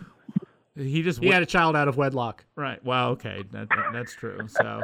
He 0.76 1.02
just 1.02 1.20
He 1.20 1.28
had 1.28 1.44
a 1.44 1.48
child 1.48 1.76
out 1.76 1.88
of 1.90 1.98
wedlock. 1.98 2.46
Right. 2.56 2.84
Well, 2.86 3.10
okay, 3.10 3.44
that, 3.52 3.68
that- 3.70 3.90
that's 3.92 4.16
true. 4.16 4.48
So, 4.48 4.82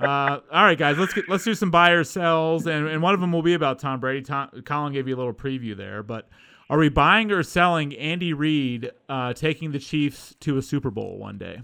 uh, 0.00 0.40
all 0.52 0.64
right, 0.64 0.76
guys, 0.76 0.98
let's 0.98 1.14
get 1.14 1.28
let's 1.28 1.44
do 1.44 1.54
some 1.54 1.70
buy 1.70 1.90
or 1.92 2.04
sells, 2.04 2.66
and, 2.66 2.86
and 2.88 3.00
one 3.02 3.14
of 3.14 3.20
them 3.20 3.32
will 3.32 3.42
be 3.42 3.54
about 3.54 3.78
Tom 3.78 4.00
Brady. 4.00 4.22
Tom, 4.22 4.50
Colin 4.66 4.92
gave 4.92 5.08
you 5.08 5.14
a 5.14 5.18
little 5.18 5.32
preview 5.32 5.76
there, 5.76 6.02
but 6.02 6.28
are 6.68 6.76
we 6.76 6.88
buying 6.88 7.30
or 7.30 7.42
selling 7.42 7.94
Andy 7.96 8.32
Reid 8.32 8.90
uh, 9.08 9.32
taking 9.32 9.72
the 9.72 9.78
Chiefs 9.78 10.34
to 10.40 10.58
a 10.58 10.62
Super 10.62 10.90
Bowl 10.90 11.16
one 11.18 11.38
day? 11.38 11.62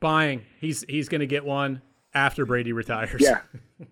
Buying. 0.00 0.44
He's 0.60 0.84
he's 0.88 1.08
gonna 1.08 1.26
get 1.26 1.44
one 1.44 1.82
after 2.14 2.46
Brady 2.46 2.72
retires. 2.72 3.20
Yeah. 3.20 3.40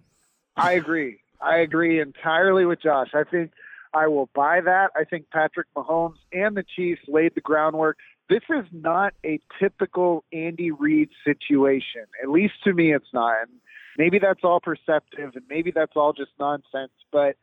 I 0.57 0.73
agree. 0.73 1.21
I 1.41 1.59
agree 1.59 2.01
entirely 2.01 2.65
with 2.65 2.83
Josh. 2.83 3.11
I 3.15 3.25
think 3.25 3.53
I 3.95 4.09
will 4.09 4.29
buy 4.35 4.61
that. 4.61 4.91
I 4.97 5.05
think 5.05 5.31
Patrick 5.31 5.69
Mahomes 5.77 6.17
and 6.33 6.57
the 6.57 6.65
Chiefs 6.77 7.03
laid 7.07 7.35
the 7.35 7.41
groundwork. 7.41 7.99
This 8.29 8.43
is 8.51 8.67
not 8.73 9.15
a 9.25 9.41
typical 9.61 10.25
Andy 10.33 10.71
Reid 10.71 11.11
situation. 11.25 12.05
At 12.23 12.29
least 12.29 12.55
to 12.65 12.75
me, 12.75 12.93
it's 12.93 13.13
not. 13.15 13.43
And 13.43 13.51
maybe 13.97 14.19
that's 14.19 14.41
all 14.43 14.61
perceptive 14.61 15.33
and 15.35 15.45
maybe 15.49 15.71
that's 15.71 15.93
all 15.97 16.13
just 16.13 16.33
nonsense. 16.39 16.93
But 17.11 17.37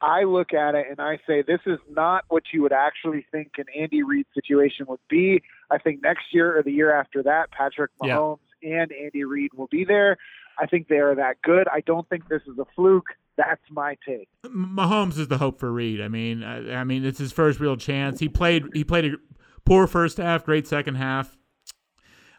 I 0.00 0.22
look 0.24 0.52
at 0.52 0.74
it 0.74 0.86
and 0.90 1.00
I 1.00 1.18
say, 1.26 1.42
this 1.42 1.60
is 1.66 1.78
not 1.90 2.24
what 2.28 2.44
you 2.52 2.62
would 2.62 2.72
actually 2.72 3.26
think 3.32 3.52
an 3.58 3.64
Andy 3.76 4.02
Reid 4.02 4.26
situation 4.32 4.86
would 4.88 5.00
be. 5.08 5.42
I 5.70 5.78
think 5.78 6.02
next 6.02 6.26
year 6.32 6.56
or 6.56 6.62
the 6.62 6.70
year 6.70 6.92
after 6.92 7.22
that, 7.24 7.50
Patrick 7.50 7.90
Yeah. 8.02 8.16
Mahomes 8.16 8.38
and 8.62 8.92
Andy 8.92 9.24
Reid 9.24 9.50
will 9.54 9.66
be 9.66 9.84
there. 9.84 10.16
I 10.60 10.66
think 10.66 10.88
they 10.88 10.98
are 10.98 11.14
that 11.14 11.42
good. 11.42 11.66
I 11.68 11.80
don't 11.80 12.08
think 12.08 12.28
this 12.28 12.42
is 12.46 12.58
a 12.58 12.64
fluke. 12.76 13.06
That's 13.36 13.62
my 13.70 13.96
take. 14.06 14.28
Mahomes 14.46 15.18
is 15.18 15.28
the 15.28 15.38
hope 15.38 15.58
for 15.60 15.72
Reid. 15.72 16.00
I 16.00 16.08
mean, 16.08 16.42
I, 16.42 16.80
I 16.80 16.84
mean, 16.84 17.04
it's 17.04 17.18
his 17.18 17.30
first 17.32 17.60
real 17.60 17.76
chance. 17.76 18.18
He 18.18 18.28
played 18.28 18.64
he 18.74 18.82
played 18.82 19.04
a 19.04 19.16
poor 19.64 19.86
first 19.86 20.16
half, 20.16 20.44
great 20.44 20.66
second 20.66 20.96
half. 20.96 21.36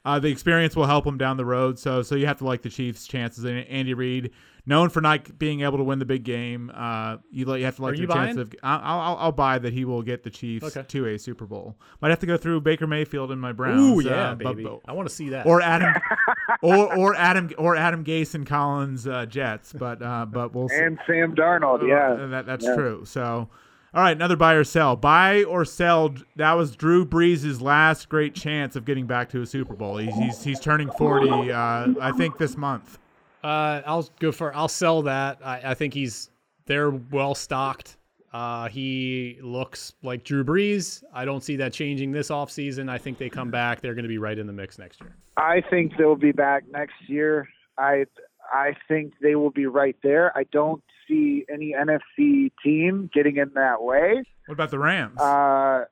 Uh, 0.04 0.18
the 0.20 0.30
experience 0.30 0.76
will 0.76 0.86
help 0.86 1.06
him 1.06 1.18
down 1.18 1.38
the 1.38 1.46
road. 1.46 1.78
So, 1.78 2.02
so 2.02 2.16
you 2.16 2.26
have 2.26 2.38
to 2.40 2.46
like 2.46 2.62
the 2.62 2.70
Chiefs' 2.70 3.06
chances. 3.06 3.44
And 3.44 3.60
Andy 3.68 3.94
Reid, 3.94 4.32
known 4.70 4.88
for 4.90 5.02
not 5.02 5.38
being 5.38 5.62
able 5.62 5.78
to 5.78 5.84
win 5.84 6.00
the 6.00 6.06
big 6.06 6.24
game, 6.24 6.72
uh, 6.74 7.18
you, 7.32 7.46
li- 7.46 7.60
you 7.60 7.66
have 7.66 7.76
to 7.76 7.82
like 7.82 7.96
Are 7.96 7.98
the 7.98 8.14
chance 8.14 8.38
of. 8.38 8.54
I'll, 8.64 8.80
I'll, 9.02 9.18
I'll 9.18 9.32
buy 9.34 9.60
that 9.60 9.74
he 9.74 9.84
will 9.84 10.02
get 10.04 10.24
the 10.24 10.30
Chiefs 10.30 10.78
Okay. 10.78 10.86
to 10.88 11.08
a 11.08 11.18
Super 11.20 11.46
Bowl. 11.46 11.76
Might 12.02 12.10
have 12.10 12.20
to 12.20 12.26
go 12.26 12.38
through 12.38 12.62
Baker 12.62 12.88
Mayfield 12.88 13.32
and 13.32 13.42
my 13.42 13.52
Browns. 13.52 13.82
Ooh 13.82 14.00
yeah, 14.08 14.30
uh, 14.32 14.36
baby. 14.36 14.64
but- 14.64 14.80
I 14.88 14.94
want 14.94 15.10
to 15.10 15.14
see 15.14 15.30
that. 15.30 15.46
or 15.46 15.62
Adam, 15.62 15.94
or 16.62 16.96
or 16.98 17.16
Adam, 17.16 17.52
or 17.58 17.76
Adam 17.76 18.06
Gase 18.06 18.36
and 18.36 18.46
Colin's 18.48 19.08
uh, 19.08 19.26
Jets. 19.26 19.74
But 19.74 20.02
uh, 20.02 20.26
but 20.26 20.54
we'll 20.54 20.70
see. 20.70 20.76
And 20.78 21.00
Sam 21.06 21.36
Darnold, 21.36 21.82
Uh, 21.82 21.86
yeah. 21.86 22.28
that, 22.28 22.46
that's 22.46 22.66
Yeah. 22.66 22.76
true. 22.76 23.02
So, 23.06 23.50
all 23.94 24.04
right, 24.04 24.12
another 24.16 24.36
buy 24.36 24.54
or 24.54 24.64
sell. 24.64 24.96
Buy 24.96 25.44
or 25.44 25.66
sell. 25.66 26.14
That 26.36 26.54
was 26.54 26.76
Drew 26.76 27.06
Brees' 27.06 27.60
last 27.62 28.08
great 28.08 28.36
chance 28.36 28.76
of 28.76 28.86
getting 28.86 29.08
back 29.08 29.30
to 29.32 29.42
a 29.42 29.46
Super 29.48 29.74
Bowl. 29.76 29.98
He's 29.98 30.16
he's, 30.16 30.44
he's 30.44 30.60
turning 30.60 30.92
forty. 30.92 31.52
Uh, 31.52 31.88
I 32.00 32.12
think 32.16 32.38
this 32.38 32.56
month. 32.56 33.00
Uh, 33.44 33.82
I'll 33.86 34.10
go 34.20 34.32
for. 34.32 34.56
I'll 34.56 34.68
sell 34.68 35.02
that. 35.04 35.40
I, 35.44 35.72
I 35.72 35.74
think 35.74 35.94
he's 35.94 36.30
they're 36.66 36.92
well 36.92 37.36
stocked. 37.36 37.98
Uh, 38.32 38.70
he 38.70 39.40
looks 39.42 39.94
like 40.04 40.24
Drew 40.24 40.44
Brees. 40.44 41.04
I 41.14 41.26
don't 41.26 41.44
see 41.44 41.56
that 41.56 41.74
changing 41.74 42.12
this 42.12 42.30
offseason. 42.30 42.90
I 42.90 43.00
think 43.00 43.18
they 43.18 43.30
come 43.30 43.50
back. 43.50 43.82
They're 43.82 43.96
going 43.96 44.04
to 44.04 44.10
be 44.10 44.20
right 44.20 44.38
in 44.38 44.46
the 44.46 44.54
mix 44.54 44.78
next 44.78 45.02
year. 45.02 45.16
I 45.38 45.62
think 45.68 45.94
they'll 45.98 46.16
be 46.16 46.32
back 46.32 46.64
next 46.72 46.94
year. 47.08 47.48
I 47.78 48.06
I 48.52 48.76
think 48.88 49.14
they 49.22 49.36
will 49.36 49.52
be 49.52 49.66
right 49.66 49.96
there. 50.04 50.36
I 50.38 50.44
don't 50.52 50.84
see 51.08 51.46
any 51.52 51.74
NFC 51.74 52.52
team 52.64 53.10
getting 53.14 53.38
in 53.38 53.52
that 53.56 53.82
way. 53.82 54.24
What 54.46 54.54
about 54.54 54.72
the 54.72 54.80
Rams? 54.80 55.20
Uh, 55.20 55.86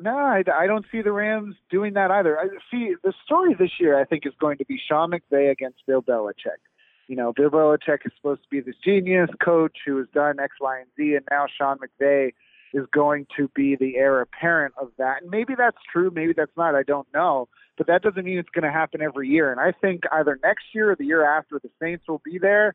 no, 0.00 0.16
I, 0.16 0.42
I 0.52 0.66
don't 0.66 0.84
see 0.90 1.02
the 1.02 1.12
Rams 1.12 1.56
doing 1.70 1.94
that 1.94 2.10
either. 2.10 2.38
I 2.38 2.48
see 2.70 2.94
the 3.02 3.12
story 3.24 3.54
this 3.54 3.72
year. 3.80 3.98
I 3.98 4.04
think 4.04 4.26
is 4.26 4.32
going 4.40 4.58
to 4.58 4.64
be 4.64 4.80
Sean 4.88 5.10
McVay 5.10 5.50
against 5.50 5.78
Bill 5.86 6.02
Belichick. 6.02 6.60
You 7.08 7.16
know, 7.16 7.32
Bill 7.32 7.50
Belichick 7.50 8.04
is 8.04 8.12
supposed 8.16 8.42
to 8.42 8.48
be 8.50 8.60
this 8.60 8.74
genius 8.84 9.30
coach 9.42 9.76
who 9.86 9.98
has 9.98 10.06
done 10.12 10.40
X, 10.40 10.56
Y, 10.60 10.80
and 10.80 10.88
Z, 10.96 11.14
and 11.14 11.24
now 11.30 11.46
Sean 11.58 11.78
McVay 11.78 12.32
is 12.74 12.84
going 12.92 13.26
to 13.36 13.48
be 13.54 13.76
the 13.76 13.96
heir 13.96 14.20
apparent 14.20 14.74
of 14.80 14.90
that. 14.98 15.22
And 15.22 15.30
maybe 15.30 15.54
that's 15.56 15.78
true, 15.92 16.10
maybe 16.12 16.32
that's 16.36 16.56
not. 16.56 16.74
I 16.74 16.82
don't 16.82 17.06
know, 17.14 17.48
but 17.78 17.86
that 17.86 18.02
doesn't 18.02 18.24
mean 18.24 18.38
it's 18.38 18.50
going 18.50 18.64
to 18.64 18.72
happen 18.72 19.00
every 19.00 19.28
year. 19.28 19.50
And 19.50 19.60
I 19.60 19.72
think 19.72 20.02
either 20.12 20.38
next 20.42 20.64
year 20.74 20.90
or 20.90 20.96
the 20.96 21.04
year 21.04 21.24
after, 21.24 21.60
the 21.62 21.70
Saints 21.80 22.04
will 22.08 22.20
be 22.24 22.38
there, 22.38 22.74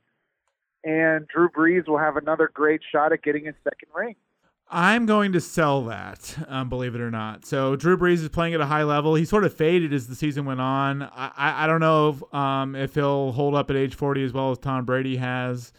and 0.84 1.28
Drew 1.28 1.50
Brees 1.50 1.88
will 1.88 2.00
have 2.00 2.16
another 2.16 2.50
great 2.52 2.82
shot 2.90 3.12
at 3.12 3.22
getting 3.22 3.46
his 3.46 3.56
second 3.64 3.90
ring. 3.94 4.16
I'm 4.74 5.06
going 5.06 5.34
to 5.34 5.42
sell 5.42 5.84
that, 5.86 6.38
um, 6.48 6.70
believe 6.70 6.96
it 6.96 7.02
or 7.02 7.12
not. 7.12 7.46
So 7.46 7.76
Drew 7.76 7.98
Brees 7.98 8.22
is 8.22 8.30
playing 8.30 8.54
at 8.54 8.62
a 8.62 8.66
high 8.66 8.84
level. 8.84 9.16
He 9.16 9.26
sort 9.26 9.44
of 9.44 9.54
faded 9.54 9.94
as 9.94 10.08
the 10.08 10.16
season 10.16 10.46
went 10.46 10.62
on. 10.62 11.04
I, 11.04 11.32
I, 11.36 11.64
I 11.64 11.68
don't 11.68 11.82
know 11.82 12.10
if, 12.10 12.34
um, 12.34 12.76
if 12.76 12.96
he'll 12.96 13.34
hold 13.34 13.54
up 13.54 13.70
at 13.70 13.76
age 13.76 13.96
40 13.96 14.24
as 14.24 14.32
well 14.32 14.50
as 14.52 14.58
Tom 14.58 14.86
Brady 14.86 15.18
has. 15.18 15.74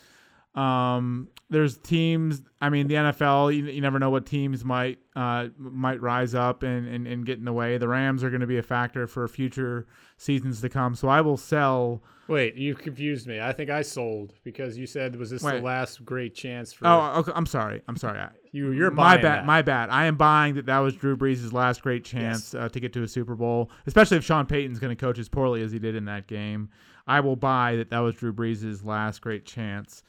Um, 0.54 1.28
there's 1.48 1.78
teams. 1.78 2.42
I 2.60 2.70
mean, 2.70 2.88
the 2.88 2.94
NFL. 2.94 3.54
You, 3.54 3.66
you 3.66 3.80
never 3.80 3.98
know 3.98 4.10
what 4.10 4.26
teams 4.26 4.64
might 4.64 4.98
uh, 5.14 5.48
might 5.58 6.00
rise 6.00 6.34
up 6.34 6.62
and, 6.62 6.86
and, 6.88 7.06
and 7.06 7.24
get 7.24 7.38
in 7.38 7.44
the 7.44 7.52
way. 7.52 7.78
The 7.78 7.88
Rams 7.88 8.24
are 8.24 8.30
going 8.30 8.40
to 8.40 8.46
be 8.46 8.58
a 8.58 8.62
factor 8.62 9.06
for 9.06 9.26
future 9.28 9.86
seasons 10.16 10.60
to 10.62 10.68
come. 10.68 10.94
So 10.94 11.08
I 11.08 11.20
will 11.20 11.36
sell. 11.36 12.02
Wait, 12.28 12.54
you 12.54 12.74
confused 12.74 13.26
me. 13.26 13.40
I 13.40 13.52
think 13.52 13.68
I 13.68 13.82
sold 13.82 14.32
because 14.44 14.78
you 14.78 14.86
said 14.86 15.16
was 15.16 15.30
this 15.30 15.42
Wait. 15.42 15.56
the 15.58 15.62
last 15.62 16.04
great 16.04 16.34
chance 16.34 16.72
for 16.72 16.86
Oh, 16.86 17.12
okay, 17.18 17.32
I'm 17.34 17.46
sorry. 17.46 17.82
I'm 17.88 17.96
sorry. 17.96 18.18
I- 18.20 18.30
you? 18.52 18.70
You're 18.70 18.90
my 18.90 19.16
bad. 19.16 19.24
that. 19.24 19.46
My 19.46 19.62
bad. 19.62 19.88
I 19.90 20.04
am 20.06 20.16
buying 20.16 20.54
that 20.54 20.66
that 20.66 20.78
was 20.78 20.94
Drew 20.94 21.16
Brees' 21.16 21.52
last 21.52 21.82
great 21.82 22.04
chance 22.04 22.54
uh, 22.54 22.68
to 22.68 22.80
get 22.80 22.92
to 22.92 23.02
a 23.02 23.08
Super 23.08 23.34
Bowl, 23.34 23.70
especially 23.86 24.18
if 24.18 24.24
Sean 24.24 24.46
Payton's 24.46 24.78
going 24.78 24.94
to 24.94 25.00
coach 25.00 25.18
as 25.18 25.28
poorly 25.28 25.62
as 25.62 25.72
he 25.72 25.78
did 25.78 25.94
in 25.96 26.04
that 26.04 26.26
game. 26.26 26.68
I 27.06 27.20
will 27.20 27.34
buy 27.36 27.76
that 27.76 27.90
that 27.90 27.98
was 28.00 28.14
Drew 28.14 28.32
Brees' 28.32 28.84
last 28.84 29.20
great 29.22 29.44
chance 29.46 30.02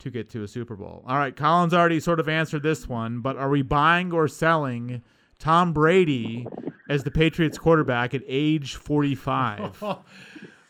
to 0.00 0.10
get 0.10 0.28
to 0.30 0.42
a 0.42 0.48
Super 0.48 0.74
Bowl. 0.76 1.04
All 1.06 1.16
right, 1.16 1.34
Colin's 1.34 1.72
already 1.72 2.00
sort 2.00 2.18
of 2.20 2.28
answered 2.28 2.62
this 2.64 2.88
one, 2.88 3.20
but 3.20 3.36
are 3.36 3.48
we 3.48 3.62
buying 3.62 4.12
or 4.12 4.26
selling 4.28 5.02
Tom 5.38 5.72
Brady 5.72 6.46
as 6.88 7.04
the 7.04 7.10
Patriots 7.12 7.58
quarterback 7.58 8.12
at 8.12 8.22
age 8.26 8.74
45? 8.74 9.82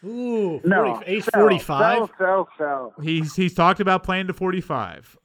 Ooh, 0.05 0.61
40, 0.61 0.69
No, 0.69 1.03
age 1.07 1.25
sell, 1.25 1.41
45. 1.43 1.97
Sell, 1.97 2.11
sell, 2.19 2.49
sell. 2.59 2.95
he's 3.03 3.35
he's 3.37 3.55
talked 3.55 3.81
about 3.81 4.03
playing 4.03 4.27
to 4.27 4.33
45. 4.35 5.17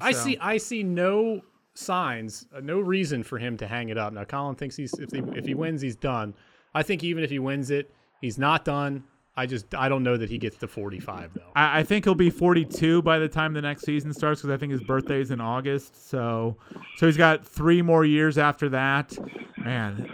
I 0.00 0.12
So- 0.12 0.24
see. 0.24 0.38
I 0.40 0.58
see 0.58 0.82
no 0.82 1.40
signs, 1.74 2.46
uh, 2.54 2.60
no 2.60 2.80
reason 2.80 3.22
for 3.22 3.38
him 3.38 3.56
to 3.58 3.66
hang 3.66 3.88
it 3.90 3.98
up. 3.98 4.12
Now, 4.12 4.24
Colin 4.24 4.54
thinks 4.56 4.76
he's 4.76 4.92
if 4.94 5.10
he, 5.10 5.18
if 5.36 5.46
he 5.46 5.54
wins, 5.54 5.80
he's 5.82 5.96
done. 5.96 6.34
I 6.74 6.82
think 6.82 7.02
even 7.04 7.22
if 7.24 7.30
he 7.30 7.38
wins 7.38 7.70
it, 7.70 7.92
he's 8.20 8.38
not 8.38 8.64
done. 8.64 9.04
I 9.38 9.44
just 9.44 9.74
I 9.74 9.90
don't 9.90 10.02
know 10.02 10.16
that 10.16 10.30
he 10.30 10.38
gets 10.38 10.56
to 10.58 10.66
45 10.68 11.34
though. 11.34 11.42
I, 11.54 11.80
I 11.80 11.82
think 11.82 12.04
he'll 12.06 12.14
be 12.14 12.30
42 12.30 13.02
by 13.02 13.18
the 13.18 13.28
time 13.28 13.52
the 13.52 13.60
next 13.60 13.82
season 13.84 14.14
starts 14.14 14.40
because 14.40 14.54
I 14.54 14.58
think 14.58 14.72
his 14.72 14.82
birthday 14.82 15.20
is 15.20 15.30
in 15.30 15.42
August. 15.42 16.08
So, 16.08 16.56
so 16.96 17.04
he's 17.06 17.18
got 17.18 17.46
three 17.46 17.82
more 17.82 18.04
years 18.06 18.38
after 18.38 18.70
that. 18.70 19.14
Man, 19.58 20.08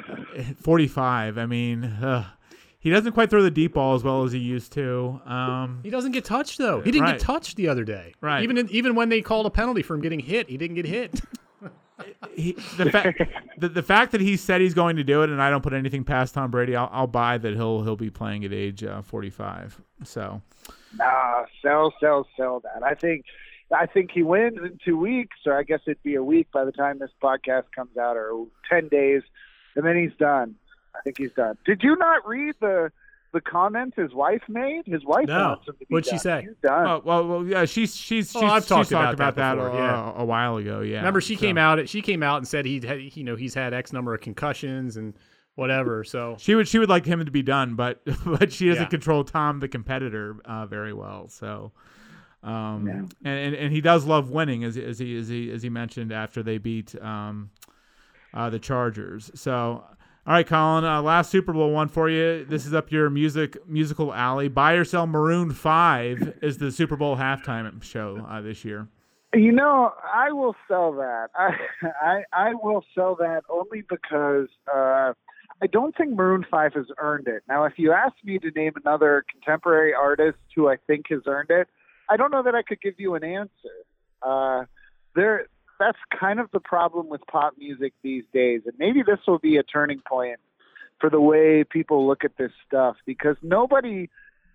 45. 0.61 1.39
I 1.39 1.47
mean, 1.47 1.85
ugh. 2.03 2.25
He 2.83 2.91
doesn't 2.91 3.13
quite 3.13 3.31
throw 3.31 3.43
the 3.43 3.51
deep 3.51 3.73
ball 3.75 3.95
as 3.95 4.05
well 4.05 4.23
as 4.25 4.33
he 4.33 4.39
used 4.39 4.73
to. 4.73 5.21
Um, 5.25 5.81
He 5.83 5.89
doesn't 5.91 6.13
get 6.13 6.25
touched 6.27 6.59
though. 6.59 6.81
He 6.83 6.91
didn't 6.91 7.05
Right. 7.05 7.13
get 7.19 7.21
touched 7.21 7.57
the 7.57 7.69
other 7.69 7.85
day. 7.85 8.13
Right. 8.21 8.43
Even 8.43 8.59
in, 8.59 8.69
even 8.71 8.95
when 8.95 9.09
they 9.09 9.23
called 9.23 9.47
a 9.47 9.51
penalty 9.51 9.83
for 9.83 9.95
him 9.95 10.01
getting 10.03 10.21
hit, 10.21 10.49
he 10.51 10.57
didn't 10.59 10.77
get 10.77 10.85
hit. 10.87 11.21
he, 12.35 12.53
the, 12.77 12.91
fa- 12.91 13.15
the 13.59 13.69
the 13.69 13.83
fact 13.83 14.13
that 14.13 14.21
he 14.21 14.37
said 14.37 14.61
he's 14.61 14.75
going 14.75 14.97
to 14.97 15.05
do 15.05 15.23
it, 15.23 15.31
and 15.31 15.41
I 15.41 15.49
don't 15.51 15.63
put 15.63 15.73
anything 15.73 16.05
past 16.05 16.35
Tom 16.35 16.51
Brady, 16.51 16.75
I'll, 16.75 16.89
I'll 16.93 17.07
buy 17.07 17.39
that 17.39 17.55
he'll 17.55 17.83
he'll 17.83 17.97
be 17.97 18.11
playing 18.11 18.45
at 18.45 18.53
age 18.53 18.83
uh, 18.83 19.03
45. 19.03 19.81
So, 20.05 20.43
Nah, 20.97 21.45
sell, 21.63 21.95
sell, 22.01 22.27
sell 22.37 22.61
that. 22.61 22.83
I 22.83 22.95
think, 22.95 23.25
I 23.73 23.87
think 23.87 24.11
he 24.11 24.23
wins 24.25 24.59
in 24.59 24.79
two 24.85 24.97
weeks, 24.99 25.37
or 25.47 25.57
I 25.57 25.63
guess 25.63 25.81
it'd 25.87 26.03
be 26.03 26.17
a 26.17 26.25
week 26.25 26.49
by 26.53 26.65
the 26.65 26.73
time 26.73 26.99
this 26.99 27.11
podcast 27.23 27.65
comes 27.75 27.97
out, 27.97 28.17
or 28.17 28.47
ten 28.69 28.89
days, 28.89 29.23
and 29.77 29.87
then 29.87 29.97
he's 29.97 30.17
done. 30.19 30.57
I 30.95 31.01
think 31.03 31.19
he's 31.19 31.33
done. 31.33 31.57
Did 31.65 31.83
you 31.83 31.97
not 31.97 32.27
read 32.27 32.55
the 32.61 32.91
the 33.33 33.41
comments 33.41 33.97
his 33.97 34.13
wife 34.13 34.43
made? 34.47 34.83
His 34.85 35.05
wife 35.07 35.27
No. 35.27 35.49
wants 35.49 35.67
him 35.67 35.73
to 35.75 35.79
be 35.79 35.87
What'd 35.89 36.05
she 36.05 36.11
done. 36.13 36.19
say? 36.19 36.43
He's 36.43 36.57
done. 36.63 36.87
oh, 36.87 37.03
well, 37.03 37.27
well, 37.27 37.45
yeah, 37.47 37.65
she's 37.65 37.97
she's 37.97 38.31
she's, 38.31 38.37
Oh, 38.37 38.45
I've 38.45 38.63
she's 38.63 38.69
talked 38.69 38.91
talked 38.91 39.15
about 39.15 39.37
that 39.37 39.37
that, 39.37 39.55
before, 39.55 39.71
a, 39.71 39.75
yeah. 39.77 40.13
a 40.17 40.25
while 40.25 40.59
ago. 40.59 40.81
Yeah, 40.83 40.99
Remember, 40.99 41.21
she 41.23 41.35
So- 41.37 41.41
came 41.41 41.57
out. 41.57 41.89
She 41.89 42.03
came 42.03 42.23
out 42.23 42.37
and 42.39 42.47
said 42.49 42.67
he'd 42.67 42.85
had, 42.85 43.01
you 43.17 43.25
know 43.25 43.35
he's 43.37 43.55
had 43.55 43.73
X 43.73 43.91
number 43.93 44.13
of 44.15 44.21
concussions 44.21 44.99
and 44.99 45.15
whatever. 45.55 46.05
So 46.05 46.37
She 46.39 46.55
would 46.55 46.69
she 46.69 46.79
would 46.79 46.91
like 46.91 47.07
him 47.07 47.25
to 47.25 47.31
be 47.31 47.43
done, 47.43 47.75
but 47.75 48.03
but 48.27 48.53
she 48.53 48.69
doesn't 48.69 48.83
Yeah. 48.85 48.89
control 48.89 49.25
Tom 49.25 49.61
the 49.61 49.69
competitor 49.69 50.37
uh, 50.45 50.67
very 50.67 50.93
well. 50.93 51.29
So, 51.29 51.73
um, 52.43 52.87
Yeah. 52.87 52.93
and, 53.25 53.39
and 53.39 53.55
and 53.55 53.73
he 53.73 53.81
does 53.81 54.05
love 54.05 54.29
winning, 54.31 54.63
as 54.63 54.77
as 54.77 54.99
he 54.99 55.17
as 55.17 55.29
he 55.29 55.51
as 55.51 55.63
he 55.63 55.71
mentioned 55.71 56.13
after 56.13 56.43
they 56.43 56.59
beat 56.59 56.95
um, 57.03 57.49
uh, 58.35 58.51
the 58.51 58.59
Chargers. 58.59 59.31
So, 59.35 59.85
all 60.25 60.35
right, 60.35 60.47
Colin, 60.47 60.85
uh, 60.85 61.03
last 61.03 61.31
Super 61.31 61.53
Bowl 61.53 61.73
one 61.73 61.89
for 61.89 62.09
you. 62.09 62.45
This 62.45 62.65
is 62.65 62.73
up 62.73 62.93
your 62.93 63.11
music 63.11 63.57
musical 63.69 64.15
alley. 64.15 64.47
Buy 64.47 64.75
or 64.75 64.85
sell 64.85 65.05
Maroon 65.05 65.51
Five 65.51 66.35
is 66.43 66.59
the 66.59 66.71
Super 66.71 66.95
Bowl 66.95 67.17
halftime 67.17 67.83
show 67.83 68.25
uh, 68.29 68.41
this 68.41 68.65
year. 68.65 68.87
You 69.35 69.51
know, 69.51 69.93
I 70.15 70.31
will 70.31 70.55
sell 70.69 70.93
that. 70.93 71.31
I 71.35 71.57
I, 72.01 72.23
I 72.33 72.55
will 72.55 72.85
sell 72.95 73.17
that 73.17 73.43
only 73.51 73.83
because 73.89 74.47
uh, 74.73 75.13
I 75.61 75.67
don't 75.73 75.97
think 75.97 76.15
Maroon 76.15 76.47
Five 76.49 76.75
has 76.75 76.87
earned 76.99 77.27
it. 77.27 77.43
Now, 77.49 77.65
if 77.65 77.73
you 77.77 77.93
ask 77.93 78.15
me 78.23 78.39
to 78.39 78.51
name 78.53 78.75
another 78.85 79.25
contemporary 79.29 79.93
artist 79.93 80.39
who 80.55 80.69
I 80.69 80.77
think 80.87 81.07
has 81.11 81.23
earned 81.27 81.51
it, 81.51 81.67
I 82.09 82.17
don't 82.17 82.31
know 82.31 82.45
that 82.45 82.55
I 82.55 82.63
could 82.63 82.81
give 82.81 82.95
you 82.99 83.17
an 83.17 83.25
answer. 83.25 83.51
Uh, 84.23 84.67
there, 85.17 85.49
that's 85.83 85.99
kind 86.17 86.39
of 86.39 86.49
the 86.53 86.61
problem 86.61 87.09
with 87.09 87.23
pop 87.27 87.55
music 87.59 87.93
these 88.03 88.23
days, 88.33 88.61
and 88.67 88.75
maybe 88.79 89.03
this 89.03 89.19
will 89.27 89.41
be 89.41 89.57
a 89.57 89.65
turning 89.65 90.01
point 90.07 90.39
for 91.01 91.11
the 91.11 91.21
way 91.21 91.65
people 91.65 92.07
look 92.07 92.23
at 92.23 92.37
this 92.39 92.53
stuff 92.65 92.95
because 93.05 93.37
nobody 93.43 94.09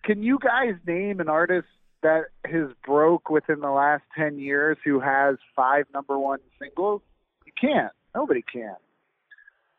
can 0.06 0.24
you 0.24 0.40
guys 0.42 0.76
name 0.86 1.20
an 1.20 1.28
artist 1.28 1.68
that 2.02 2.28
has 2.46 2.70
broke 2.86 3.30
within 3.30 3.60
the 3.60 3.70
last 3.70 4.04
10 4.18 4.40
years 4.40 4.78
who 4.86 5.02
has 5.02 5.36
five 5.54 5.84
number 5.94 6.18
one 6.18 6.40
singles? 6.62 7.02
You 7.46 7.52
can't. 7.60 7.92
Nobody 8.16 8.42
can. 8.42 8.78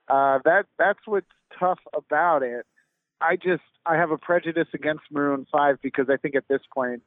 Uh 0.06 0.40
that 0.44 0.66
that's 0.78 1.00
what's 1.06 1.26
tough 1.58 1.78
about 1.94 2.42
it. 2.42 2.66
I 3.22 3.36
just 3.36 3.62
i 3.86 3.96
have 3.96 4.10
a 4.10 4.18
prejudice 4.18 4.68
against 4.74 5.04
maroon 5.10 5.46
5 5.50 5.78
because 5.82 6.10
i 6.10 6.16
think 6.18 6.34
at 6.34 6.46
this 6.48 6.60
point 6.72 7.02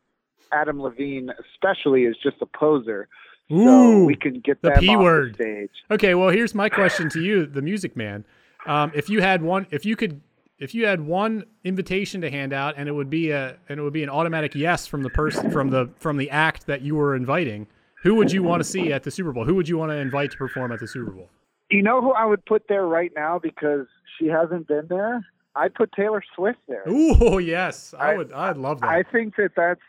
adam 0.51 0.81
levine 0.81 1.29
especially 1.53 2.05
is 2.05 2.17
just 2.21 2.37
a 2.41 2.47
poser 2.47 3.07
so 3.51 4.03
we 4.03 4.15
can 4.15 4.39
get 4.39 4.61
the 4.61 4.71
P 4.71 4.95
word. 4.95 5.33
the 5.37 5.43
stage 5.43 5.69
Okay, 5.91 6.15
well, 6.15 6.29
here's 6.29 6.55
my 6.55 6.69
question 6.69 7.09
to 7.09 7.21
you, 7.21 7.45
the 7.45 7.61
music 7.61 7.95
man. 7.95 8.23
Um, 8.65 8.91
if 8.95 9.09
you 9.09 9.21
had 9.21 9.41
one, 9.41 9.67
if 9.71 9.85
you 9.85 9.95
could, 9.95 10.21
if 10.59 10.73
you 10.75 10.85
had 10.85 11.01
one 11.01 11.45
invitation 11.63 12.21
to 12.21 12.29
hand 12.29 12.53
out, 12.53 12.75
and 12.77 12.87
it 12.87 12.91
would 12.91 13.09
be 13.09 13.31
a, 13.31 13.57
and 13.69 13.79
it 13.79 13.83
would 13.83 13.93
be 13.93 14.03
an 14.03 14.09
automatic 14.09 14.53
yes 14.55 14.85
from 14.87 15.01
the 15.03 15.09
person, 15.09 15.49
from 15.51 15.69
the, 15.69 15.89
from 15.97 16.17
the 16.17 16.29
act 16.29 16.67
that 16.67 16.81
you 16.81 16.95
were 16.95 17.15
inviting, 17.15 17.65
who 18.03 18.15
would 18.15 18.31
you 18.31 18.43
want 18.43 18.59
to 18.61 18.63
see 18.63 18.93
at 18.93 19.03
the 19.03 19.11
Super 19.11 19.31
Bowl? 19.31 19.45
Who 19.45 19.55
would 19.55 19.67
you 19.67 19.77
want 19.77 19.91
to 19.91 19.95
invite 19.97 20.31
to 20.31 20.37
perform 20.37 20.71
at 20.71 20.79
the 20.79 20.87
Super 20.87 21.11
Bowl? 21.11 21.29
you 21.69 21.81
know 21.81 22.01
who 22.01 22.11
i 22.11 22.25
would 22.25 22.43
put 22.45 22.63
there 22.67 22.85
right 22.85 23.13
now 23.15 23.39
because 23.39 23.87
she 24.19 24.25
hasn't 24.27 24.67
been 24.67 24.85
there 24.89 25.25
i'd 25.55 25.73
put 25.73 25.89
taylor 25.93 26.21
swift 26.35 26.59
there 26.67 26.83
Ooh, 26.89 27.39
yes, 27.55 27.93
I, 27.97 28.11
I- 28.11 28.17
would, 28.17 28.33
I'd 28.33 28.57
love 28.57 28.81
that. 28.81 28.89
I 28.89 29.03
think 29.03 29.37
that 29.37 29.51
that's 29.55 29.79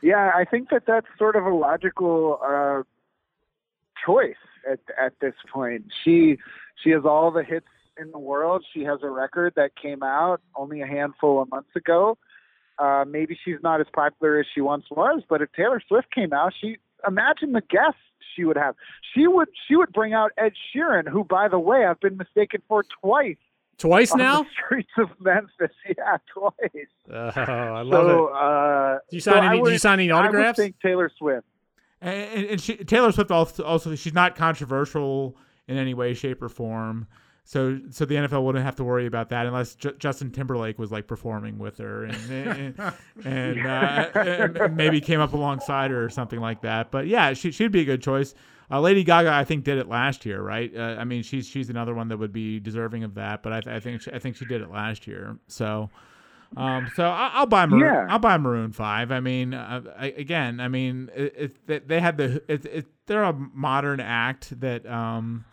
yeah, 0.00 0.30
I 0.32 0.44
think 0.44 0.68
that 0.70 0.82
that's 0.86 1.06
sort 1.18 1.34
of 1.34 1.44
a 1.44 1.52
logical 1.52 2.38
uh, 2.44 2.82
choice 4.04 4.36
at 4.70 4.80
at 5.00 5.12
this 5.20 5.34
point. 5.52 5.84
She 6.04 6.38
she 6.82 6.90
has 6.90 7.04
all 7.04 7.30
the 7.30 7.42
hits 7.44 7.66
in 8.00 8.10
the 8.10 8.18
world. 8.18 8.64
She 8.72 8.82
has 8.84 9.00
a 9.02 9.08
record 9.10 9.52
that 9.56 9.76
came 9.80 10.02
out 10.02 10.40
only 10.56 10.80
a 10.82 10.86
handful 10.86 11.40
of 11.42 11.50
months 11.50 11.74
ago. 11.76 12.18
Uh, 12.78 13.04
maybe 13.06 13.38
she's 13.44 13.58
not 13.62 13.80
as 13.80 13.86
popular 13.94 14.40
as 14.40 14.46
she 14.52 14.60
once 14.60 14.84
was, 14.90 15.22
but 15.28 15.40
if 15.40 15.52
Taylor 15.52 15.80
Swift 15.86 16.12
came 16.12 16.32
out, 16.32 16.52
she 16.60 16.76
imagine 17.06 17.52
the 17.52 17.60
guests 17.60 18.00
she 18.34 18.44
would 18.44 18.56
have. 18.56 18.74
She 19.14 19.26
would 19.28 19.48
she 19.68 19.76
would 19.76 19.92
bring 19.92 20.12
out 20.12 20.32
Ed 20.36 20.54
Sheeran, 20.74 21.06
who 21.08 21.22
by 21.24 21.46
the 21.48 21.58
way 21.58 21.84
I've 21.86 22.00
been 22.00 22.16
mistaken 22.16 22.62
for 22.68 22.84
twice 23.00 23.36
Twice 23.78 24.12
on 24.12 24.18
now? 24.18 24.42
the 24.42 24.48
streets 24.64 24.90
of 24.98 25.08
Memphis. 25.20 25.70
Yeah, 25.96 26.16
twice. 26.32 26.86
Oh, 27.12 27.42
I 27.42 27.82
love 27.82 28.06
so, 28.06 28.26
it. 28.28 28.32
uh, 28.34 28.98
Did 29.10 29.16
you 29.16 29.20
sign 29.20 29.44
I 29.44 29.46
any? 29.52 29.60
Would- 29.60 29.72
you 29.72 29.78
sign 29.78 30.00
any 30.00 30.10
autographs? 30.10 30.58
I 30.58 30.62
would 30.62 30.66
think 30.66 30.80
Taylor 30.80 31.10
Swift. 31.16 31.46
And, 32.04 32.46
and 32.46 32.60
she, 32.60 32.76
Taylor 32.76 33.10
Swift 33.12 33.30
also, 33.30 33.64
also 33.64 33.94
she's 33.94 34.14
not 34.14 34.36
controversial 34.36 35.36
in 35.66 35.78
any 35.78 35.94
way, 35.94 36.12
shape, 36.14 36.42
or 36.42 36.48
form. 36.50 37.06
so 37.44 37.80
so 37.90 38.04
the 38.04 38.14
NFL 38.16 38.44
wouldn't 38.44 38.64
have 38.64 38.76
to 38.76 38.84
worry 38.84 39.06
about 39.06 39.30
that 39.30 39.46
unless 39.46 39.74
J- 39.74 39.94
Justin 39.98 40.30
Timberlake 40.30 40.78
was 40.78 40.92
like 40.92 41.06
performing 41.06 41.58
with 41.58 41.78
her 41.78 42.04
and 42.04 42.30
and, 42.30 42.92
and, 43.24 43.66
uh, 43.66 44.08
and 44.14 44.76
maybe 44.76 45.00
came 45.00 45.20
up 45.20 45.32
alongside 45.32 45.90
her 45.90 46.04
or 46.04 46.10
something 46.10 46.40
like 46.40 46.60
that. 46.62 46.90
But 46.90 47.06
yeah, 47.06 47.32
she 47.32 47.50
she'd 47.50 47.72
be 47.72 47.80
a 47.80 47.84
good 47.84 48.02
choice. 48.02 48.34
Uh, 48.70 48.80
Lady 48.80 49.04
Gaga, 49.04 49.30
I 49.30 49.44
think, 49.44 49.64
did 49.64 49.76
it 49.78 49.88
last 49.88 50.24
year, 50.24 50.40
right? 50.40 50.74
Uh, 50.74 50.96
I 50.98 51.04
mean, 51.04 51.22
she's 51.22 51.46
she's 51.46 51.70
another 51.70 51.94
one 51.94 52.08
that 52.08 52.18
would 52.18 52.32
be 52.32 52.60
deserving 52.60 53.04
of 53.04 53.14
that. 53.14 53.42
But 53.42 53.66
I, 53.66 53.76
I 53.76 53.80
think 53.80 54.02
she, 54.02 54.12
I 54.12 54.18
think 54.18 54.36
she 54.36 54.46
did 54.46 54.62
it 54.62 54.70
last 54.70 55.06
year. 55.06 55.36
So, 55.48 55.90
um, 56.56 56.90
so 56.94 57.04
I, 57.04 57.40
will 57.40 57.46
buy 57.46 57.66
Maroon. 57.66 57.82
Yeah. 57.82 58.06
I'll 58.08 58.18
buy 58.18 58.36
Maroon 58.38 58.72
Five. 58.72 59.10
I 59.12 59.20
mean, 59.20 59.54
uh, 59.54 59.82
I, 59.98 60.06
again, 60.06 60.60
I 60.60 60.68
mean, 60.68 61.10
it, 61.14 61.56
it, 61.66 61.88
they 61.88 62.00
had 62.00 62.16
the 62.16 62.42
it, 62.48 62.64
it, 62.66 62.86
they're 63.06 63.22
a 63.24 63.32
modern 63.32 64.00
act 64.00 64.58
that 64.60 64.86
um 64.86 65.44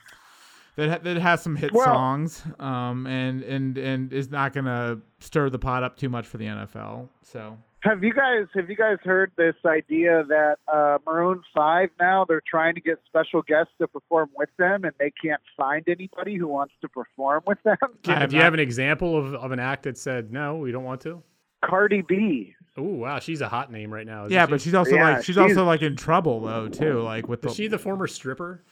that 0.76 0.90
ha- 0.90 1.00
that 1.04 1.18
has 1.18 1.42
some 1.42 1.56
hit 1.56 1.72
Well- 1.74 1.86
songs 1.86 2.44
um 2.60 3.06
and 3.08 3.44
and 3.44 3.78
and 3.78 4.14
is 4.14 4.30
not 4.32 4.54
gonna 4.54 5.00
stir 5.20 5.50
the 5.50 5.60
pot 5.60 5.84
up 5.84 5.98
too 5.98 6.10
much 6.10 6.26
for 6.28 6.38
the 6.38 6.46
NFL. 6.46 7.10
So 7.24 7.58
Have 7.84 8.04
you 8.04 8.14
guys 8.14 8.46
have 8.54 8.70
you 8.70 8.76
guys 8.76 8.98
heard 9.04 9.32
this 9.38 9.56
idea 9.66 10.24
that 10.28 10.58
uh, 10.72 11.00
Maroon 11.06 11.42
Five 11.56 11.90
now 12.00 12.26
they're 12.28 12.44
trying 12.48 12.76
to 12.76 12.82
get 12.82 13.00
special 13.08 13.42
guests 13.42 13.74
to 13.80 13.88
perform 13.88 14.30
with 14.38 14.50
them, 14.60 14.84
and 14.84 14.94
they 15.00 15.12
can't 15.24 15.42
find 15.58 15.84
anybody 15.88 16.36
who 16.36 16.48
wants 16.48 16.76
to 16.82 16.90
perform 16.90 17.42
with 17.48 17.58
them? 17.64 17.78
I 18.06 18.20
have 18.20 18.30
do 18.30 18.36
you 18.36 18.42
have 18.44 18.54
an 18.54 18.60
example 18.60 19.18
of, 19.18 19.34
of 19.34 19.52
an 19.52 19.60
act 19.60 19.84
that 19.84 19.98
said 19.98 20.32
no, 20.32 20.58
we 20.58 20.72
don't 20.72 20.84
want 20.84 21.02
to? 21.02 21.24
Cardi 21.66 22.02
B. 22.04 22.54
Oh 22.78 22.84
wow, 22.84 23.18
she's 23.20 23.42
a 23.42 23.50
hot 23.50 23.72
name 23.72 23.92
right 23.92 24.06
now. 24.06 24.28
Yeah, 24.28 24.46
she? 24.46 24.52
but 24.52 24.62
she's 24.62 24.76
also 24.76 24.96
Yeah, 24.96 25.10
like 25.16 25.18
she's, 25.24 25.36
she's- 25.36 25.38
also 25.38 25.66
like 25.66 25.82
in 25.82 25.96
trouble 25.96 26.40
though 26.42 26.68
too, 26.70 27.02
like 27.02 27.28
with 27.28 27.42
the 27.42 27.50
is 27.50 27.56
she 27.56 27.68
the 27.68 27.80
former 27.80 28.06
stripper? 28.06 28.64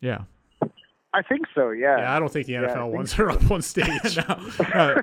yeah. 0.00 0.24
I 1.12 1.22
think 1.22 1.46
so. 1.54 1.70
Yeah. 1.70 1.98
Yeah, 1.98 2.16
I 2.16 2.20
don't 2.20 2.32
think 2.32 2.46
the 2.46 2.52
NFL 2.54 2.82
think 2.84 2.94
wants 2.94 3.12
her 3.14 3.30
up 3.30 3.50
on 3.50 3.62
stage. 3.62 4.16
No, 4.16 5.02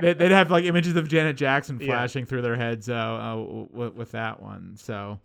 they, 0.00 0.14
would 0.14 0.30
have 0.30 0.50
like 0.50 0.64
images 0.64 0.96
of 0.96 1.08
Janet 1.08 1.36
Jackson 1.36 1.78
Yeah. 1.80 1.86
flashing 1.88 2.24
through 2.24 2.42
their 2.42 2.56
heads 2.56 2.88
uh, 2.88 2.94
uh, 2.94 3.36
with, 3.70 3.94
with 3.94 4.10
that 4.12 4.42
one. 4.42 4.76
So, 4.76 5.20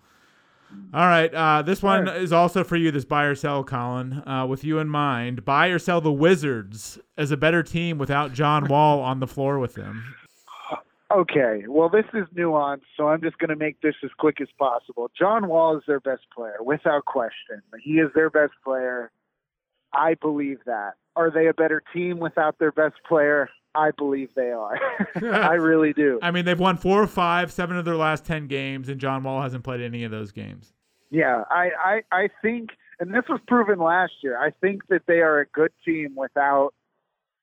all 0.93 1.05
right, 1.07 1.33
uh, 1.33 1.61
this 1.61 1.81
one 1.81 2.07
Sure. 2.07 2.15
is 2.15 2.33
also 2.33 2.63
for 2.65 2.75
you. 2.75 2.91
This 2.91 3.05
buy 3.05 3.23
or 3.23 3.35
sell, 3.35 3.63
Colin, 3.63 4.27
uh, 4.27 4.45
with 4.49 4.63
you 4.65 4.79
in 4.79 4.89
mind. 4.89 5.45
Buy 5.45 5.67
or 5.67 5.79
sell 5.79 6.01
the 6.01 6.11
Wizards 6.11 6.99
as 7.17 7.31
a 7.31 7.37
better 7.37 7.63
team 7.63 7.97
without 7.97 8.33
John 8.33 8.67
Wall 8.67 8.99
on 8.99 9.19
the 9.21 9.27
floor 9.27 9.59
with 9.59 9.75
them. 9.75 10.15
Okay, 11.11 11.65
well, 11.67 11.89
this 11.89 12.05
is 12.15 12.25
nuanced, 12.35 12.81
so 12.97 13.07
I'm 13.07 13.21
just 13.21 13.37
going 13.37 13.51
to 13.51 13.55
make 13.55 13.79
this 13.81 13.93
as 14.03 14.09
quick 14.17 14.41
as 14.41 14.47
possible. 14.57 15.11
John 15.17 15.47
Wall 15.47 15.77
is 15.77 15.83
their 15.85 15.99
best 15.99 16.23
player, 16.35 16.57
without 16.59 17.05
question. 17.05 17.61
He 17.83 17.99
is 17.99 18.09
their 18.15 18.31
best 18.31 18.53
player. 18.63 19.11
I 19.93 20.15
believe 20.15 20.59
that. 20.65 20.93
Are 21.15 21.29
they 21.29 21.47
a 21.47 21.53
better 21.53 21.83
team 21.93 22.19
without 22.19 22.57
their 22.59 22.71
best 22.71 22.95
player? 23.07 23.49
I 23.75 23.91
believe 23.91 24.29
they 24.35 24.51
are. 24.51 24.77
I 25.15 25.53
really 25.53 25.93
do. 25.93 26.19
I 26.23 26.31
mean, 26.31 26.45
they've 26.45 26.59
won 26.59 26.77
four 26.77 27.01
or 27.01 27.07
five, 27.07 27.51
seven 27.51 27.77
of 27.77 27.85
their 27.85 27.95
last 27.95 28.25
ten 28.25 28.47
games, 28.47 28.89
and 28.89 28.99
John 28.99 29.23
Wall 29.23 29.41
hasn't 29.41 29.63
played 29.63 29.81
any 29.81 30.03
of 30.03 30.11
those 30.11 30.31
games. 30.31 30.73
Yeah, 31.09 31.43
I, 31.49 31.69
I, 31.83 32.01
I 32.11 32.29
think, 32.41 32.71
and 32.99 33.13
this 33.13 33.23
was 33.29 33.39
proven 33.47 33.79
last 33.79 34.13
year. 34.21 34.37
I 34.37 34.51
think 34.61 34.87
that 34.89 35.03
they 35.07 35.19
are 35.19 35.39
a 35.39 35.45
good 35.45 35.71
team 35.85 36.15
without 36.15 36.73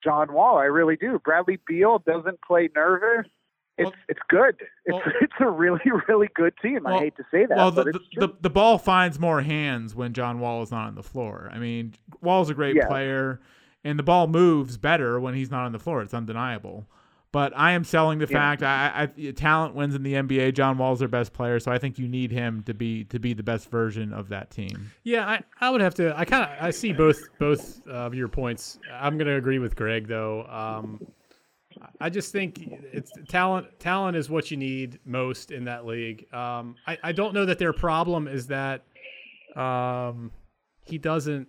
John 0.03 0.33
Wall. 0.33 0.57
I 0.57 0.65
really 0.65 0.97
do. 0.97 1.19
Bradley 1.23 1.59
Beal 1.67 1.99
doesn't 2.05 2.41
play 2.41 2.69
nervous. 2.75 3.29
It's 3.77 3.85
Well- 3.89 3.93
it's 4.09 4.19
good. 4.29 4.55
It's 4.85 4.93
well- 4.93 5.01
it's 5.21 5.33
a 5.39 5.49
really 5.49 5.81
really 6.07 6.29
good 6.35 6.53
team. 6.61 6.83
Well- 6.83 6.95
I 6.95 6.99
hate 6.99 7.15
to 7.17 7.23
say 7.31 7.45
that, 7.45 7.57
well, 7.57 7.71
the, 7.71 7.83
but 7.83 7.95
it's 7.95 7.97
the, 8.13 8.19
true. 8.19 8.27
the, 8.27 8.33
the 8.41 8.49
ball 8.49 8.77
finds 8.77 9.19
more 9.19 9.41
hands 9.41 9.95
when 9.95 10.13
John 10.13 10.39
Wall 10.39 10.61
is 10.63 10.71
not 10.71 10.87
on 10.87 10.95
the 10.95 11.03
floor. 11.03 11.49
I 11.53 11.59
mean, 11.59 11.93
Wall's 12.21 12.49
a 12.49 12.53
great 12.53 12.75
Yeah. 12.75 12.87
player, 12.87 13.39
and 13.83 13.97
the 13.97 14.03
ball 14.03 14.27
moves 14.27 14.77
better 14.77 15.19
when 15.19 15.33
he's 15.33 15.49
not 15.49 15.65
on 15.65 15.71
the 15.71 15.79
floor. 15.79 16.01
It's 16.01 16.13
undeniable. 16.13 16.85
But 17.33 17.53
I 17.55 17.71
am 17.71 17.85
selling 17.85 18.19
the 18.19 18.27
Yeah. 18.29 18.37
fact 18.57 18.61
I, 18.61 19.09
I 19.17 19.31
talent 19.31 19.73
wins 19.73 19.95
in 19.95 20.03
the 20.03 20.15
NBA. 20.15 20.53
John 20.53 20.77
Wall's 20.77 20.99
their 20.99 21.07
best 21.07 21.31
player, 21.31 21.61
so 21.61 21.71
I 21.71 21.77
think 21.77 21.97
you 21.97 22.05
need 22.09 22.29
him 22.29 22.61
to 22.63 22.73
be 22.73 23.05
to 23.05 23.19
be 23.19 23.33
the 23.33 23.41
best 23.41 23.71
version 23.71 24.11
of 24.11 24.27
that 24.29 24.51
team. 24.51 24.91
Yeah, 25.03 25.25
I, 25.25 25.41
I 25.61 25.69
would 25.69 25.79
have 25.79 25.95
to. 25.95 26.13
I 26.17 26.25
kind 26.25 26.43
of 26.43 26.49
I 26.59 26.71
see 26.71 26.91
both 26.91 27.21
both 27.39 27.87
of 27.87 28.13
your 28.13 28.27
points. 28.27 28.79
I'm 28.93 29.17
going 29.17 29.27
to 29.27 29.35
agree 29.37 29.59
with 29.59 29.77
Greg 29.77 30.09
though. 30.09 30.45
Um, 30.47 31.07
I 31.99 32.09
just 32.09 32.31
think 32.31 32.59
it's 32.93 33.11
talent. 33.29 33.79
Talent 33.79 34.17
is 34.17 34.29
what 34.29 34.51
you 34.51 34.57
need 34.57 34.99
most 35.05 35.51
in 35.51 35.65
that 35.65 35.85
league. 35.85 36.31
Um, 36.33 36.75
I, 36.87 36.97
I 37.03 37.11
don't 37.11 37.33
know 37.33 37.45
that 37.45 37.59
their 37.59 37.73
problem 37.73 38.27
is 38.27 38.47
that 38.47 38.83
um, 39.55 40.31
he 40.83 40.97
doesn't. 40.97 41.47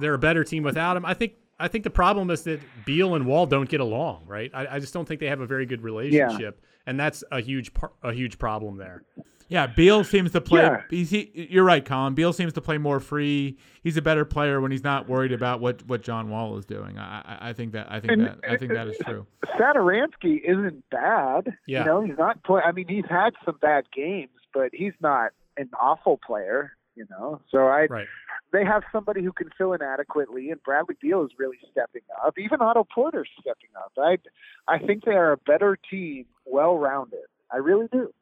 They're 0.00 0.14
a 0.14 0.18
better 0.18 0.44
team 0.44 0.62
without 0.62 0.96
him. 0.96 1.04
I 1.04 1.14
think. 1.14 1.34
I 1.60 1.66
think 1.66 1.82
the 1.82 1.90
problem 1.90 2.30
is 2.30 2.42
that 2.42 2.60
Beal 2.84 3.16
and 3.16 3.26
Wall 3.26 3.44
don't 3.44 3.68
get 3.68 3.80
along. 3.80 4.24
Right. 4.26 4.50
I, 4.54 4.76
I 4.76 4.78
just 4.78 4.92
don't 4.94 5.08
think 5.08 5.18
they 5.20 5.26
have 5.26 5.40
a 5.40 5.46
very 5.46 5.66
good 5.66 5.82
relationship, 5.82 6.62
and 6.86 6.98
that's 6.98 7.24
a 7.32 7.40
huge 7.40 7.72
a 8.02 8.12
huge 8.12 8.38
problem 8.38 8.76
there. 8.76 9.02
Yeah, 9.48 9.66
Beal 9.66 10.04
seems 10.04 10.32
to 10.32 10.40
play. 10.42 10.60
Yeah. 10.60 10.82
He, 10.90 11.48
you're 11.50 11.64
right, 11.64 11.82
Colin. 11.84 12.14
Beal 12.14 12.32
seems 12.34 12.52
to 12.52 12.60
play 12.60 12.76
more 12.76 13.00
free. 13.00 13.56
He's 13.82 13.96
a 13.96 14.02
better 14.02 14.24
player 14.26 14.60
when 14.60 14.70
he's 14.70 14.84
not 14.84 15.08
worried 15.08 15.32
about 15.32 15.60
what, 15.60 15.86
what 15.86 16.02
John 16.02 16.28
Wall 16.28 16.58
is 16.58 16.66
doing. 16.66 16.98
I, 16.98 17.38
I, 17.40 17.52
think 17.54 17.72
that 17.72 17.90
I 17.90 17.98
think 18.00 18.12
And- 18.12 18.26
that 18.26 18.38
I 18.46 18.56
think 18.58 18.72
that 18.72 18.88
is 18.88 18.98
true. 19.06 19.26
Satoransky 19.58 20.40
isn't 20.44 20.84
bad. 20.90 21.56
Yeah. 21.66 21.80
You 21.80 21.84
know, 21.86 22.00
he's 22.02 22.18
not 22.18 22.42
play. 22.44 22.60
I 22.64 22.72
mean, 22.72 22.86
he's 22.88 23.04
had 23.08 23.30
some 23.44 23.56
bad 23.60 23.84
games, 23.94 24.30
but 24.54 24.70
he's 24.72 24.92
not 25.00 25.32
an 25.56 25.70
awful 25.80 26.18
player. 26.24 26.72
You 26.94 27.06
know, 27.10 27.40
so 27.48 27.58
I 27.68 27.86
Right. 27.88 28.08
they 28.52 28.64
have 28.64 28.82
somebody 28.90 29.22
who 29.22 29.30
can 29.30 29.50
fill 29.56 29.72
in 29.72 29.80
adequately, 29.82 30.50
and 30.50 30.60
Bradley 30.64 30.96
Beal 31.00 31.22
is 31.24 31.30
really 31.38 31.58
stepping 31.70 32.02
up. 32.26 32.36
Even 32.38 32.60
Otto 32.60 32.88
Porter's 32.92 33.28
stepping 33.40 33.70
up. 33.76 33.92
I 33.96 34.18
I 34.66 34.78
think 34.84 35.04
they 35.04 35.12
are 35.12 35.30
a 35.30 35.36
better 35.36 35.78
team, 35.88 36.26
well 36.44 36.76
rounded. 36.76 37.20
I 37.52 37.58
really 37.58 37.86
do. 37.92 38.12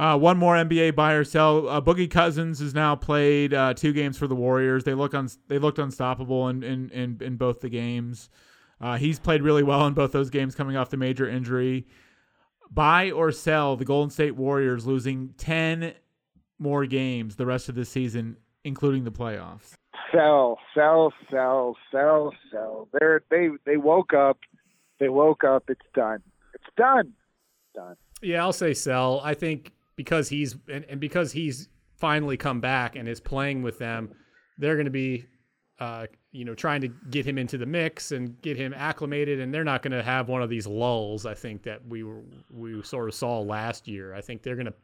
Uh, 0.00 0.16
one 0.16 0.38
more 0.38 0.54
NBA 0.54 0.94
buy 0.96 1.12
or 1.12 1.24
sell. 1.24 1.68
Uh, 1.68 1.78
Boogie 1.78 2.10
Cousins 2.10 2.58
has 2.60 2.72
now 2.72 2.96
played 2.96 3.52
uh, 3.52 3.74
two 3.74 3.92
games 3.92 4.16
for 4.16 4.26
the 4.26 4.34
Warriors. 4.34 4.82
They 4.82 4.94
look 4.94 5.12
un- 5.12 5.28
they 5.48 5.58
looked 5.58 5.78
unstoppable 5.78 6.48
in 6.48 6.62
in, 6.62 6.88
in, 6.88 7.18
in 7.20 7.36
both 7.36 7.60
the 7.60 7.68
games. 7.68 8.30
Uh, 8.80 8.96
he's 8.96 9.18
played 9.18 9.42
really 9.42 9.62
well 9.62 9.86
in 9.86 9.92
both 9.92 10.10
those 10.10 10.30
games, 10.30 10.54
coming 10.54 10.74
off 10.74 10.88
the 10.88 10.96
major 10.96 11.28
injury. 11.28 11.86
Buy 12.70 13.10
or 13.10 13.30
sell 13.30 13.76
the 13.76 13.84
Golden 13.84 14.08
State 14.08 14.36
Warriors 14.36 14.86
losing 14.86 15.34
ten 15.36 15.92
more 16.58 16.86
games 16.86 17.36
the 17.36 17.44
rest 17.44 17.68
of 17.68 17.74
the 17.74 17.84
season, 17.84 18.38
including 18.64 19.04
the 19.04 19.12
playoffs. 19.12 19.74
Sell, 20.10 20.58
sell, 20.74 21.12
sell, 21.30 21.76
sell, 21.92 22.32
sell. 22.50 22.88
They're 22.98 23.22
they 23.30 23.50
they 23.66 23.76
woke 23.76 24.14
up. 24.14 24.38
They 24.98 25.10
woke 25.10 25.44
up. 25.44 25.64
It's 25.68 25.80
done. 25.94 26.22
It's 26.54 26.64
done. 26.78 27.12
Done. 27.74 27.96
Yeah, 28.22 28.40
I'll 28.40 28.54
say 28.54 28.72
sell. 28.72 29.20
I 29.22 29.34
think 29.34 29.72
because 30.00 30.30
he's 30.30 30.56
and, 30.72 30.86
and 30.88 30.98
because 30.98 31.30
he's 31.30 31.68
finally 31.98 32.38
come 32.38 32.58
back 32.58 32.96
and 32.96 33.06
is 33.06 33.20
playing 33.20 33.60
with 33.60 33.78
them, 33.78 34.08
they're 34.56 34.76
going 34.76 34.86
to 34.86 34.90
be, 34.90 35.26
uh, 35.78 36.06
you 36.32 36.46
know, 36.46 36.54
trying 36.54 36.80
to 36.80 36.88
get 37.10 37.26
him 37.26 37.36
into 37.36 37.58
the 37.58 37.66
mix 37.66 38.10
and 38.10 38.40
get 38.40 38.56
him 38.56 38.72
acclimated, 38.72 39.40
and 39.40 39.52
they're 39.52 39.62
not 39.62 39.82
going 39.82 39.92
to 39.92 40.02
have 40.02 40.30
one 40.30 40.40
of 40.40 40.48
these 40.48 40.66
lulls. 40.66 41.26
I 41.26 41.34
think 41.34 41.64
that 41.64 41.86
we 41.86 42.02
were 42.02 42.22
we 42.50 42.82
sort 42.82 43.10
of 43.10 43.14
saw 43.14 43.40
last 43.40 43.86
year. 43.86 44.14
I 44.14 44.22
think 44.22 44.42
they're 44.42 44.54
going 44.54 44.68
to 44.68 44.74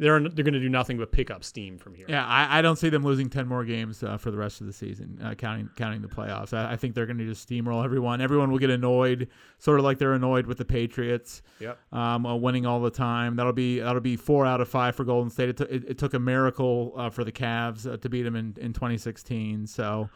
they're 0.00 0.18
they're 0.20 0.44
going 0.44 0.54
to 0.54 0.60
do 0.60 0.68
nothing 0.68 0.98
but 0.98 1.12
pick 1.12 1.30
up 1.30 1.44
steam 1.44 1.78
from 1.78 1.94
here. 1.94 2.06
Yeah, 2.08 2.26
I, 2.26 2.58
I 2.58 2.62
don't 2.62 2.76
see 2.76 2.88
them 2.88 3.02
losing 3.04 3.30
ten 3.30 3.46
more 3.46 3.64
games 3.64 4.02
uh, 4.02 4.16
for 4.16 4.30
the 4.30 4.36
rest 4.38 4.60
of 4.60 4.66
the 4.66 4.72
season, 4.72 5.20
uh, 5.22 5.34
counting 5.34 5.68
counting 5.76 6.02
the 6.02 6.08
playoffs. 6.08 6.52
I, 6.52 6.72
I 6.72 6.76
think 6.76 6.94
they're 6.94 7.06
going 7.06 7.18
to 7.18 7.26
just 7.26 7.48
steamroll 7.48 7.84
everyone. 7.84 8.20
Everyone 8.20 8.50
will 8.50 8.58
get 8.58 8.70
annoyed, 8.70 9.28
sort 9.58 9.78
of 9.78 9.84
like 9.84 9.98
they're 9.98 10.14
annoyed 10.14 10.46
with 10.46 10.58
the 10.58 10.64
Patriots, 10.64 11.42
Yep. 11.60 11.78
um, 11.92 12.26
uh, 12.26 12.34
winning 12.34 12.66
all 12.66 12.80
the 12.80 12.90
time. 12.90 13.36
That'll 13.36 13.52
be 13.52 13.78
that'll 13.80 14.00
be 14.00 14.16
four 14.16 14.46
out 14.46 14.60
of 14.60 14.68
five 14.68 14.96
for 14.96 15.04
Golden 15.04 15.30
State. 15.30 15.50
It, 15.50 15.56
took 15.58 15.70
it, 15.70 15.84
it 15.90 15.98
took 15.98 16.14
a 16.14 16.18
miracle 16.18 16.94
uh, 16.96 17.10
for 17.10 17.22
the 17.22 17.32
Cavs 17.32 17.86
uh, 17.90 17.96
to 17.98 18.08
beat 18.08 18.22
them 18.22 18.36
in, 18.36 18.56
in 18.60 18.72
2016. 18.72 19.66
So. 19.66 20.08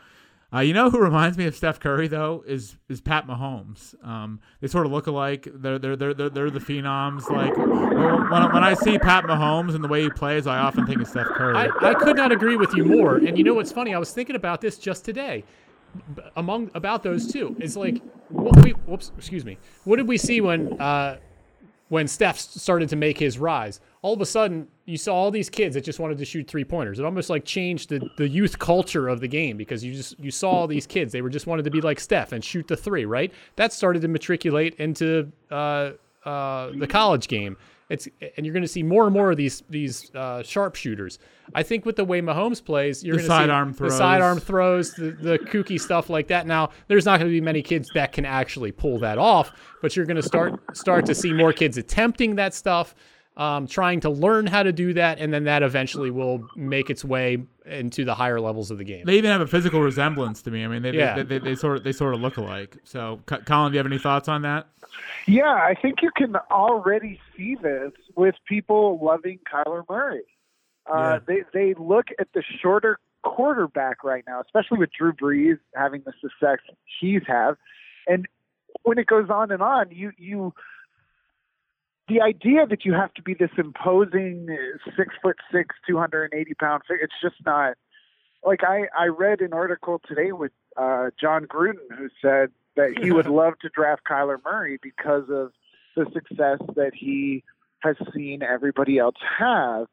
Uh, 0.55 0.61
you 0.61 0.73
know 0.73 0.89
who 0.89 1.01
reminds 1.01 1.37
me 1.37 1.47
of 1.47 1.57
Steph 1.57 1.81
Curry 1.81 2.07
though 2.07 2.45
is 2.47 2.77
is 2.89 3.01
Pat 3.01 3.27
Mahomes. 3.27 3.95
Um, 4.07 4.39
they 4.61 4.69
sort 4.69 4.87
of 4.87 4.93
look 4.93 5.09
alike. 5.09 5.49
They're 5.53 5.81
they're 5.81 5.97
they're 5.97 6.15
they're, 6.15 6.31
they're 6.31 6.51
the 6.51 6.61
phenoms. 6.61 7.29
Like 7.29 7.57
when, 7.57 8.53
when 8.53 8.63
I 8.63 8.75
see 8.75 8.99
Pat 8.99 9.25
Mahomes 9.25 9.75
and 9.75 9.83
the 9.83 9.89
way 9.89 10.03
he 10.03 10.11
plays, 10.11 10.47
I 10.47 10.59
often 10.59 10.87
think 10.87 11.01
of 11.01 11.09
Steph 11.09 11.27
Curry. 11.27 11.57
I, 11.57 11.69
I 11.81 11.95
could 11.95 12.17
not 12.17 12.31
agree 12.31 12.57
with 12.57 12.73
you 12.75 12.85
more. 12.85 13.17
And 13.17 13.37
you 13.37 13.43
know 13.43 13.55
what's 13.55 13.73
funny? 13.73 13.95
I 13.95 13.99
was 13.99 14.13
thinking 14.13 14.37
about 14.37 14.61
this 14.61 14.79
just 14.79 15.05
today. 15.05 15.43
Among 16.37 16.71
about 16.75 17.03
those 17.03 17.33
two, 17.33 17.57
it's 17.59 17.77
like 17.77 18.01
what 18.29 18.63
we 18.63 18.71
whoops, 18.71 19.11
excuse 19.17 19.45
me. 19.45 19.59
What 19.85 19.97
did 19.97 20.07
we 20.07 20.19
see 20.19 20.41
when 20.41 20.81
uh, 20.81 21.19
when 21.89 22.07
Steph 22.07 22.39
started 22.39 22.89
to 22.91 22.97
make 22.97 23.19
his 23.19 23.39
rise? 23.39 23.81
All 24.03 24.15
of 24.15 24.21
a 24.21 24.27
sudden, 24.27 24.69
you 24.87 24.99
saw 24.99 25.15
all 25.15 25.31
these 25.31 25.49
kids 25.49 25.75
that 25.75 25.85
just 25.85 25.99
wanted 25.99 26.19
to 26.19 26.25
shoot 26.25 26.47
three 26.47 26.65
pointers. 26.65 26.99
It 26.99 27.05
almost 27.05 27.31
like 27.31 27.45
changed 27.45 27.89
the, 27.89 28.07
the 28.19 28.29
youth 28.29 28.59
culture 28.59 29.09
of 29.09 29.21
the 29.21 29.29
game 29.29 29.57
because 29.57 29.83
you 29.83 29.95
just 29.95 30.19
you 30.21 30.31
saw 30.31 30.51
all 30.51 30.67
these 30.67 30.87
kids. 30.87 31.13
They 31.13 31.23
were 31.23 31.31
just 31.31 31.47
wanted 31.47 31.65
to 31.65 31.71
be 31.71 31.81
like 31.81 31.99
Steph 32.01 32.33
and 32.33 32.45
shoot 32.45 32.69
the 32.69 32.77
three. 32.77 33.05
Right? 33.05 33.33
That 33.57 33.73
started 33.73 34.03
to 34.03 34.09
matriculate 34.09 34.75
into 34.75 35.33
uh, 35.51 35.93
uh, 36.25 36.71
the 36.77 36.87
college 36.87 37.29
game. 37.29 37.57
It's 37.91 38.09
and 38.37 38.47
you're 38.47 38.55
going 38.55 38.63
to 38.63 38.69
see 38.69 38.83
more 38.83 39.05
and 39.05 39.13
more 39.13 39.31
of 39.31 39.37
these 39.37 39.63
these 39.69 40.11
uh, 40.15 40.43
sharpshooters. 40.43 41.19
I 41.55 41.63
think 41.63 41.85
with 41.85 41.97
the 41.97 42.05
way 42.05 42.23
Mahomes 42.23 42.65
plays, 42.65 43.05
you're 43.05 43.17
The 43.17 43.29
going 43.29 43.31
to 43.31 43.37
see 43.37 43.41
sidearm 43.43 43.73
the 43.73 43.77
throws. 43.77 43.97
sidearm 43.99 44.41
throws, 44.41 44.95
the, 44.95 45.11
the 45.11 45.39
kooky 45.39 45.79
stuff 45.79 46.09
like 46.09 46.29
that. 46.29 46.47
Now, 46.47 46.71
there's 46.89 47.05
not 47.05 47.21
going 47.21 47.31
to 47.31 47.35
be 47.35 47.43
many 47.43 47.61
kids 47.61 47.91
that 47.95 48.13
can 48.13 48.25
actually 48.25 48.73
pull 48.73 48.99
that 49.01 49.19
off, 49.19 49.53
but 49.83 49.95
you're 49.97 50.07
going 50.07 50.17
to 50.17 50.23
start 50.23 50.59
start 50.75 51.05
to 51.07 51.15
see 51.15 51.33
more 51.35 51.53
kids 51.53 51.77
attempting 51.77 52.37
that 52.37 52.55
stuff, 52.55 52.95
um, 53.37 53.67
trying 53.67 54.01
to 54.01 54.11
learn 54.11 54.47
how 54.47 54.63
to 54.63 54.73
do 54.73 54.93
that, 54.95 55.19
and 55.19 55.33
then 55.35 55.45
that 55.45 55.63
eventually 55.63 56.11
will 56.11 56.47
make 56.57 56.89
its 56.91 57.05
way 57.05 57.43
into 57.67 58.05
the 58.05 58.15
higher 58.15 58.41
levels 58.41 58.71
of 58.71 58.79
the 58.79 58.85
game. 58.85 59.05
They 59.07 59.17
even 59.19 59.31
have 59.31 59.41
a 59.41 59.47
physical 59.47 59.81
resemblance 59.81 60.43
to 60.43 60.51
me. 60.51 60.65
I 60.65 60.69
mean, 60.69 60.83
they 60.83 60.93
Yeah. 60.93 61.17
they, 61.17 61.23
they, 61.23 61.39
they 61.39 61.55
sort 61.57 61.79
of 61.79 61.85
they 61.85 61.93
sort 61.93 62.15
of 62.15 62.21
look 62.21 62.37
alike. 62.37 62.77
So, 62.85 63.21
Co- 63.27 63.39
Colin, 63.39 63.73
do 63.73 63.77
you 63.77 63.79
have 63.79 63.87
any 63.87 63.99
thoughts 63.99 64.29
on 64.29 64.43
that? 64.43 64.69
Yeah, 65.27 65.53
I 65.53 65.75
think 65.81 66.03
you 66.03 66.11
can 66.17 66.37
already 66.51 67.19
see 67.37 67.57
this 67.57 67.93
with 68.15 68.35
people 68.47 69.01
loving 69.03 69.41
Kyler 69.53 69.83
Murray. 69.89 70.23
Uh, 70.87 71.19
They 71.27 71.43
they 71.53 71.75
look 71.75 72.07
at 72.21 72.29
the 72.35 72.43
shorter 72.63 72.99
quarterback 73.25 74.05
right 74.05 74.23
now, 74.29 74.41
especially 74.43 74.79
with 74.79 74.91
Drew 74.97 75.13
Brees 75.13 75.59
having 75.75 76.03
the 76.05 76.13
success 76.21 76.59
he's 77.01 77.23
had, 77.27 77.53
and 78.07 78.27
when 78.83 78.99
it 78.99 79.07
goes 79.07 79.31
on 79.31 79.51
and 79.51 79.63
on, 79.63 79.91
you 79.91 80.13
you 80.19 80.53
the 82.09 82.21
idea 82.21 82.67
that 82.67 82.85
you 82.85 82.93
have 82.93 83.13
to 83.15 83.23
be 83.23 83.35
this 83.35 83.51
imposing 83.57 84.47
six 84.97 85.15
foot 85.23 85.37
six, 85.53 85.75
two 85.87 85.97
hundred 85.99 86.31
and 86.33 86.41
eighty 86.41 86.55
pound 86.55 86.83
figure, 86.89 87.05
it's 87.05 87.15
just 87.23 87.37
not. 87.45 87.75
Like 88.45 88.61
I 88.63 88.89
I 88.99 89.07
read 89.07 89.41
an 89.41 89.53
article 89.53 90.01
today 90.07 90.33
with 90.33 90.53
uh, 90.77 91.11
Jon 91.21 91.47
Gruden 91.47 91.79
who 91.97 92.09
said 92.21 92.51
that 92.77 92.99
he 93.01 93.11
would 93.13 93.27
love 93.43 93.55
to 93.61 93.69
draft 93.71 94.03
Kyler 94.09 94.37
Murray 94.45 94.79
because 94.83 95.25
of 95.31 95.53
the 95.97 96.05
success 96.13 96.59
that 96.77 96.93
he 96.95 97.43
has 97.81 97.97
seen 98.15 98.43
everybody 98.43 98.99
else 98.99 99.17
have. 99.39 99.87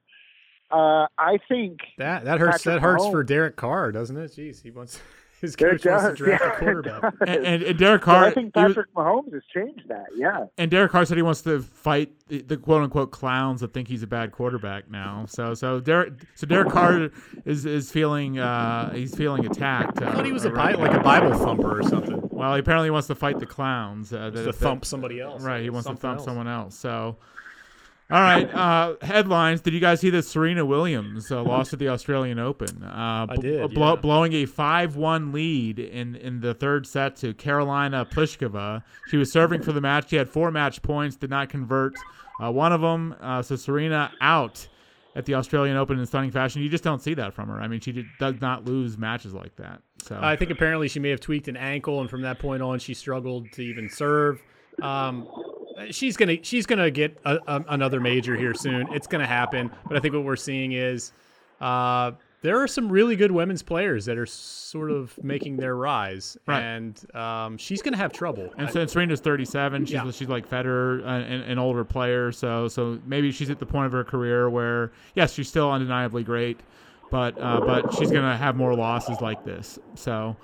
Uh, 0.71 1.05
I 1.17 1.37
think 1.47 1.79
That 1.97 2.25
that 2.25 2.39
hurts. 2.39 2.63
Patrick 2.63 2.75
that 2.75 2.81
hurts 2.81 3.03
Mahomes. 3.03 3.11
for 3.11 3.23
Derek 3.23 3.55
Carr, 3.57 3.91
doesn't 3.91 4.17
it? 4.17 4.31
Jeez, 4.31 4.61
he 4.63 4.71
wants 4.71 4.99
his 5.41 5.53
It 5.55 5.57
coach 5.57 5.85
wants 5.85 6.03
to 6.03 6.09
does, 6.09 6.17
draft 6.17 6.43
yeah, 6.43 6.51
a 6.53 6.59
quarterback. 6.59 7.13
And, 7.27 7.45
and, 7.45 7.63
and 7.63 7.77
Derek 7.79 8.01
But 8.01 8.05
Carr, 8.05 8.25
I 8.25 8.31
think 8.31 8.51
he 8.55 8.61
was- 8.63 8.69
Patrick 8.73 8.93
Mahomes 8.93 9.33
has 9.33 9.43
changed 9.53 9.87
that. 9.89 10.05
Yeah. 10.15 10.45
and 10.57 10.69
Derek 10.71 10.91
Carr 10.91 11.05
said 11.05 11.17
he 11.17 11.23
wants 11.23 11.41
to 11.41 11.61
fight 11.61 12.11
the, 12.27 12.41
the 12.41 12.57
quote 12.57 12.83
unquote 12.83 13.11
clowns 13.11 13.61
that 13.61 13.73
think 13.73 13.87
he's 13.87 14.03
a 14.03 14.07
bad 14.07 14.31
quarterback 14.31 14.89
now. 14.89 15.25
So 15.27 15.53
so 15.53 15.79
Derek 15.79 16.13
so 16.35 16.47
Derek 16.47 16.69
Carr 16.71 17.09
is 17.45 17.65
is 17.65 17.91
feeling 17.91 18.39
uh, 18.39 18.93
he's 18.93 19.15
feeling 19.15 19.45
attacked. 19.45 20.01
Uh, 20.01 20.07
I 20.09 20.11
thought 20.13 20.25
he 20.25 20.31
was 20.31 20.45
a 20.45 20.51
right 20.51 20.75
Bi- 20.77 20.81
like 20.83 20.93
a 20.97 21.01
Bible 21.03 21.33
thumper 21.37 21.79
or 21.79 21.83
something. 21.83 22.19
Well, 22.31 22.53
he 22.55 22.59
apparently 22.59 22.89
wants 22.89 23.07
to 23.07 23.15
fight 23.15 23.39
the 23.39 23.45
clowns. 23.45 24.13
Uh, 24.13 24.29
that, 24.29 24.33
Just 24.33 24.43
to 24.45 24.51
that- 24.51 24.57
thump 24.57 24.85
somebody 24.85 25.19
else. 25.19 25.43
Right, 25.43 25.61
he 25.61 25.69
wants 25.69 25.87
to 25.87 25.95
thump 25.95 26.17
else. 26.19 26.25
someone 26.25 26.47
else. 26.47 26.75
So, 26.77 27.17
all 28.11 28.21
right. 28.21 28.53
Uh, 28.53 28.95
headlines. 29.01 29.61
Did 29.61 29.73
you 29.73 29.79
guys 29.79 30.01
see 30.01 30.09
that 30.09 30.23
Serena 30.23 30.65
Williams 30.65 31.31
uh, 31.31 31.41
lost 31.43 31.73
at 31.73 31.79
the 31.79 31.89
Australian 31.89 32.39
Open? 32.39 32.83
Uh, 32.83 33.27
I 33.29 33.35
did, 33.37 33.73
blow- 33.73 33.95
yeah. 33.95 34.01
blowing 34.01 34.33
a 34.33 34.45
five-one 34.45 35.31
lead 35.31 35.79
in 35.79 36.15
in 36.15 36.41
the 36.41 36.53
third 36.53 36.85
set 36.85 37.15
to 37.17 37.33
Karolina 37.33 38.09
Pliskova. 38.09 38.83
She 39.07 39.17
was 39.17 39.31
serving 39.31 39.61
for 39.61 39.71
the 39.71 39.81
match. 39.81 40.09
She 40.09 40.17
had 40.17 40.29
four 40.29 40.51
match 40.51 40.81
points. 40.81 41.15
Did 41.15 41.29
not 41.29 41.49
convert 41.49 41.93
uh, 42.43 42.51
one 42.51 42.73
of 42.73 42.81
them. 42.81 43.15
Uh, 43.21 43.41
so 43.41 43.55
Serena 43.55 44.11
out 44.21 44.67
at 45.15 45.25
the 45.25 45.35
Australian 45.35 45.77
Open 45.77 45.99
in 45.99 46.05
stunning 46.05 46.31
fashion. 46.31 46.61
You 46.61 46.69
just 46.69 46.83
don't 46.83 47.01
see 47.01 47.13
that 47.15 47.33
from 47.33 47.49
her. 47.49 47.59
I 47.61 47.67
mean, 47.67 47.81
she 47.81 47.91
did, 47.91 48.05
does 48.19 48.39
not 48.39 48.65
lose 48.65 48.97
matches 48.97 49.33
like 49.33 49.55
that. 49.57 49.81
So 50.03 50.17
I 50.21 50.35
think 50.35 50.51
apparently 50.51 50.87
she 50.87 50.99
may 50.99 51.09
have 51.09 51.19
tweaked 51.19 51.47
an 51.47 51.57
ankle, 51.57 52.01
and 52.01 52.09
from 52.09 52.21
that 52.21 52.39
point 52.39 52.61
on, 52.61 52.79
she 52.79 52.93
struggled 52.93 53.51
to 53.53 53.61
even 53.61 53.89
serve. 53.89 54.41
Um, 54.81 55.27
she's 55.91 56.17
gonna 56.17 56.37
she's 56.43 56.65
gonna 56.65 56.91
get 56.91 57.17
a, 57.25 57.37
a, 57.47 57.65
another 57.69 57.99
major 57.99 58.35
here 58.35 58.53
soon. 58.53 58.91
It's 58.93 59.07
gonna 59.07 59.27
happen. 59.27 59.71
But 59.87 59.97
I 59.97 59.99
think 59.99 60.13
what 60.13 60.23
we're 60.23 60.35
seeing 60.35 60.71
is 60.73 61.11
uh, 61.59 62.11
there 62.41 62.59
are 62.59 62.67
some 62.67 62.91
really 62.91 63.15
good 63.15 63.31
women's 63.31 63.61
players 63.61 64.05
that 64.05 64.17
are 64.17 64.25
sort 64.25 64.89
of 64.89 65.15
making 65.23 65.57
their 65.57 65.75
rise, 65.75 66.37
Right. 66.47 66.59
and 66.61 67.15
um, 67.15 67.57
she's 67.57 67.81
gonna 67.83 67.97
have 67.97 68.11
trouble. 68.13 68.51
And 68.57 68.69
so 68.71 68.85
Serena's 68.87 69.19
37. 69.19 69.85
She's 69.85 69.93
Yeah. 69.93 70.09
she's 70.11 70.27
like 70.29 70.49
Federer, 70.49 71.03
uh, 71.03 71.07
an, 71.07 71.41
an 71.41 71.59
older 71.59 71.83
player. 71.83 72.31
So 72.31 72.67
so 72.67 72.99
maybe 73.05 73.31
she's 73.31 73.49
at 73.49 73.59
the 73.59 73.65
point 73.65 73.85
of 73.87 73.91
her 73.91 74.03
career 74.03 74.49
where 74.49 74.91
yes, 75.15 75.33
she's 75.33 75.47
still 75.49 75.71
undeniably 75.71 76.23
great, 76.23 76.59
but 77.11 77.37
uh, 77.39 77.59
but 77.61 77.93
she's 77.93 78.09
gonna 78.11 78.35
have 78.37 78.55
more 78.55 78.73
losses 78.75 79.21
like 79.21 79.43
this. 79.45 79.77
So 79.95 80.35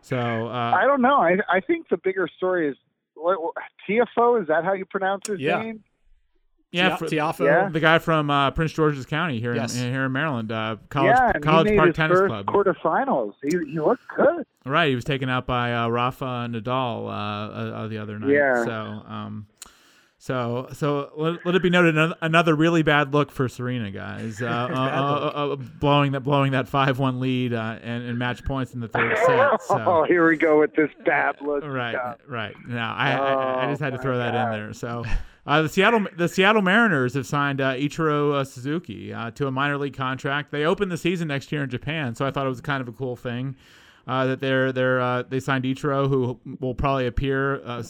so 0.00 0.18
uh, 0.48 0.72
I 0.76 0.84
don't 0.86 1.00
know. 1.02 1.18
I 1.18 1.38
I 1.48 1.60
think 1.60 1.88
the 1.88 1.98
bigger 1.98 2.28
story 2.36 2.68
is 2.68 2.76
what, 3.14 3.42
what, 3.42 3.54
TFO. 3.88 4.40
Is 4.42 4.48
that 4.48 4.64
how 4.64 4.72
you 4.72 4.84
pronounce 4.84 5.28
his 5.28 5.40
Yeah. 5.40 5.62
name? 5.62 5.84
yeah, 6.72 6.88
Tia- 6.88 6.96
for- 6.96 7.06
Tiafoe. 7.06 7.44
Yeah. 7.46 7.68
the 7.68 7.78
guy 7.80 7.98
from 7.98 8.30
uh, 8.30 8.50
Prince 8.50 8.72
George's 8.72 9.06
County 9.06 9.38
here 9.40 9.54
Yes. 9.54 9.76
in 9.80 9.92
here 9.92 10.04
in 10.06 10.12
Maryland, 10.12 10.50
uh, 10.50 10.76
college 10.88 11.14
yeah, 11.16 11.32
college 11.38 11.76
park 11.76 11.86
his 11.88 11.96
tennis 11.96 12.18
first 12.18 12.28
club. 12.30 12.46
quarterfinals. 12.46 13.34
He 13.42 13.50
he 13.70 13.78
looked 13.78 14.06
good. 14.16 14.44
Right, 14.66 14.88
he 14.88 14.94
was 14.94 15.04
taken 15.04 15.28
out 15.28 15.46
by 15.46 15.72
uh, 15.74 15.88
Rafa 15.88 16.24
Nadal 16.50 17.06
uh, 17.06 17.08
uh, 17.10 17.10
uh, 17.84 17.88
the 17.88 17.98
other 17.98 18.18
night. 18.18 18.30
Yeah. 18.30 18.64
So, 18.64 18.72
um, 19.06 19.46
so, 20.24 20.68
so 20.72 21.10
let, 21.18 21.44
let 21.44 21.54
it 21.54 21.62
be 21.62 21.68
noted 21.68 22.14
another, 22.22 22.54
really 22.54 22.82
bad 22.82 23.12
look 23.12 23.30
for 23.30 23.46
Serena, 23.46 23.90
guys. 23.90 24.40
Uh, 24.44 24.46
uh, 24.46 24.50
uh, 24.50 25.32
uh, 25.34 25.52
uh, 25.52 25.56
blowing 25.56 26.12
that 26.12 26.20
blowing 26.20 26.52
that 26.52 26.66
five 26.66 26.98
one 26.98 27.20
lead 27.20 27.52
uh, 27.52 27.76
and, 27.82 28.04
and 28.04 28.18
match 28.18 28.42
points 28.44 28.72
in 28.72 28.80
the 28.80 28.88
third 28.88 29.14
set. 29.18 29.60
oh, 29.86 30.04
here 30.04 30.26
we 30.26 30.38
go 30.38 30.60
with 30.60 30.74
this 30.74 30.88
bad 31.04 31.36
look. 31.42 31.62
Right, 31.62 31.94
stuff. 31.94 32.20
right. 32.26 32.54
No, 32.66 32.78
I, 32.78 33.12
I, 33.12 33.66
I 33.66 33.70
just 33.70 33.82
had 33.82 33.92
to 33.92 33.98
Oh, 33.98 34.02
throw 34.02 34.16
that 34.16 34.34
in 34.34 34.50
there. 34.58 34.72
So, 34.72 35.04
uh, 35.46 35.62
the 35.62 35.68
Seattle 35.68 36.06
the 36.16 36.28
Seattle 36.28 36.62
Mariners 36.62 37.12
have 37.14 37.26
signed 37.26 37.60
uh, 37.60 37.74
Ichiro 37.74 38.34
uh, 38.34 38.44
Suzuki 38.44 39.12
uh, 39.12 39.30
to 39.32 39.46
a 39.46 39.50
minor 39.50 39.76
league 39.76 39.96
contract. 39.96 40.50
They 40.52 40.64
open 40.64 40.88
the 40.88 40.96
season 40.96 41.28
next 41.28 41.52
year 41.52 41.64
in 41.64 41.68
Japan, 41.70 42.14
so 42.14 42.24
I 42.26 42.30
thought 42.30 42.46
it 42.46 42.50
was 42.50 42.62
kind 42.62 42.80
of 42.80 42.88
a 42.88 42.92
cool 42.92 43.16
thing. 43.16 43.56
Uh, 44.06 44.26
that 44.26 44.40
they're 44.40 44.70
they're 44.70 45.00
uh, 45.00 45.22
they 45.22 45.40
signed 45.40 45.64
Ichiro, 45.64 46.08
who 46.08 46.38
will 46.60 46.74
probably 46.74 47.06
appear 47.06 47.62
uh, 47.64 47.82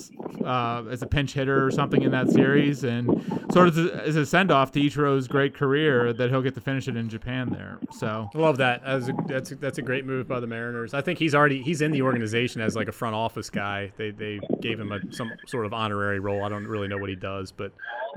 uh, 0.44 0.84
as 0.88 1.02
a 1.02 1.06
pinch 1.06 1.32
hitter 1.32 1.66
or 1.66 1.72
something 1.72 2.02
in 2.02 2.12
that 2.12 2.30
series, 2.30 2.84
and 2.84 3.08
sort 3.52 3.66
of 3.66 3.76
as 3.78 4.14
a 4.14 4.24
send 4.24 4.52
off 4.52 4.70
to 4.72 4.80
Ichiro's 4.80 5.26
great 5.26 5.54
career 5.54 6.12
that 6.12 6.30
he'll 6.30 6.40
get 6.42 6.54
to 6.54 6.60
finish 6.60 6.86
it 6.86 6.96
in 6.96 7.08
Japan 7.08 7.48
there. 7.50 7.78
So 7.98 8.30
I 8.32 8.38
love 8.38 8.58
that. 8.58 8.82
That's 8.84 9.08
a, 9.08 9.12
that's 9.26 9.50
a, 9.52 9.54
that's 9.56 9.78
a 9.78 9.82
great 9.82 10.06
move 10.06 10.28
by 10.28 10.38
the 10.38 10.46
Mariners. 10.46 10.94
I 10.94 11.00
think 11.00 11.18
he's 11.18 11.34
already 11.34 11.62
he's 11.62 11.80
in 11.82 11.90
the 11.90 12.02
organization 12.02 12.60
as 12.60 12.76
like 12.76 12.86
a 12.86 12.92
front 12.92 13.16
office 13.16 13.50
guy. 13.50 13.90
They 13.96 14.12
they 14.12 14.38
gave 14.60 14.78
him 14.78 14.92
a, 14.92 15.00
some 15.12 15.32
sort 15.48 15.66
of 15.66 15.74
honorary 15.74 16.20
role. 16.20 16.44
I 16.44 16.48
don't 16.48 16.66
really 16.66 16.86
know 16.86 16.98
what 16.98 17.10
he 17.10 17.16
does, 17.16 17.50
but 17.50 17.72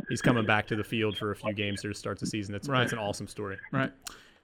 he's 0.08 0.22
coming 0.22 0.46
back 0.46 0.68
to 0.68 0.76
the 0.76 0.84
field 0.84 1.18
for 1.18 1.32
a 1.32 1.36
few 1.36 1.54
games 1.54 1.82
here 1.82 1.92
to 1.92 1.98
start 1.98 2.20
the 2.20 2.28
season. 2.28 2.54
It's 2.54 2.70
Right. 2.70 2.84
it's 2.84 2.94
an 2.94 3.00
awesome 3.00 3.28
story. 3.28 3.58
Right. 3.72 3.92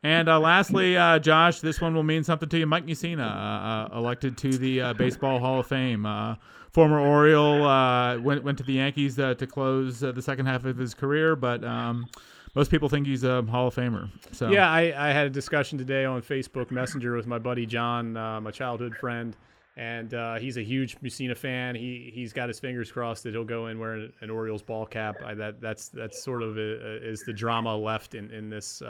And 0.03 0.27
uh, 0.27 0.37
lastly, 0.37 0.97
uh, 0.97 1.17
Josh, 1.19 1.61
this 1.61 1.79
one 1.79 1.95
will 1.95 2.03
mean 2.03 2.25
something 2.25 2.49
to 2.49 2.59
you. 2.59 2.65
Mike 2.65 2.85
Mussina, 2.85 3.21
uh, 3.21 3.95
uh, 3.95 3.97
elected 3.97 4.37
to 4.39 4.57
the 4.57 4.81
uh, 4.81 4.93
Baseball 4.93 5.39
Hall 5.39 5.61
of 5.61 5.67
Fame. 5.67 6.05
Uh, 6.05 6.35
former 6.71 6.99
Oriole, 6.99 8.21
went, 8.21 8.43
went 8.43 8.57
to 8.57 8.65
the 8.65 8.73
Yankees 8.73 9.15
to 9.15 9.47
close 9.49 10.01
the 10.01 10.21
second 10.21 10.45
half 10.45 10.65
of 10.65 10.77
his 10.77 10.93
career, 10.93 11.37
but 11.37 11.63
um, 11.63 12.07
most 12.53 12.69
people 12.69 12.89
think 12.89 13.07
he's 13.07 13.23
a 13.23 13.43
Hall 13.43 13.67
of 13.67 13.75
Famer. 13.75 14.09
So 14.33 14.51
Yeah, 14.51 14.69
I, 14.69 15.09
I 15.09 15.13
had 15.13 15.27
a 15.27 15.29
discussion 15.29 15.77
today 15.77 16.03
on 16.03 16.21
Facebook 16.21 16.69
Messenger 16.69 17.15
with 17.15 17.27
my 17.27 17.39
buddy 17.39 17.65
John, 17.65 18.13
my 18.13 18.51
childhood 18.51 18.95
friend, 18.97 19.37
and 19.77 20.11
he's 20.41 20.57
a 20.57 20.63
huge 20.63 20.99
Mussina 20.99 21.37
fan. 21.37 21.75
He 21.75 22.11
he's 22.13 22.33
got 22.33 22.49
his 22.49 22.59
fingers 22.59 22.91
crossed 22.91 23.23
that 23.23 23.33
he'll 23.33 23.45
go 23.45 23.67
in 23.67 23.79
wearing 23.79 24.11
an 24.19 24.29
Orioles 24.29 24.63
ball 24.63 24.85
cap. 24.85 25.15
I, 25.23 25.33
that 25.35 25.61
that's 25.61 25.87
that's 25.87 26.21
sort 26.21 26.43
of 26.43 26.57
a, 26.57 27.07
is 27.07 27.21
the 27.21 27.33
drama 27.33 27.77
left 27.77 28.15
in 28.15 28.31
in 28.31 28.49
this 28.49 28.81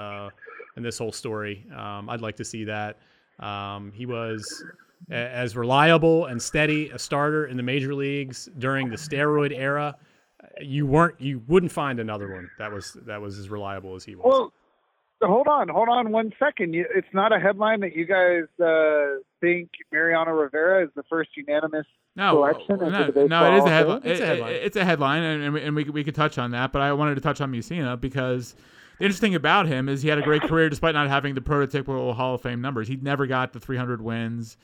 in 0.76 0.84
this 0.84 0.98
whole 0.98 1.12
story. 1.12 1.66
Um, 1.76 2.10
I'd 2.10 2.22
like 2.22 2.36
to 2.38 2.46
see 2.46 2.64
that. 2.66 2.98
Um, 3.40 3.92
he 3.94 4.06
was 4.06 4.64
a- 5.10 5.14
as 5.16 5.56
reliable 5.56 6.26
and 6.26 6.42
steady 6.42 6.90
a 6.90 7.00
starter 7.00 7.46
in 7.48 7.58
the 7.58 7.64
major 7.64 7.94
leagues 7.94 8.50
during 8.60 8.90
the 8.90 8.96
steroid 8.96 9.52
era. 9.58 9.96
You 10.62 10.86
weren't 10.86 11.20
you 11.20 11.42
wouldn't 11.48 11.72
find 11.72 12.00
another 12.00 12.32
one 12.34 12.50
that 12.60 12.72
was 12.72 12.94
that 13.06 13.22
was 13.22 13.40
as 13.40 13.50
reliable 13.50 13.96
as 13.96 14.04
he 14.04 14.16
was. 14.16 14.24
Well, 14.26 14.54
hold 15.30 15.48
on, 15.48 15.70
hold 15.70 15.88
on 15.90 16.12
one 16.12 16.32
second. 16.38 16.74
You, 16.74 16.86
it's 16.94 17.08
not 17.14 17.32
a 17.32 17.40
headline 17.40 17.80
that 17.80 17.96
you 17.96 18.06
guys 18.06 18.44
uh, 18.64 19.20
think 19.42 19.70
Mariano 19.92 20.32
Rivera 20.32 20.84
is 20.84 20.90
the 20.96 21.04
first 21.04 21.30
unanimous 21.38 21.86
No, 22.16 22.34
selection 22.36 22.78
no, 22.78 22.90
no, 23.28 23.54
it 23.54 23.58
is 23.58 23.66
a 23.66 23.70
headline. 23.70 24.02
It's 24.04 24.20
a 24.22 24.26
headline. 24.26 24.54
it's 24.54 24.76
a 24.76 24.86
headline, 24.86 25.24
and, 25.24 25.44
and, 25.44 25.54
we, 25.54 25.62
and 25.62 25.76
we, 25.76 25.86
could- 25.86 25.94
we 25.94 26.04
could 26.04 26.16
touch 26.16 26.38
on 26.38 26.52
that. 26.52 26.72
But 26.74 26.82
I 26.82 26.92
wanted 26.94 27.16
to 27.16 27.22
touch 27.22 27.40
on 27.42 27.52
Mussina 27.52 28.00
because 28.00 28.56
the 29.00 29.06
interesting 29.06 29.30
thing 29.32 29.36
about 29.36 29.68
him 29.68 29.90
is 29.90 30.02
he 30.02 30.10
had 30.10 30.18
a 30.18 30.22
great 30.22 30.42
career 30.44 30.70
despite 30.70 30.94
not 30.96 31.08
having 31.08 31.34
the 31.36 31.42
prototypical 31.42 32.14
Hall 32.16 32.36
of 32.36 32.42
Fame 32.42 32.62
numbers. 32.62 32.88
He 32.88 32.96
never 32.96 33.26
got 33.28 33.54
the 33.54 33.60
300 33.60 34.02
wins. 34.02 34.58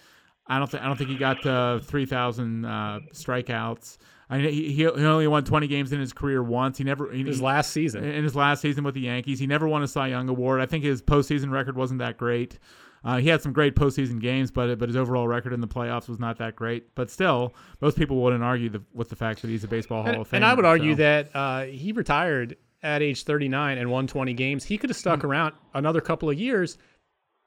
I 0.48 0.58
don't 0.58 0.70
think 0.70 0.84
I 0.84 0.88
don't 0.88 0.98
think 0.98 1.10
he 1.12 1.18
got 1.18 1.42
to 1.44 1.80
3,000 1.84 2.66
uh, 2.66 3.00
strikeouts. 3.14 3.98
I 4.32 4.38
mean, 4.38 4.52
he, 4.52 4.72
he 4.74 4.88
only 4.88 5.28
won 5.28 5.44
20 5.44 5.68
games 5.68 5.92
in 5.92 6.00
his 6.00 6.14
career 6.14 6.44
once. 6.44 6.78
He 6.78 6.84
never 6.84 7.12
he, 7.12 7.24
his 7.24 7.42
last 7.42 7.72
season. 7.72 8.04
in 8.04 8.24
his 8.24 8.36
last 8.36 8.62
season 8.62 8.84
with 8.84 8.94
the 8.94 9.02
Yankees. 9.02 9.40
He 9.40 9.48
never 9.48 9.68
won 9.68 9.82
a 9.84 9.88
Cy 9.88 10.08
Young 10.08 10.30
award. 10.30 10.62
I 10.62 10.66
think 10.68 10.84
his 10.84 11.02
postseason 11.02 11.52
record 11.52 11.76
wasn't 11.76 12.00
that 12.00 12.18
great. 12.18 12.60
Uh, 13.04 13.18
he 13.18 13.30
had 13.30 13.42
some 13.42 13.54
great 13.54 13.76
postseason 13.76 14.20
games, 14.20 14.52
but 14.52 14.78
but 14.78 14.90
his 14.90 14.96
overall 14.98 15.28
record 15.28 15.54
in 15.54 15.62
the 15.62 15.68
playoffs 15.68 16.08
was 16.10 16.20
not 16.20 16.38
that 16.38 16.56
great. 16.56 16.94
But 16.96 17.10
still, 17.10 17.56
most 17.82 17.98
people 17.98 18.22
wouldn't 18.22 18.44
argue 18.44 18.70
the, 18.70 18.84
with 18.94 19.10
the 19.10 19.16
fact 19.16 19.42
that 19.42 19.48
he's 19.50 19.64
a 19.64 19.68
baseball 19.68 20.02
Hall 20.04 20.12
And, 20.12 20.22
of 20.22 20.28
Fame. 20.28 20.38
and 20.38 20.46
I 20.46 20.54
would 20.54 20.66
argue 20.66 20.94
so- 20.94 20.98
that 20.98 21.30
uh, 21.36 21.64
he 21.64 21.92
retired 21.92 22.58
at 22.84 23.02
age 23.02 23.24
39 23.24 23.78
and 23.78 23.90
won 23.92 24.08
20 24.08 24.34
games. 24.34 24.64
He 24.66 24.78
could 24.78 24.90
have 24.90 24.98
stuck 24.98 25.24
around 25.24 25.54
another 25.74 26.02
couple 26.02 26.30
of 26.30 26.40
years, 26.40 26.78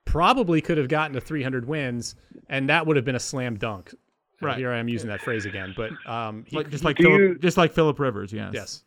probably 0.05 0.61
could 0.61 0.79
have 0.79 0.89
gotten 0.89 1.15
to 1.15 1.21
300 1.21 1.67
wins, 1.67 2.15
and 2.49 2.69
that 2.69 2.87
would 2.87 2.97
have 2.97 3.05
been 3.05 3.15
a 3.15 3.21
slam 3.21 3.57
dunk. 3.57 3.95
Right. 4.41 4.59
Here 4.59 4.73
I 4.73 4.79
am 4.79 4.89
using 4.89 5.09
that 5.09 5.21
phrase 5.23 5.45
again, 5.47 5.73
but 5.77 5.91
um, 6.11 6.45
he, 6.49 6.57
Like, 6.57 6.71
just 6.71 6.83
like 6.85 6.97
Do 6.97 7.05
Philip, 7.05 7.21
you- 7.21 7.39
just 7.39 7.57
like 7.57 7.73
Philip 7.73 7.99
Rivers. 8.01 8.33
Yes. 8.33 8.51
yes, 8.53 8.83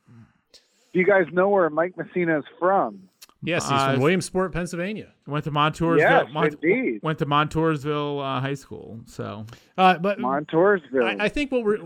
Do 0.94 1.00
you 1.00 1.06
guys 1.06 1.26
know 1.32 1.48
where 1.50 1.70
Mike 1.70 1.96
Mussina 1.96 2.40
is 2.40 2.46
from? 2.60 3.08
yes, 3.42 3.64
he's 3.64 3.72
Uh, 3.80 3.92
from 3.94 4.02
Williamsport, 4.02 4.52
Pennsylvania. 4.52 5.14
Went 5.28 5.46
to 5.46 5.52
Montoursville. 5.52 6.00
Yes, 6.00 6.26
Mont- 6.34 6.56
indeed. 6.62 7.00
Went 7.04 7.20
to 7.20 7.26
Montoursville 7.26 8.20
uh, 8.22 8.42
High 8.42 8.54
School. 8.56 9.00
So 9.06 9.46
Uh, 9.78 9.98
but 9.98 10.20
Montoursville. 10.20 11.20
I, 11.22 11.26
I 11.26 11.30
think 11.30 11.54
what 11.54 11.64
we're 11.64 11.78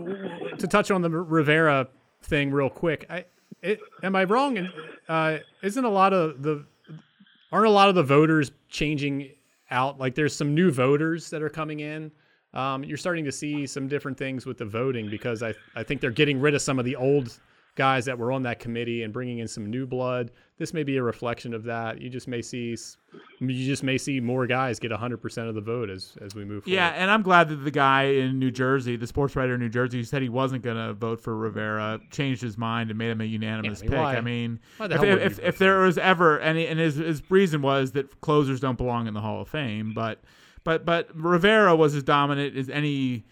to 0.56 0.66
touch 0.66 0.90
on 0.90 1.02
the 1.02 1.10
Rivera 1.10 1.86
thing 2.22 2.50
real 2.50 2.70
quick. 2.70 3.06
I 3.08 3.24
it, 3.62 3.80
am 4.02 4.16
I 4.16 4.24
wrong? 4.24 4.58
And 4.58 4.72
uh, 5.08 5.38
isn't 5.62 5.84
a 5.84 5.88
lot 5.88 6.12
of 6.12 6.42
the 6.42 6.64
aren't 7.52 7.66
a 7.66 7.70
lot 7.70 7.88
of 7.88 7.94
the 7.94 8.02
voters 8.02 8.52
changing 8.68 9.30
out? 9.70 9.98
Like 9.98 10.14
there's 10.14 10.34
some 10.34 10.54
new 10.54 10.70
voters 10.70 11.30
that 11.30 11.42
are 11.42 11.48
coming 11.48 11.80
in. 11.80 12.10
Um, 12.52 12.82
you're 12.82 12.96
starting 12.96 13.24
to 13.24 13.32
see 13.32 13.66
some 13.66 13.86
different 13.86 14.18
things 14.18 14.44
with 14.46 14.58
the 14.58 14.64
voting 14.64 15.08
because 15.08 15.42
I 15.42 15.54
I 15.74 15.82
think 15.82 16.00
they're 16.00 16.10
getting 16.10 16.40
rid 16.40 16.54
of 16.54 16.62
some 16.62 16.78
of 16.78 16.84
the 16.84 16.96
old 16.96 17.38
guys 17.76 18.04
that 18.04 18.18
were 18.18 18.32
on 18.32 18.42
that 18.42 18.58
committee 18.58 19.02
and 19.04 19.12
bringing 19.12 19.38
in 19.38 19.48
some 19.48 19.70
new 19.70 19.86
blood. 19.86 20.30
This 20.58 20.74
may 20.74 20.82
be 20.82 20.96
a 20.98 21.02
reflection 21.02 21.54
of 21.54 21.64
that. 21.64 22.00
You 22.00 22.10
just 22.10 22.28
may 22.28 22.42
see 22.42 22.76
you 23.38 23.66
just 23.66 23.82
may 23.82 23.96
see 23.96 24.20
more 24.20 24.46
guys 24.46 24.78
get 24.78 24.90
100% 24.90 25.48
of 25.48 25.54
the 25.54 25.60
vote 25.60 25.88
as 25.88 26.16
as 26.20 26.34
we 26.34 26.44
move 26.44 26.64
forward. 26.64 26.74
yeah, 26.74 26.88
and 26.90 27.10
I'm 27.10 27.22
glad 27.22 27.48
that 27.48 27.56
the 27.56 27.70
guy 27.70 28.02
in 28.04 28.38
New 28.38 28.50
Jersey, 28.50 28.96
the 28.96 29.06
sports 29.06 29.34
writer 29.36 29.54
in 29.54 29.60
New 29.60 29.68
Jersey, 29.70 29.98
who 29.98 30.04
said 30.04 30.20
he 30.20 30.28
wasn't 30.28 30.62
going 30.62 30.76
to 30.76 30.92
vote 30.92 31.20
for 31.20 31.36
Rivera, 31.36 31.98
changed 32.10 32.42
his 32.42 32.58
mind 32.58 32.90
and 32.90 32.98
made 32.98 33.10
him 33.10 33.20
a 33.20 33.24
unanimous 33.24 33.82
Yeah, 33.82 33.88
I 34.02 34.20
mean, 34.20 34.58
pick. 34.78 34.88
why- 34.90 34.90
I 34.90 34.98
mean, 34.98 35.06
the 35.06 35.12
if, 35.24 35.38
if, 35.38 35.38
if 35.40 35.58
there 35.58 35.78
was 35.80 35.96
ever 35.96 36.38
any, 36.40 36.66
and 36.66 36.78
his 36.78 36.96
his 36.96 37.22
reason 37.30 37.62
was 37.62 37.92
that 37.92 38.20
closers 38.20 38.60
don't 38.60 38.76
belong 38.76 39.06
in 39.06 39.14
the 39.14 39.20
Hall 39.20 39.40
of 39.40 39.48
Fame, 39.48 39.92
but 39.94 40.20
but 40.64 40.84
but 40.84 41.08
Rivera 41.14 41.74
was 41.74 41.94
as 41.94 42.02
dominant 42.02 42.54
as 42.56 42.68
any 42.68 43.24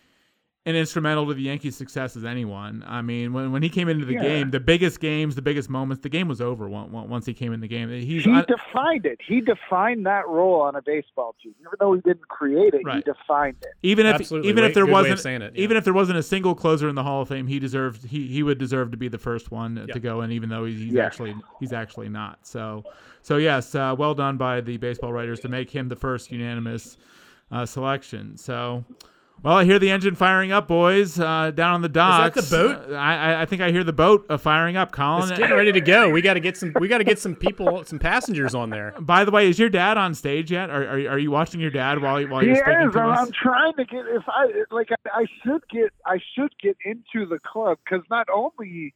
and 0.69 0.77
instrumental 0.77 1.27
to 1.27 1.33
the 1.33 1.41
Yankees' 1.41 1.77
success 1.77 2.15
as 2.15 2.27
anyone. 2.27 2.85
I 2.87 3.01
mean, 3.01 3.33
when, 3.33 3.53
when 3.53 3.63
he 3.63 3.71
came 3.71 3.89
into 3.89 4.05
the 4.05 4.13
Yeah. 4.13 4.21
game, 4.23 4.51
the 4.51 4.61
biggest 4.61 5.01
games, 5.01 5.35
the 5.35 5.41
biggest 5.41 5.71
moments, 5.71 6.03
the 6.03 6.11
game 6.11 6.29
was 6.29 6.43
over 6.43 6.67
on- 6.67 6.95
on- 6.95 7.09
once 7.09 7.25
he 7.25 7.33
came 7.33 7.55
in 7.55 7.61
the 7.61 7.69
game. 7.69 7.89
He's 7.89 8.25
he 8.25 8.31
un- 8.31 8.45
defined 8.47 9.07
it. 9.07 9.19
He 9.27 9.41
defined 9.41 10.05
that 10.05 10.29
role 10.29 10.61
on 10.61 10.77
a 10.77 10.83
baseball 10.83 11.35
team. 11.43 11.55
Even 11.61 11.73
though 11.81 11.95
he 11.95 12.03
didn't 12.03 12.29
create 12.29 12.75
it, 12.75 12.83
he 12.87 13.01
defined 13.01 13.57
it. 13.63 13.71
even 13.83 14.05
if 14.05 14.17
Absolutely. 14.17 14.51
even 14.51 14.63
Way- 14.63 14.69
if 14.69 14.75
there 14.75 14.85
good 14.85 14.93
way 14.93 15.01
of 15.01 15.05
wasn't 15.05 15.21
saying 15.21 15.41
it, 15.41 15.55
yeah. 15.57 15.63
even 15.63 15.77
if 15.79 15.85
there 15.85 15.95
wasn't 15.95 16.19
a 16.19 16.23
single 16.23 16.55
closer 16.55 16.87
in 16.87 16.95
the 16.97 17.03
Hall 17.03 17.23
of 17.23 17.29
Fame, 17.29 17.47
he 17.47 17.59
deserved 17.59 18.05
he, 18.07 18.27
he 18.27 18.43
would 18.43 18.59
deserve 18.59 18.91
to 18.91 18.99
be 18.99 19.09
the 19.09 19.17
first 19.17 19.51
one 19.51 19.83
Yeah. 19.89 19.95
to 19.95 19.99
go 20.01 20.21
in, 20.21 20.33
even 20.33 20.51
though 20.51 20.67
he's, 20.67 20.81
he's 20.81 20.93
Yeah. 20.93 21.07
actually 21.07 21.35
he's 21.61 21.73
actually 21.73 22.11
not. 22.11 22.47
So 22.47 22.85
so 23.23 23.39
yes, 23.39 23.75
uh, 23.75 23.95
well 23.99 24.13
done 24.15 24.37
by 24.37 24.61
the 24.61 24.77
baseball 24.77 25.15
writers 25.15 25.41
to 25.41 25.49
make 25.49 25.71
him 25.71 25.89
the 25.89 25.97
first 25.97 26.31
unanimous 26.31 26.99
uh, 27.51 27.65
selection. 27.65 28.37
So. 28.37 28.85
Well, 29.43 29.57
I 29.57 29.65
hear 29.65 29.79
the 29.79 29.91
engine 29.91 30.17
firing 30.17 30.51
up, 30.51 30.67
boys, 30.67 31.19
uh, 31.19 31.53
down 31.53 31.75
on 31.75 31.83
the 31.83 31.89
docks. 31.89 32.37
Is 32.37 32.51
that 32.51 32.57
the 32.57 32.75
boat? 32.75 32.91
Uh, 32.91 32.95
I, 32.97 33.15
I- 33.15 33.43
I 33.43 33.47
think 33.47 33.63
I 33.63 33.71
hear 33.71 33.85
the 33.85 33.93
boat 33.93 34.27
uh, 34.29 34.37
firing 34.37 34.77
up, 34.77 34.91
Colin. 34.91 35.29
It's 35.31 35.39
getting 35.39 35.57
ready 35.57 35.71
to 35.73 35.81
go. 35.81 36.11
We 36.11 36.21
got 36.23 36.35
to 36.35 36.41
get 36.41 36.57
some. 36.57 36.73
We 36.81 36.89
got 36.89 36.99
to 36.99 37.05
get 37.05 37.19
some 37.21 37.37
people, 37.37 37.85
some 37.85 37.99
passengers 38.01 38.55
on 38.55 38.71
there. 38.71 38.95
By 39.01 39.25
the 39.25 39.31
way, 39.31 39.49
is 39.49 39.59
your 39.59 39.69
dad 39.71 39.97
on 39.97 40.15
stage 40.15 40.51
yet? 40.51 40.71
Are, 40.71 40.83
are, 40.85 41.09
are 41.11 41.19
you 41.19 41.31
watching 41.31 41.61
your 41.61 41.71
dad 41.71 42.03
while 42.03 42.21
while 42.27 42.41
He 42.41 42.49
you're 42.49 42.57
speaking 42.57 42.89
is. 42.89 42.95
to 42.95 43.01
I'm, 43.01 43.11
us? 43.13 43.19
I'm 43.21 43.33
trying 43.33 43.75
to 43.75 43.85
get. 43.85 44.07
If 44.09 44.25
I 44.27 44.47
like, 44.73 44.89
I, 44.93 45.21
I 45.21 45.27
should 45.45 45.63
get. 45.71 45.93
I 46.05 46.19
should 46.35 46.53
get 46.61 46.77
into 46.85 47.25
the 47.27 47.39
club 47.39 47.79
because 47.85 48.05
not 48.11 48.27
only 48.35 48.93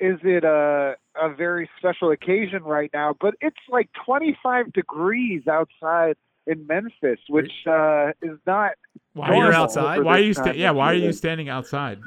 is 0.00 0.18
it 0.24 0.42
a 0.44 0.94
a 1.20 1.34
very 1.34 1.68
special 1.78 2.10
occasion 2.10 2.62
right 2.62 2.90
now, 2.94 3.14
but 3.20 3.34
it's 3.42 3.54
like 3.68 3.90
25 4.06 4.72
degrees 4.72 5.42
outside 5.46 6.16
in 6.46 6.66
Memphis, 6.66 7.20
which 7.28 7.52
uh, 7.66 8.08
is 8.22 8.38
not 8.46 8.72
Why 9.14 9.28
Are 9.28 9.34
you 9.34 9.40
normal 9.42 9.62
outside? 9.62 10.02
Why 10.02 10.18
are 10.18 10.20
you 10.20 10.34
time 10.34 10.44
sta- 10.46 10.58
yeah? 10.58 10.70
Why 10.72 10.92
are 10.92 10.94
you 10.94 11.12
standing 11.12 11.48
outside? 11.48 12.00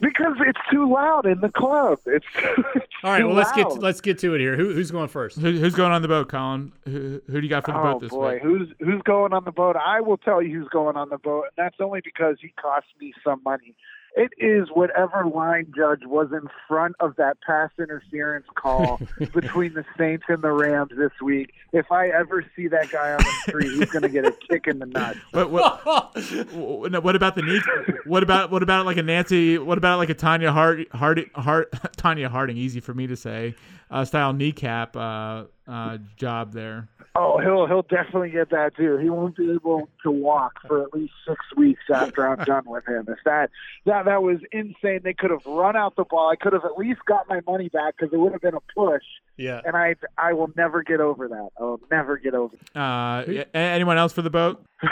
Because 0.00 0.36
it's 0.40 0.58
too 0.72 0.92
loud 0.92 1.24
in 1.24 1.40
the 1.40 1.48
club. 1.50 1.98
It's, 2.06 2.26
it's 2.74 2.86
All 3.04 3.10
right. 3.12 3.20
too 3.20 3.28
Well, 3.28 3.36
let's 3.36 3.52
get 3.52 3.68
loud. 3.68 3.82
let's 3.82 4.00
get 4.00 4.18
to 4.18 4.34
it 4.34 4.40
here. 4.40 4.56
Who, 4.56 4.72
who's 4.74 4.90
going 4.90 5.08
first? 5.08 5.38
Who, 5.38 5.52
who's 5.52 5.74
going 5.74 5.92
on 5.92 6.02
the 6.02 6.08
boat, 6.08 6.28
Colin? 6.28 6.72
Who, 6.84 7.22
who 7.28 7.40
do 7.40 7.46
you 7.46 7.48
got 7.48 7.64
for 7.64 7.72
the 7.72 7.78
Oh 7.78 7.82
boat 7.94 8.00
this 8.02 8.10
boy, 8.10 8.34
week? 8.34 8.42
who's 8.42 8.68
who's 8.80 9.02
going 9.02 9.32
on 9.32 9.44
the 9.44 9.52
boat? 9.52 9.76
I 9.76 10.00
will 10.00 10.16
tell 10.18 10.42
you 10.42 10.58
who's 10.60 10.68
going 10.68 10.96
on 10.96 11.08
the 11.10 11.18
boat, 11.18 11.44
and 11.56 11.64
that's 11.64 11.76
only 11.80 12.00
because 12.04 12.36
he 12.40 12.48
cost 12.60 12.86
me 13.00 13.12
some 13.24 13.40
money. 13.44 13.76
It 14.16 14.32
is 14.38 14.68
whatever 14.72 15.26
line 15.26 15.72
judge 15.76 16.02
was 16.04 16.28
in 16.30 16.48
front 16.68 16.94
of 17.00 17.16
that 17.16 17.38
pass 17.44 17.70
interference 17.80 18.46
call 18.54 19.00
between 19.34 19.74
the 19.74 19.84
Saints 19.98 20.24
and 20.28 20.40
the 20.40 20.52
Rams 20.52 20.92
this 20.96 21.10
week. 21.20 21.52
If 21.72 21.90
I 21.90 22.10
ever 22.10 22.44
see 22.54 22.68
that 22.68 22.92
guy 22.92 23.12
on 23.12 23.18
the 23.18 23.32
street, 23.48 23.72
he's 23.72 23.90
going 23.90 24.02
to 24.02 24.08
get 24.08 24.24
a 24.24 24.30
kick 24.30 24.68
in 24.68 24.78
the 24.78 24.86
nuts. 24.86 25.18
What, 25.34 25.50
what, 25.50 27.02
what 27.02 27.16
about 27.16 27.34
the 27.34 27.42
knee? 27.42 27.60
What 28.04 28.22
about 28.22 28.50
what 28.50 28.62
about 28.62 28.86
like 28.86 28.96
a 28.98 29.02
Nancy? 29.02 29.58
What 29.58 29.78
about 29.78 29.98
like 29.98 30.10
a 30.10 30.14
Tanya 30.14 30.52
Hart 30.52 30.90
Tonya 30.92 32.28
Harding? 32.28 32.56
Easy 32.56 32.78
for 32.80 32.94
me 32.94 33.08
to 33.08 33.16
say. 33.16 33.56
Uh, 33.90 34.04
style 34.04 34.32
kneecap 34.32 34.96
uh, 34.96 35.44
uh, 35.66 35.98
job 36.16 36.52
there. 36.52 36.88
Oh, 37.16 37.38
he'll 37.38 37.66
he'll 37.68 37.82
definitely 37.82 38.30
get 38.30 38.50
that 38.50 38.76
too. 38.76 38.96
He 38.96 39.08
won't 39.08 39.36
be 39.36 39.52
able 39.52 39.88
to 40.02 40.10
walk 40.10 40.54
for 40.66 40.82
at 40.82 40.92
least 40.92 41.12
six 41.28 41.38
weeks 41.56 41.82
after 41.92 42.26
I'm 42.26 42.38
done 42.44 42.64
with 42.66 42.88
him. 42.88 43.06
If 43.08 43.18
that 43.24 43.50
that 43.86 44.06
that 44.06 44.22
was 44.22 44.38
insane, 44.50 45.00
they 45.04 45.14
could 45.14 45.30
have 45.30 45.46
run 45.46 45.76
out 45.76 45.94
the 45.94 46.04
ball. 46.04 46.28
I 46.30 46.34
could 46.34 46.52
have 46.52 46.64
at 46.64 46.76
least 46.76 47.00
got 47.06 47.28
my 47.28 47.40
money 47.46 47.68
back 47.68 47.94
because 47.96 48.12
it 48.12 48.16
would 48.16 48.32
have 48.32 48.40
been 48.40 48.54
a 48.54 48.60
push. 48.74 49.04
Yeah. 49.36 49.60
and 49.64 49.76
I 49.76 49.94
I 50.18 50.32
will 50.32 50.50
never 50.56 50.82
get 50.82 51.00
over 51.00 51.28
that. 51.28 51.50
I 51.58 51.62
will 51.62 51.80
never 51.88 52.16
get 52.16 52.34
over. 52.34 52.56
Uh, 52.74 53.22
anyone 53.54 53.96
else 53.96 54.12
for 54.12 54.22
the 54.22 54.30
boat? 54.30 54.64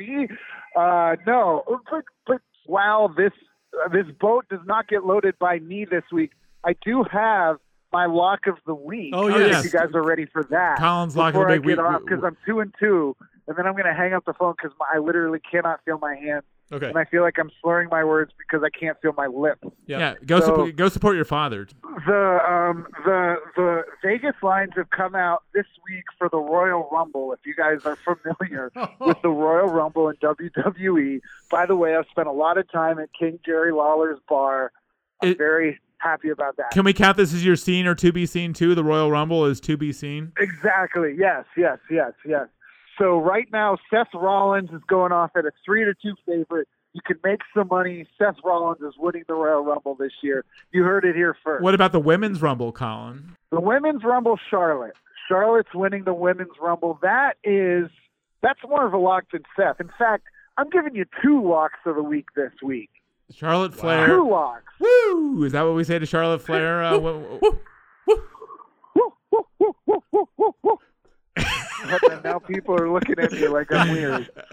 Me, 0.00 0.26
uh, 0.76 1.16
no, 1.24 1.62
but 1.88 2.04
but 2.26 2.40
while 2.66 3.08
this 3.08 3.32
uh, 3.84 3.88
this 3.88 4.06
boat 4.20 4.46
does 4.48 4.60
not 4.66 4.88
get 4.88 5.04
loaded 5.04 5.38
by 5.38 5.60
me 5.60 5.84
this 5.84 6.04
week, 6.12 6.32
I 6.64 6.74
do 6.84 7.04
have 7.10 7.58
my 7.92 8.06
lock 8.06 8.46
of 8.46 8.56
the 8.66 8.74
week. 8.74 9.12
Oh, 9.14 9.28
yeah. 9.28 9.36
If 9.46 9.50
yes. 9.52 9.64
you 9.64 9.70
guys 9.70 9.88
are 9.94 10.02
ready 10.02 10.26
for 10.26 10.42
that. 10.44 10.78
Colin's 10.78 11.16
lock 11.16 11.34
of 11.34 11.40
the 11.40 11.46
week. 11.46 11.46
before 11.46 11.50
I 11.50 11.58
week. 11.58 11.76
Get 11.76 11.78
off 11.84 12.02
because 12.04 12.24
I'm 12.24 12.36
two 12.46 12.60
and 12.60 12.74
two, 12.78 13.16
and 13.46 13.56
then 13.56 13.66
I'm 13.66 13.72
going 13.74 13.86
to 13.86 13.94
hang 13.94 14.12
up 14.12 14.24
the 14.24 14.34
phone 14.34 14.54
because 14.60 14.76
I 14.94 14.98
literally 14.98 15.40
cannot 15.50 15.80
feel 15.84 15.98
my 15.98 16.14
hand, 16.16 16.42
Okay. 16.72 16.88
and 16.88 16.98
I 16.98 17.04
feel 17.04 17.22
like 17.22 17.38
I'm 17.38 17.50
slurring 17.62 17.88
my 17.90 18.02
words 18.04 18.32
because 18.38 18.62
I 18.64 18.70
can't 18.76 19.00
feel 19.00 19.12
my 19.16 19.26
lip. 19.28 19.58
Yeah. 19.86 19.98
Yeah, 19.98 20.14
go 20.26 20.40
So- 20.40 20.46
support 20.46 20.76
go 20.76 20.88
support 20.88 21.16
your 21.16 21.24
father. 21.24 21.68
The 22.06 22.38
um 22.46 22.86
the 23.04 23.36
the 23.56 23.84
Vegas 24.04 24.34
lines 24.42 24.72
have 24.76 24.90
come 24.90 25.14
out 25.14 25.44
this 25.54 25.64
week 25.88 26.04
for 26.18 26.28
the 26.28 26.36
Royal 26.38 26.88
Rumble. 26.92 27.32
If 27.32 27.40
you 27.46 27.54
guys 27.54 27.86
are 27.86 27.96
familiar 27.96 28.70
with 29.00 29.22
the 29.22 29.30
Royal 29.30 29.68
Rumble 29.68 30.08
in 30.10 30.16
WWE, 30.16 31.20
by 31.50 31.66
the 31.66 31.76
way, 31.76 31.96
I've 31.96 32.06
spent 32.10 32.28
a 32.28 32.32
lot 32.32 32.58
of 32.58 32.70
time 32.70 32.98
at 32.98 33.08
King 33.18 33.38
Jerry 33.46 33.72
Lawler's 33.72 34.18
bar. 34.28 34.72
I'm 35.22 35.30
It- 35.30 35.38
very 35.38 35.80
happy 35.98 36.30
about 36.30 36.56
that. 36.56 36.70
Can 36.70 36.84
we 36.84 36.92
count 36.92 37.16
this 37.16 37.32
as 37.32 37.44
your 37.44 37.56
scene 37.56 37.86
or 37.86 37.94
to 37.96 38.12
be 38.12 38.26
seen 38.26 38.52
too? 38.52 38.74
The 38.74 38.84
Royal 38.84 39.10
Rumble 39.10 39.44
is 39.46 39.60
to 39.60 39.76
be 39.76 39.92
seen. 39.92 40.32
Exactly. 40.38 41.14
Yes. 41.18 41.44
Yes. 41.56 41.78
Yes. 41.90 42.12
Yes. 42.26 42.46
So 42.98 43.18
right 43.18 43.46
now, 43.52 43.76
Seth 43.90 44.08
Rollins 44.14 44.70
is 44.70 44.80
going 44.88 45.12
off 45.12 45.32
at 45.36 45.44
a 45.44 45.50
three 45.64 45.84
to 45.84 45.94
two 45.94 46.14
favorite. 46.26 46.68
You 46.94 47.02
can 47.06 47.18
make 47.22 47.40
some 47.54 47.68
money. 47.68 48.06
Seth 48.18 48.36
Rollins 48.42 48.80
is 48.80 48.94
winning 48.98 49.24
the 49.28 49.34
Royal 49.34 49.62
Rumble 49.62 49.94
this 49.96 50.12
year. 50.22 50.44
You 50.72 50.82
heard 50.84 51.04
it 51.04 51.14
here 51.14 51.36
first. 51.44 51.62
What 51.62 51.74
about 51.74 51.92
the 51.92 52.00
women's 52.00 52.40
Rumble, 52.40 52.72
Colin? 52.72 53.36
The 53.50 53.60
women's 53.60 54.02
rumble, 54.02 54.38
Charlotte. 54.50 54.94
Charlotte's 55.28 55.74
winning 55.74 56.04
the 56.04 56.14
women's 56.14 56.52
rumble. 56.60 56.98
That 57.02 57.34
is 57.44 57.90
that's 58.42 58.60
more 58.68 58.86
of 58.86 58.92
a 58.92 58.98
lock 58.98 59.24
than 59.32 59.42
Seth. 59.56 59.80
In 59.80 59.90
fact, 59.98 60.24
I'm 60.56 60.70
giving 60.70 60.94
you 60.94 61.04
two 61.22 61.42
locks 61.42 61.78
of 61.84 61.96
the 61.96 62.02
week 62.02 62.26
this 62.34 62.52
week. 62.62 62.90
Charlotte 63.34 63.74
Flair. 63.74 64.06
Two 64.06 64.28
locks. 64.30 64.72
Woo! 64.80 65.44
Is 65.44 65.52
that 65.52 65.62
what 65.62 65.74
we 65.74 65.84
say 65.84 65.98
to 65.98 66.06
Charlotte 66.06 66.40
Flair? 66.40 66.82
Uh, 66.82 66.98
wh- 66.98 67.38
wh- 67.40 67.54
Woo, 68.94 70.02
woo, 70.38 70.54
woo, 70.62 70.78
and 72.10 72.24
now 72.24 72.38
people 72.38 72.74
are 72.74 72.90
looking 72.90 73.18
at 73.18 73.32
me 73.32 73.48
like 73.48 73.72
I'm 73.72 73.90
weird. 73.92 74.30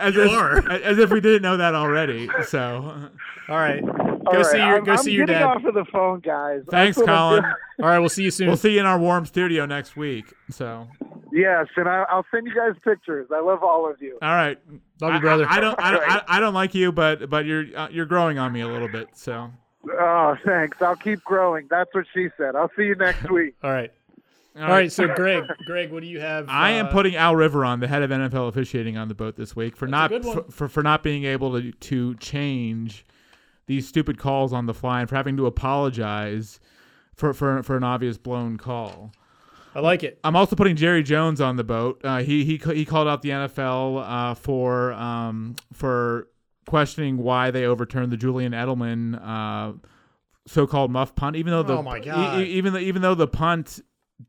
as, 0.00 0.14
You 0.14 0.22
if, 0.24 0.30
are. 0.32 0.70
as 0.70 0.98
if 0.98 1.10
we 1.10 1.20
didn't 1.20 1.42
know 1.42 1.56
that 1.56 1.74
already. 1.74 2.28
So, 2.46 3.08
All 3.48 3.56
right. 3.56 3.84
Go 3.84 3.92
All 4.26 4.32
right, 4.36 4.46
see 4.46 4.58
your 4.58 4.76
I'm, 4.78 4.84
go 4.84 4.92
I'm 4.92 4.98
see 4.98 5.12
your 5.12 5.26
getting 5.26 5.42
dad. 5.42 5.48
off 5.56 5.64
of 5.64 5.74
the 5.74 5.84
phone, 5.92 6.20
guys. 6.20 6.62
thanks, 6.70 6.96
That's 6.96 7.06
what 7.06 7.08
I'm 7.14 7.40
Colin. 7.42 7.44
All 7.82 7.88
right. 7.88 7.98
We'll 7.98 8.08
see 8.08 8.22
you 8.24 8.30
soon. 8.30 8.46
We'll 8.48 8.56
see 8.56 8.72
you 8.74 8.80
in 8.80 8.86
our 8.86 8.98
warm 8.98 9.26
studio 9.26 9.66
next 9.66 9.96
week. 9.96 10.32
So, 10.50 10.86
Yes, 11.32 11.66
and 11.76 11.88
I, 11.88 12.04
I'll 12.08 12.24
send 12.30 12.46
you 12.46 12.54
guys 12.54 12.74
pictures. 12.84 13.26
I 13.34 13.40
love 13.40 13.64
all 13.64 13.90
of 13.90 14.00
you. 14.00 14.18
all 14.22 14.28
right. 14.34 14.56
Love 15.00 15.14
you, 15.14 15.20
brother. 15.20 15.46
I, 15.48 15.56
I 15.56 15.60
don't. 15.60 15.80
I, 15.80 15.90
don't- 15.90 16.02
I, 16.08 16.22
I 16.28 16.40
don't 16.40 16.54
like 16.54 16.74
you, 16.76 16.92
but 16.92 17.28
but 17.28 17.44
you're 17.44 17.64
uh, 17.76 17.88
you're 17.90 18.06
growing 18.06 18.38
on 18.38 18.52
me 18.52 18.60
a 18.60 18.68
little 18.68 18.86
bit. 18.88 19.08
So, 19.14 19.50
Oh, 19.98 20.36
thanks. 20.46 20.80
I'll 20.80 20.94
keep 20.96 21.22
growing. 21.24 21.66
That's 21.68 21.92
what 21.92 22.06
she 22.14 22.28
said. 22.38 22.54
I'll 22.54 22.70
see 22.76 22.84
you 22.84 22.94
next 22.94 23.28
week. 23.32 23.54
All 23.64 23.72
right. 23.72 23.92
All 24.56 24.68
right. 24.68 24.90
So, 24.92 25.08
Greg, 25.14 25.44
Greg, 25.66 25.90
what 25.90 26.02
do 26.02 26.08
you 26.08 26.20
have? 26.20 26.46
I 26.48 26.70
am 26.72 26.86
uh, 26.86 26.92
putting 26.92 27.16
Al 27.16 27.34
Riveron, 27.34 27.80
the 27.80 27.88
head 27.88 28.02
of 28.02 28.10
NFL 28.10 28.48
officiating, 28.48 28.96
on 28.96 29.08
the 29.08 29.14
boat 29.14 29.36
this 29.36 29.56
week 29.56 29.76
for 29.76 29.86
not 29.88 30.10
for, 30.22 30.44
for 30.50 30.68
for 30.68 30.82
not 30.82 31.02
being 31.02 31.24
able 31.24 31.60
to 31.60 31.72
to 31.72 32.14
change 32.16 33.04
these 33.66 33.88
stupid 33.88 34.18
calls 34.18 34.52
on 34.52 34.66
the 34.66 34.74
fly 34.74 35.00
and 35.00 35.08
for 35.08 35.16
having 35.16 35.36
to 35.38 35.46
apologize 35.46 36.60
for 37.16 37.32
for 37.32 37.62
for 37.64 37.76
an 37.76 37.82
obvious 37.82 38.16
blown 38.16 38.56
call. 38.56 39.12
I 39.74 39.80
like 39.80 40.04
it. 40.04 40.20
I'm 40.22 40.36
also 40.36 40.54
putting 40.54 40.76
Jerry 40.76 41.02
Jones 41.02 41.40
on 41.40 41.56
the 41.56 41.64
boat. 41.64 42.00
Uh, 42.04 42.18
he 42.22 42.44
he 42.44 42.56
he 42.72 42.84
called 42.84 43.08
out 43.08 43.22
the 43.22 43.30
NFL 43.30 44.04
uh, 44.08 44.34
for 44.34 44.92
um, 44.92 45.56
for 45.72 46.28
questioning 46.68 47.16
why 47.18 47.50
they 47.50 47.64
overturned 47.64 48.12
the 48.12 48.16
Julian 48.16 48.52
Edelman 48.52 49.20
uh, 49.20 49.72
so-called 50.46 50.90
muff 50.92 51.14
punt, 51.16 51.34
even 51.34 51.50
though 51.50 51.62
the 51.64 51.76
Oh 51.76 51.82
my 51.82 51.98
God. 51.98 52.40
e- 52.40 52.44
even 52.44 52.72
though, 52.74 52.78
even 52.78 53.02
though 53.02 53.14
the 53.16 53.26
punt 53.26 53.80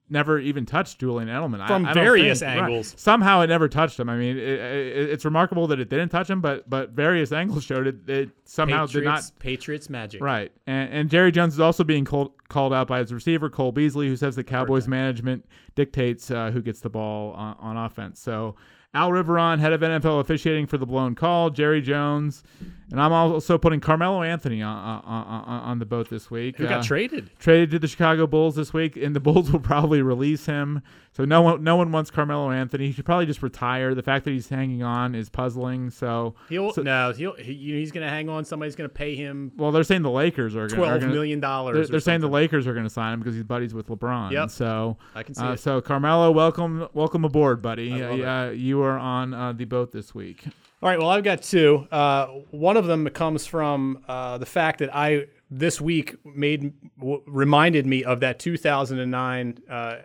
never 0.09 0.39
even 0.39 0.65
touched 0.65 0.99
Julian 0.99 1.29
Edelman 1.29 1.65
From 1.67 1.85
I 1.85 1.93
don't 1.93 2.03
various 2.03 2.39
think- 2.39 2.49
right. 2.59 2.63
angles. 2.63 2.93
Somehow 2.97 3.41
it 3.41 3.47
never 3.47 3.67
touched 3.67 3.99
him. 3.99 4.09
I 4.09 4.17
mean, 4.17 4.37
it, 4.37 4.43
it, 4.43 5.09
it's 5.11 5.25
remarkable 5.25 5.67
that 5.67 5.79
it 5.79 5.89
didn't 5.89 6.09
touch 6.09 6.29
him, 6.29 6.41
but 6.41 6.69
but 6.69 6.91
various 6.91 7.31
angles 7.31 7.63
showed 7.63 7.87
it. 7.87 8.09
It 8.09 8.29
somehow 8.45 8.85
did 8.87 9.03
not 9.03 9.15
Patriots, 9.17 9.31
Patriots 9.39 9.89
magic. 9.89 10.21
Right. 10.21 10.51
And, 10.67 10.91
and 10.91 11.09
Jerry 11.09 11.31
Jones 11.31 11.53
is 11.53 11.59
also 11.59 11.83
being 11.83 12.05
called, 12.05 12.31
called 12.49 12.73
out 12.73 12.87
by 12.87 12.99
his 12.99 13.13
receiver, 13.13 13.49
Cole 13.49 13.71
Beasley, 13.71 14.07
who 14.07 14.15
says 14.15 14.35
the 14.35 14.43
Cowboys 14.43 14.87
management 14.87 15.45
dictates 15.75 16.31
uh, 16.31 16.51
who 16.51 16.61
gets 16.61 16.79
the 16.79 16.89
ball 16.89 17.33
on, 17.33 17.55
on 17.59 17.77
offense. 17.77 18.19
So 18.19 18.55
Al 18.95 19.11
Riveron, 19.11 19.59
head 19.59 19.73
of 19.73 19.81
NFL 19.81 20.21
officiating 20.21 20.65
for 20.67 20.77
the 20.77 20.85
blown 20.85 21.15
call, 21.15 21.49
Jerry 21.49 21.81
Jones, 21.81 22.43
and 22.91 23.01
I'm 23.01 23.11
also 23.11 23.57
putting 23.57 23.79
Carmelo 23.79 24.23
Anthony 24.23 24.61
on, 24.61 25.01
on, 25.03 25.43
on, 25.43 25.79
the 25.79 25.85
boat 25.85 26.09
this 26.09 26.31
week. 26.31 26.57
Who 26.57 26.65
Uh, 26.65 26.69
got 26.69 26.83
traded? 26.83 27.29
traded 27.39 27.71
to 27.71 27.79
the 27.79 27.87
Chicago 27.87 28.25
Bulls 28.27 28.55
this 28.55 28.73
week, 28.73 28.95
and 28.95 29.15
the 29.15 29.19
Bulls 29.19 29.51
will 29.51 29.59
probably 29.59 30.01
release 30.01 30.45
him. 30.45 30.81
So 31.11 31.23
no 31.23 31.41
one, 31.41 31.63
no 31.63 31.77
one 31.77 31.93
wants 31.93 32.11
Carmelo 32.11 32.51
Anthony. 32.51 32.87
He 32.87 32.91
should 32.91 33.05
probably 33.05 33.25
just 33.25 33.41
retire. 33.41 33.95
The 33.95 34.03
fact 34.03 34.25
that 34.25 34.31
he's 34.31 34.49
hanging 34.49 34.83
on 34.83 35.15
is 35.15 35.29
puzzling. 35.29 35.89
So, 35.89 36.35
He'll 36.49 36.73
so- 36.73 36.81
no. 36.81 37.13
He'll 37.13 37.35
he, 37.35 37.53
he's 37.53 37.91
going 37.93 38.05
to 38.05 38.09
hang 38.09 38.27
on. 38.27 38.43
Somebody's 38.43 38.75
going 38.75 38.89
to 38.89 38.93
pay 38.93 39.15
him 39.15 39.51
well, 39.55 39.71
they're 39.71 39.85
saying 39.85 40.01
the 40.01 40.11
Lakers 40.11 40.55
are 40.57 40.67
twelve 40.67 40.99
gonna, 40.99 41.13
million 41.13 41.39
dollars. 41.39 41.75
They're, 41.75 41.87
they're 41.87 41.99
saying 42.01 42.21
the. 42.21 42.35
Lakers 42.35 42.67
are 42.67 42.73
going 42.73 42.85
to 42.85 42.89
sign 42.89 43.13
him 43.13 43.19
because 43.21 43.33
he's 43.33 43.45
buddies 43.45 43.73
with 43.73 43.87
LeBron. 43.87 44.31
Yep. 44.31 44.49
So, 44.49 44.97
I 45.15 45.23
can 45.23 45.35
see 45.35 45.43
uh, 45.43 45.53
it. 45.53 45.59
so 45.59 45.79
Carmelo, 45.79 46.31
welcome, 46.31 46.87
welcome 46.93 47.23
aboard, 47.23 47.61
buddy. 47.61 48.03
Uh, 48.03 48.47
uh, 48.47 48.49
you 48.49 48.81
are 48.85 48.97
on 48.97 49.33
uh, 49.33 49.53
the 49.53 49.65
boat 49.65 49.91
this 49.91 50.15
week. 50.15 50.43
All 50.81 50.89
right. 50.89 50.99
Well, 50.99 51.09
I've 51.09 51.23
got 51.23 51.41
two. 51.41 51.87
Uh, 51.91 52.27
one 52.51 52.77
of 52.77 52.85
them 52.85 53.07
comes 53.09 53.45
from 53.45 54.03
uh, 54.07 54.37
the 54.37 54.45
fact 54.45 54.79
that 54.79 54.95
I 54.95 55.25
this 55.49 55.79
week 55.81 56.15
made 56.25 56.73
w- 56.99 57.21
reminded 57.27 57.85
me 57.85 58.03
of 58.03 58.19
that 58.21 58.39
2009 58.39 59.57
uh, 59.69 59.95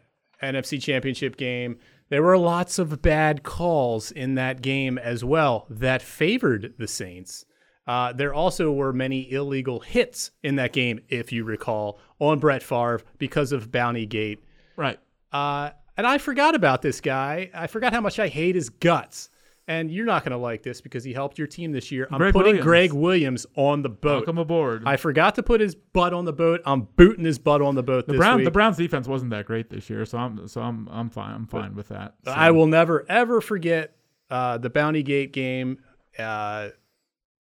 NFC 0.43 0.81
Championship 0.81 1.37
game. 1.37 1.79
There 2.09 2.23
were 2.23 2.39
lots 2.39 2.79
of 2.79 3.03
bad 3.03 3.43
calls 3.43 4.11
in 4.11 4.35
that 4.35 4.63
game 4.63 4.99
as 4.99 5.25
well 5.25 5.67
that 5.71 6.03
favored 6.03 6.75
the 6.79 6.89
Saints. 6.89 7.45
Uh, 7.87 8.13
there 8.13 8.35
also 8.35 8.73
were 8.73 8.93
many 8.93 9.31
illegal 9.33 9.81
hits 9.81 10.31
in 10.43 10.57
that 10.57 10.73
game, 10.73 11.01
if 11.09 11.33
you 11.33 11.45
recall, 11.45 11.99
on 12.19 12.39
Brett 12.39 12.63
Favre 12.63 13.01
because 13.19 13.53
of 13.53 13.73
Bounty 13.73 14.07
Gate. 14.07 14.43
Right. 14.77 14.99
Uh, 15.33 15.71
and 16.01 16.07
I 16.07 16.17
forgot 16.17 16.55
about 16.55 16.81
this 16.81 16.99
guy. 17.03 17.51
I 17.53 17.67
forgot 17.67 17.93
how 17.93 18.01
much 18.01 18.19
I 18.19 18.29
hate 18.29 18.55
his 18.55 18.71
guts. 18.71 19.29
And 19.69 19.91
you're 19.91 20.07
not 20.07 20.25
going 20.25 20.33
to 20.33 20.39
like 20.39 20.63
this 20.63 20.81
because 20.81 21.05
he 21.05 21.13
helped 21.13 21.37
your 21.37 21.47
team 21.47 21.73
this 21.73 21.93
year. 21.93 22.09
I'm 22.11 22.17
Greg 22.17 22.33
putting 22.33 22.47
Williams. 22.53 22.65
Gregg 22.65 22.93
Williams 22.95 23.47
on 23.55 23.83
the 23.83 23.91
boat. 23.91 24.21
Welcome 24.21 24.39
aboard. 24.39 24.85
I 24.87 24.97
forgot 24.97 25.35
to 25.35 25.43
put 25.43 25.61
his 25.61 25.75
butt 25.75 26.15
on 26.15 26.25
the 26.25 26.33
boat. 26.33 26.63
I'm 26.65 26.89
booting 26.97 27.27
his 27.27 27.39
butt 27.39 27.61
on 27.61 27.75
the 27.75 27.83
boat 27.83 28.07
the 28.07 28.15
Browns, 28.15 28.45
the 28.47 28.51
Browns 28.51 28.79
defense 28.79 29.07
wasn't 29.07 29.31
that 29.33 29.45
great 29.45 29.69
this 29.69 29.91
year, 29.91 30.07
so 30.07 30.17
I'm, 30.17 30.49
so 30.49 30.63
I'm, 30.63 30.89
I'm 30.91 31.11
fine. 31.11 31.35
I'm 31.35 31.47
fine 31.47 31.75
with 31.75 31.89
that. 31.89 32.15
So- 32.25 32.31
I 32.31 32.51
will 32.51 32.67
never 32.67 33.05
ever 33.11 33.43
forget 33.43 33.95
uh, 34.31 34.57
the 34.57 34.71
Bounty 34.71 35.03
Gate 35.03 35.35
game. 35.35 35.81
Uh, 36.19 36.71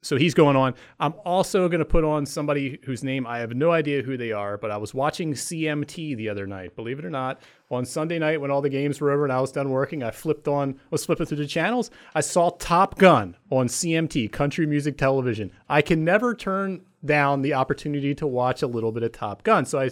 so 0.03 0.16
he's 0.16 0.32
going 0.34 0.57
on. 0.57 0.74
I'm 0.98 1.14
also 1.24 1.68
going 1.68 1.80
to 1.80 1.84
put 1.84 2.05
on 2.05 2.24
somebody 2.24 2.78
whose 2.84 3.05
name 3.05 3.26
I 3.26 3.38
have 3.38 3.55
no 3.55 3.70
idea 3.70 4.03
who 4.03 4.16
they 4.16 4.32
are, 4.32 4.57
but 4.57 4.70
I 4.70 4.78
was 4.78 4.94
watching 4.94 5.34
CMT 5.34 6.16
the 6.16 6.28
other 6.28 6.46
night. 6.46 6.74
Believe 6.74 6.98
it 6.98 7.05
or 7.05 7.11
not, 7.11 7.40
on 7.70 7.84
Sunday 7.84 8.18
night 8.18 8.40
when 8.40 8.51
all 8.51 8.62
the 8.62 8.70
games 8.70 9.01
were 9.01 9.11
over 9.11 9.24
and 9.24 9.32
I 9.32 9.40
was 9.40 9.53
done 9.53 9.68
working, 9.68 10.03
I 10.03 10.11
flipped 10.11 10.48
on, 10.48 10.80
was 10.90 11.05
flipping 11.05 11.26
through 11.26 11.38
the 11.38 11.46
channels. 11.46 11.90
I 12.14 12.22
saw 12.22 12.51
Top 12.51 12.98
Gun 12.98 13.36
on 13.51 13.68
CMT, 13.68 14.32
Country 14.32 14.66
Music 14.66 14.96
Television. 14.96 15.53
I 15.68 15.82
can 15.82 16.03
never 16.03 16.34
turn 16.34 16.82
down 17.05 17.42
the 17.42 17.55
opportunity 17.55 18.14
to 18.14 18.26
watch 18.26 18.62
a 18.62 18.66
little 18.66 18.92
bit 18.92 19.03
of 19.03 19.12
Top 19.12 19.42
Gun, 19.42 19.66
so 19.66 19.80
I, 19.80 19.90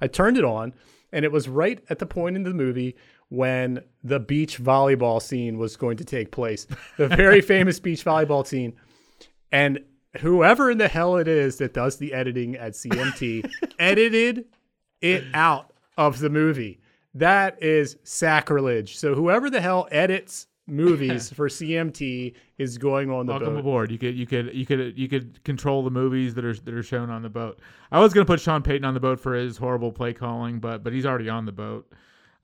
I 0.00 0.06
turned 0.06 0.38
it 0.38 0.44
on, 0.44 0.72
and 1.12 1.24
it 1.24 1.32
was 1.32 1.48
right 1.48 1.82
at 1.90 1.98
the 1.98 2.06
point 2.06 2.36
in 2.36 2.42
the 2.42 2.54
movie 2.54 2.96
when 3.28 3.82
the 4.02 4.20
beach 4.20 4.62
volleyball 4.62 5.20
scene 5.20 5.58
was 5.58 5.76
going 5.76 5.96
to 5.98 6.04
take 6.04 6.30
place. 6.30 6.66
The 6.96 7.08
very 7.08 7.40
famous 7.42 7.80
beach 7.80 8.04
volleyball 8.04 8.46
scene. 8.46 8.74
And 9.52 9.80
whoever 10.18 10.70
in 10.70 10.78
the 10.78 10.88
hell 10.88 11.16
it 11.16 11.28
is 11.28 11.58
that 11.58 11.74
does 11.74 11.98
the 11.98 12.12
editing 12.12 12.56
at 12.56 12.72
CMT 12.72 13.48
edited 13.78 14.46
it 15.00 15.24
out 15.34 15.72
of 15.96 16.18
the 16.18 16.30
movie. 16.30 16.80
That 17.14 17.62
is 17.62 17.96
sacrilege. 18.02 18.96
So 18.96 19.14
whoever 19.14 19.50
the 19.50 19.60
hell 19.60 19.86
edits 19.90 20.46
movies 20.66 21.30
for 21.34 21.48
CMT 21.48 22.34
is 22.56 22.78
going 22.78 23.10
on 23.10 23.26
the 23.26 23.32
Welcome 23.32 23.54
boat. 23.54 23.60
aboard. 23.60 23.90
You 23.90 23.98
could 23.98 24.16
you 24.16 24.26
could 24.26 24.54
you 24.54 24.64
could 24.64 24.98
you 24.98 25.08
could 25.08 25.44
control 25.44 25.82
the 25.82 25.90
movies 25.90 26.34
that 26.34 26.44
are 26.44 26.54
that 26.54 26.72
are 26.72 26.82
shown 26.82 27.10
on 27.10 27.22
the 27.22 27.28
boat. 27.28 27.60
I 27.90 28.00
was 28.00 28.14
gonna 28.14 28.24
put 28.24 28.40
Sean 28.40 28.62
Payton 28.62 28.84
on 28.84 28.94
the 28.94 29.00
boat 29.00 29.20
for 29.20 29.34
his 29.34 29.58
horrible 29.58 29.92
play 29.92 30.14
calling, 30.14 30.58
but 30.60 30.82
but 30.82 30.92
he's 30.92 31.04
already 31.04 31.28
on 31.28 31.44
the 31.44 31.52
boat. 31.52 31.92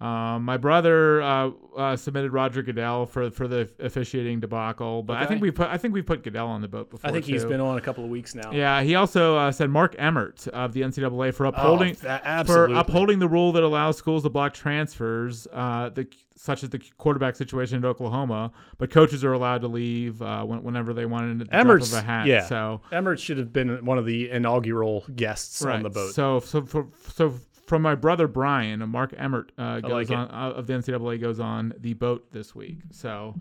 Um, 0.01 0.45
my 0.45 0.57
brother 0.57 1.21
uh, 1.21 1.51
uh, 1.77 1.97
submitted 1.97 2.33
Roger 2.33 2.63
Goodell 2.63 3.05
for 3.07 3.31
for 3.33 3.49
the 3.49 3.69
officiating 3.81 4.39
debacle, 4.39 5.03
but 5.03 5.17
I 5.17 5.27
think 5.27 5.43
we 5.43 5.51
put 5.51 5.67
I 5.69 5.77
think 5.77 5.93
we 5.93 6.03
put 6.03 6.23
Goodell 6.23 6.47
on 6.47 6.61
the 6.63 6.69
boat 6.69 6.89
before. 6.89 7.11
I 7.11 7.13
think 7.13 7.25
he's 7.25 7.45
been 7.45 7.61
on 7.61 7.79
a 7.79 7.81
couple 7.81 8.05
of 8.05 8.11
weeks 8.11 8.33
now. 8.37 8.53
Yeah, 8.53 8.81
he 8.83 8.95
also 8.95 9.37
uh, 9.37 9.51
said 9.51 9.71
Mark 9.71 9.97
Emmert 9.99 10.47
of 10.49 10.73
the 10.73 10.83
NCAA 10.83 11.35
for 11.35 11.47
upholding 11.47 11.97
Oh, 11.97 12.03
that- 12.03 12.47
for 12.47 12.67
upholding 12.73 13.19
the 13.19 13.27
rule 13.27 13.51
that 13.53 13.65
allows 13.65 13.97
schools 13.97 14.23
to 14.23 14.31
block 14.31 14.55
transfers, 14.55 15.49
uh, 15.53 15.89
the, 15.89 16.07
such 16.37 16.63
as 16.63 16.71
the 16.71 16.79
quarterback 16.99 17.35
situation 17.35 17.79
in 17.79 17.85
Oklahoma, 17.85 18.53
but 18.79 18.91
coaches 18.91 19.25
are 19.25 19.33
allowed 19.33 19.63
to 19.63 19.69
leave 19.69 20.23
uh, 20.23 20.45
whenever 20.45 20.95
they 20.95 21.07
want 21.07 21.25
in 21.29 21.39
the 21.39 21.45
drop 21.45 21.67
of 21.67 21.93
a 21.93 22.03
hat. 22.03 22.27
yeah. 22.29 22.47
So 22.47 22.83
Emmert 22.93 23.19
should 23.19 23.39
have 23.39 23.53
been 23.53 23.85
one 23.85 23.99
of 23.99 24.07
the 24.07 24.31
inaugural 24.31 25.05
guests 25.17 25.61
on 25.65 25.83
the 25.83 25.91
boat. 25.91 26.15
So 26.15 26.39
so 26.39 26.63
for, 26.63 26.87
so 27.15 27.35
from 27.69 27.83
my 27.83 27.95
brother 27.95 28.27
Brian, 28.27 28.87
Mark 28.89 29.15
Emmert 29.17 29.53
uh, 29.59 29.81
goes 29.81 30.11
like 30.11 30.11
on 30.11 30.29
uh, 30.31 30.55
of 30.57 30.67
the 30.67 30.73
NCAA 30.73 31.21
goes 31.21 31.39
on 31.41 31.75
the 31.79 31.95
boat 31.95 32.33
this 32.33 32.55
week. 32.55 32.79
So. 32.91 33.35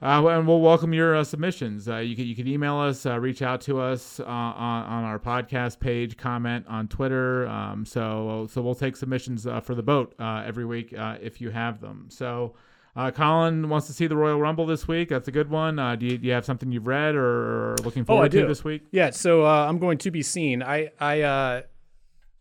Uh, 0.00 0.24
and 0.28 0.46
we'll 0.46 0.60
welcome 0.60 0.94
your 0.94 1.16
uh, 1.16 1.24
submissions. 1.24 1.88
Uh, 1.88 1.96
you 1.96 2.14
can 2.14 2.24
you 2.24 2.36
can 2.36 2.46
email 2.46 2.76
us, 2.76 3.04
uh, 3.04 3.18
reach 3.18 3.42
out 3.42 3.60
to 3.60 3.80
us 3.80 4.20
uh, 4.20 4.24
on, 4.26 4.84
on 4.84 5.02
our 5.04 5.18
podcast 5.18 5.80
page, 5.80 6.16
comment 6.16 6.64
on 6.68 6.86
Twitter. 6.86 7.48
Um, 7.48 7.84
so 7.84 8.46
so 8.48 8.62
we'll 8.62 8.76
take 8.76 8.94
submissions 8.94 9.44
uh, 9.44 9.60
for 9.60 9.74
the 9.74 9.82
boat 9.82 10.14
uh, 10.20 10.44
every 10.46 10.64
week 10.64 10.96
uh, 10.96 11.16
if 11.20 11.40
you 11.40 11.50
have 11.50 11.80
them. 11.80 12.06
So 12.10 12.54
uh, 12.94 13.10
Colin 13.10 13.68
wants 13.68 13.88
to 13.88 13.92
see 13.92 14.06
the 14.06 14.16
Royal 14.16 14.38
Rumble 14.40 14.66
this 14.66 14.86
week. 14.86 15.08
That's 15.08 15.26
a 15.26 15.32
good 15.32 15.50
one. 15.50 15.80
Uh, 15.80 15.96
do, 15.96 16.06
you, 16.06 16.16
do 16.18 16.28
you 16.28 16.32
have 16.32 16.44
something 16.44 16.70
you've 16.70 16.86
read 16.86 17.16
or, 17.16 17.74
looking 17.82 18.02
Oh, 18.02 18.06
forward 18.06 18.30
to 18.30 18.42
do. 18.42 18.46
this 18.46 18.62
week? 18.62 18.82
Yeah, 18.92 19.10
so 19.10 19.44
uh, 19.46 19.66
I'm 19.68 19.78
going 19.80 19.98
to 19.98 20.12
be 20.12 20.22
seen. 20.22 20.62
I 20.62 20.90
I 21.00 21.22
uh, 21.22 21.62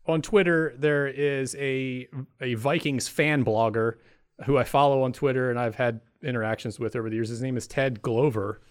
on 0.08 0.22
Twitter 0.22 0.74
there 0.78 1.08
is 1.08 1.55
a 1.55 2.08
a 2.41 2.55
Vikings 2.55 3.08
fan 3.08 3.43
blogger 3.43 3.95
who 4.45 4.58
I 4.58 4.64
follow 4.64 5.03
on 5.03 5.14
Twitter 5.14 5.49
and 5.49 5.60
I've 5.60 5.76
had 5.76 6.01
interactions 6.24 6.80
with 6.80 6.95
over 6.95 7.10
the 7.10 7.16
years. 7.16 7.30
His 7.30 7.41
name 7.41 7.58
is 7.58 7.68
Ted 7.68 8.01
Glover, 8.01 8.62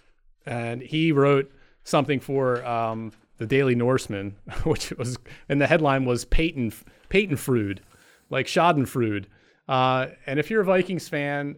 and 0.45 0.82
he 0.82 1.12
wrote 1.12 1.51
something 1.84 2.20
for 2.20 2.64
um, 2.66 3.12
the 3.39 3.47
Daily 3.47 3.74
Norseman, 3.74 4.37
which 4.64 4.91
was 4.93 5.18
and 5.49 5.61
the 5.61 5.66
headline 5.66 6.05
was 6.05 6.24
Peyton 6.24 6.72
Peyton 7.09 7.37
Frood, 7.37 7.78
like 8.30 8.47
Schadenfreude. 8.47 9.26
Uh, 9.68 10.09
and 10.26 10.39
if 10.39 10.51
you're 10.51 10.61
a 10.61 10.64
Vikings 10.64 11.09
fan, 11.09 11.57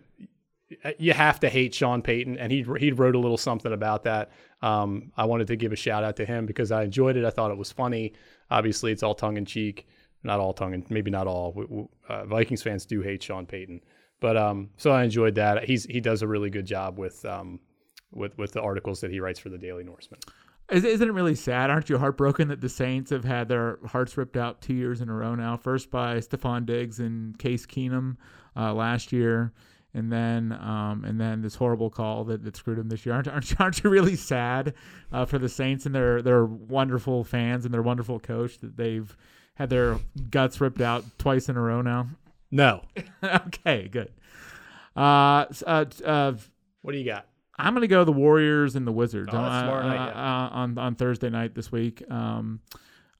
you 0.98 1.12
have 1.12 1.40
to 1.40 1.48
hate 1.48 1.74
Sean 1.74 2.02
Payton, 2.02 2.38
and 2.38 2.52
he 2.52 2.64
he 2.78 2.92
wrote 2.92 3.14
a 3.14 3.18
little 3.18 3.38
something 3.38 3.72
about 3.72 4.04
that. 4.04 4.30
Um, 4.62 5.12
I 5.16 5.24
wanted 5.24 5.46
to 5.48 5.56
give 5.56 5.72
a 5.72 5.76
shout 5.76 6.04
out 6.04 6.16
to 6.16 6.26
him 6.26 6.46
because 6.46 6.70
I 6.70 6.84
enjoyed 6.84 7.16
it. 7.16 7.24
I 7.24 7.30
thought 7.30 7.50
it 7.50 7.56
was 7.56 7.72
funny. 7.72 8.12
Obviously, 8.50 8.92
it's 8.92 9.02
all 9.02 9.14
tongue 9.14 9.36
in 9.36 9.44
cheek, 9.44 9.86
not 10.22 10.40
all 10.40 10.52
tongue, 10.52 10.74
and 10.74 10.88
maybe 10.90 11.10
not 11.10 11.26
all. 11.26 11.90
Uh, 12.08 12.24
Vikings 12.26 12.62
fans 12.62 12.84
do 12.84 13.00
hate 13.00 13.22
Sean 13.22 13.46
Payton, 13.46 13.80
but 14.20 14.36
um, 14.36 14.70
so 14.76 14.90
I 14.90 15.04
enjoyed 15.04 15.34
that. 15.36 15.64
He's 15.64 15.84
he 15.84 16.00
does 16.00 16.22
a 16.22 16.28
really 16.28 16.50
good 16.50 16.66
job 16.66 16.98
with 16.98 17.24
um, 17.24 17.60
with 18.12 18.36
with 18.36 18.52
the 18.52 18.60
articles 18.60 19.00
that 19.00 19.10
he 19.10 19.20
writes 19.20 19.38
for 19.38 19.48
the 19.48 19.58
Daily 19.58 19.84
Norseman. 19.84 20.20
Is, 20.70 20.84
isn't 20.84 21.08
it 21.08 21.12
really 21.12 21.34
sad? 21.34 21.70
Aren't 21.70 21.88
you 21.88 21.96
heartbroken 21.96 22.48
that 22.48 22.60
the 22.60 22.68
Saints 22.68 23.10
have 23.10 23.24
had 23.24 23.48
their 23.48 23.78
hearts 23.86 24.18
ripped 24.18 24.36
out 24.36 24.60
two 24.60 24.74
years 24.74 25.00
in 25.00 25.08
a 25.08 25.14
row 25.14 25.34
now? 25.34 25.56
First 25.56 25.90
by 25.90 26.18
Stefon 26.18 26.66
Diggs 26.66 27.00
and 27.00 27.38
Case 27.38 27.64
Keenum 27.64 28.16
uh, 28.54 28.74
last 28.74 29.10
year, 29.10 29.54
and 29.94 30.12
then 30.12 30.52
um, 30.52 31.04
and 31.04 31.20
then 31.20 31.40
this 31.42 31.54
horrible 31.54 31.90
call 31.90 32.24
that, 32.24 32.44
that 32.44 32.56
screwed 32.56 32.78
them 32.78 32.88
this 32.88 33.04
year. 33.06 33.14
Aren't, 33.14 33.28
aren't, 33.28 33.50
you- 33.50 33.56
aren't 33.60 33.82
you 33.82 33.90
really 33.90 34.16
sad 34.16 34.74
uh, 35.12 35.24
for 35.24 35.38
the 35.38 35.48
Saints 35.48 35.86
and 35.86 35.94
their 35.94 36.20
their 36.22 36.44
wonderful 36.44 37.24
fans 37.24 37.64
and 37.64 37.72
their 37.72 37.82
wonderful 37.82 38.18
coach 38.20 38.58
that 38.58 38.76
they've 38.76 39.16
had 39.54 39.70
their 39.70 39.98
guts 40.30 40.60
ripped 40.60 40.80
out 40.80 41.04
twice 41.18 41.48
in 41.48 41.56
a 41.56 41.60
row 41.60 41.80
now? 41.82 42.08
No, 42.50 42.82
okay, 43.22 43.88
good. 43.88 44.10
Uh, 44.96 45.46
uh, 45.66 45.84
uh, 46.04 46.32
what 46.82 46.92
do 46.92 46.98
you 46.98 47.04
got? 47.04 47.26
I'm 47.58 47.74
gonna 47.74 47.86
go 47.88 48.04
the 48.04 48.12
Warriors 48.12 48.76
and 48.76 48.86
the 48.86 48.92
Wizards 48.92 49.30
Oh, 49.32 49.36
that's 49.36 49.54
uh, 49.54 49.60
tomorrow 49.62 49.86
uh, 49.88 50.10
uh, 50.10 50.48
on 50.52 50.78
on 50.78 50.94
Thursday 50.94 51.28
night 51.30 51.54
this 51.54 51.72
week. 51.72 52.02
Um, 52.10 52.60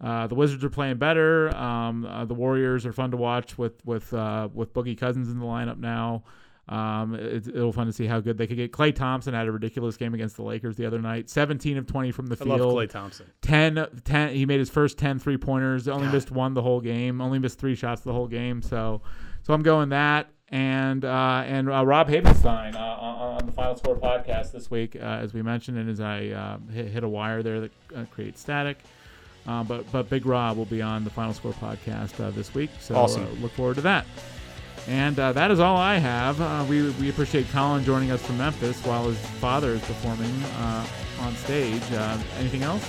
Uh, 0.00 0.28
the 0.28 0.34
Wizards 0.36 0.62
are 0.62 0.70
playing 0.70 0.96
better. 0.98 1.48
Um, 1.56 2.04
uh, 2.06 2.24
the 2.24 2.34
Warriors 2.34 2.86
are 2.86 2.92
fun 2.92 3.10
to 3.10 3.16
watch 3.16 3.58
with 3.58 3.84
with 3.84 4.14
uh, 4.14 4.48
with 4.54 4.72
Boogie 4.72 4.96
Cousins 4.96 5.28
in 5.28 5.40
the 5.40 5.44
lineup 5.44 5.78
now. 5.78 6.22
Um, 6.68 7.14
it, 7.14 7.48
it'll 7.48 7.72
fun 7.72 7.86
to 7.86 7.92
see 7.92 8.06
how 8.06 8.20
good 8.20 8.36
they 8.36 8.46
could 8.46 8.56
get. 8.58 8.72
Klay 8.72 8.94
Thompson 8.94 9.32
had 9.32 9.46
a 9.46 9.52
ridiculous 9.52 9.96
game 9.96 10.12
against 10.12 10.36
the 10.36 10.42
Lakers 10.42 10.76
the 10.76 10.84
other 10.84 11.00
night. 11.00 11.30
17 11.30 11.78
of 11.78 11.86
20 11.86 12.12
from 12.12 12.26
the 12.26 12.34
I 12.34 12.44
field. 12.44 12.60
love 12.60 12.74
Klay 12.74 12.90
Thompson. 12.90 13.26
10, 13.40 13.86
10 14.04 14.34
he 14.34 14.44
made 14.44 14.58
his 14.58 14.68
first 14.68 14.98
10 14.98 15.18
three 15.18 15.38
pointers. 15.38 15.88
Only 15.88 16.06
God. 16.08 16.14
missed 16.14 16.30
one 16.30 16.52
the 16.54 16.60
whole 16.62 16.80
game. 16.82 17.20
Only 17.22 17.38
missed 17.38 17.58
three 17.58 17.74
shots 17.74 18.02
the 18.02 18.12
whole 18.12 18.26
game. 18.28 18.60
So, 18.60 19.00
so 19.42 19.54
I'm 19.54 19.62
going 19.62 19.88
that. 19.90 20.28
And 20.50 21.04
uh, 21.04 21.42
and 21.46 21.70
uh, 21.70 21.84
Rob 21.84 22.08
Havenstein 22.08 22.74
uh, 22.74 22.78
on 22.78 23.38
on 23.40 23.46
the 23.46 23.52
Final 23.52 23.76
Score 23.76 23.96
podcast 23.96 24.50
this 24.52 24.70
week, 24.70 24.96
uh, 24.96 25.00
as 25.00 25.34
we 25.34 25.42
mentioned, 25.42 25.76
and 25.76 25.90
as 25.90 26.00
I 26.00 26.28
uh, 26.28 26.58
hit, 26.72 26.88
hit 26.88 27.04
a 27.04 27.08
wire 27.08 27.42
there 27.42 27.60
that 27.60 27.72
uh, 27.94 28.04
creates 28.10 28.40
static. 28.40 28.78
But 29.44 29.90
but 29.92 30.08
Big 30.08 30.24
Rob 30.24 30.56
will 30.56 30.64
be 30.64 30.80
on 30.80 31.04
the 31.04 31.10
Final 31.10 31.34
Score 31.34 31.52
podcast 31.52 32.18
uh, 32.22 32.30
this 32.30 32.54
week, 32.54 32.70
so 32.80 32.94
Awesome. 32.96 33.26
look 33.42 33.52
forward 33.52 33.74
to 33.76 33.82
that. 33.82 34.06
And 34.88 35.18
uh, 35.18 35.32
that 35.32 35.50
is 35.50 35.60
all 35.60 35.76
I 35.76 35.98
have. 35.98 36.40
Uh, 36.40 36.64
we, 36.68 36.90
we 36.92 37.10
appreciate 37.10 37.48
Colin 37.50 37.84
joining 37.84 38.10
us 38.10 38.24
from 38.24 38.38
Memphis 38.38 38.82
while 38.84 39.06
his 39.06 39.18
father 39.38 39.72
is 39.72 39.82
performing 39.82 40.32
uh, 40.56 40.86
on 41.20 41.36
stage. 41.36 41.82
Uh, 41.92 42.18
anything 42.38 42.62
else? 42.62 42.88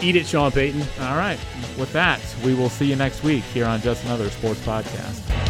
Eat 0.00 0.16
it, 0.16 0.26
Sean 0.26 0.50
Payton. 0.50 0.82
All 1.00 1.16
right. 1.16 1.38
With 1.78 1.92
that, 1.92 2.20
we 2.44 2.54
will 2.54 2.70
see 2.70 2.86
you 2.86 2.96
next 2.96 3.22
week 3.22 3.44
here 3.44 3.66
on 3.66 3.80
Just 3.82 4.04
Another 4.04 4.30
Sports 4.30 4.60
Podcast. 4.60 5.43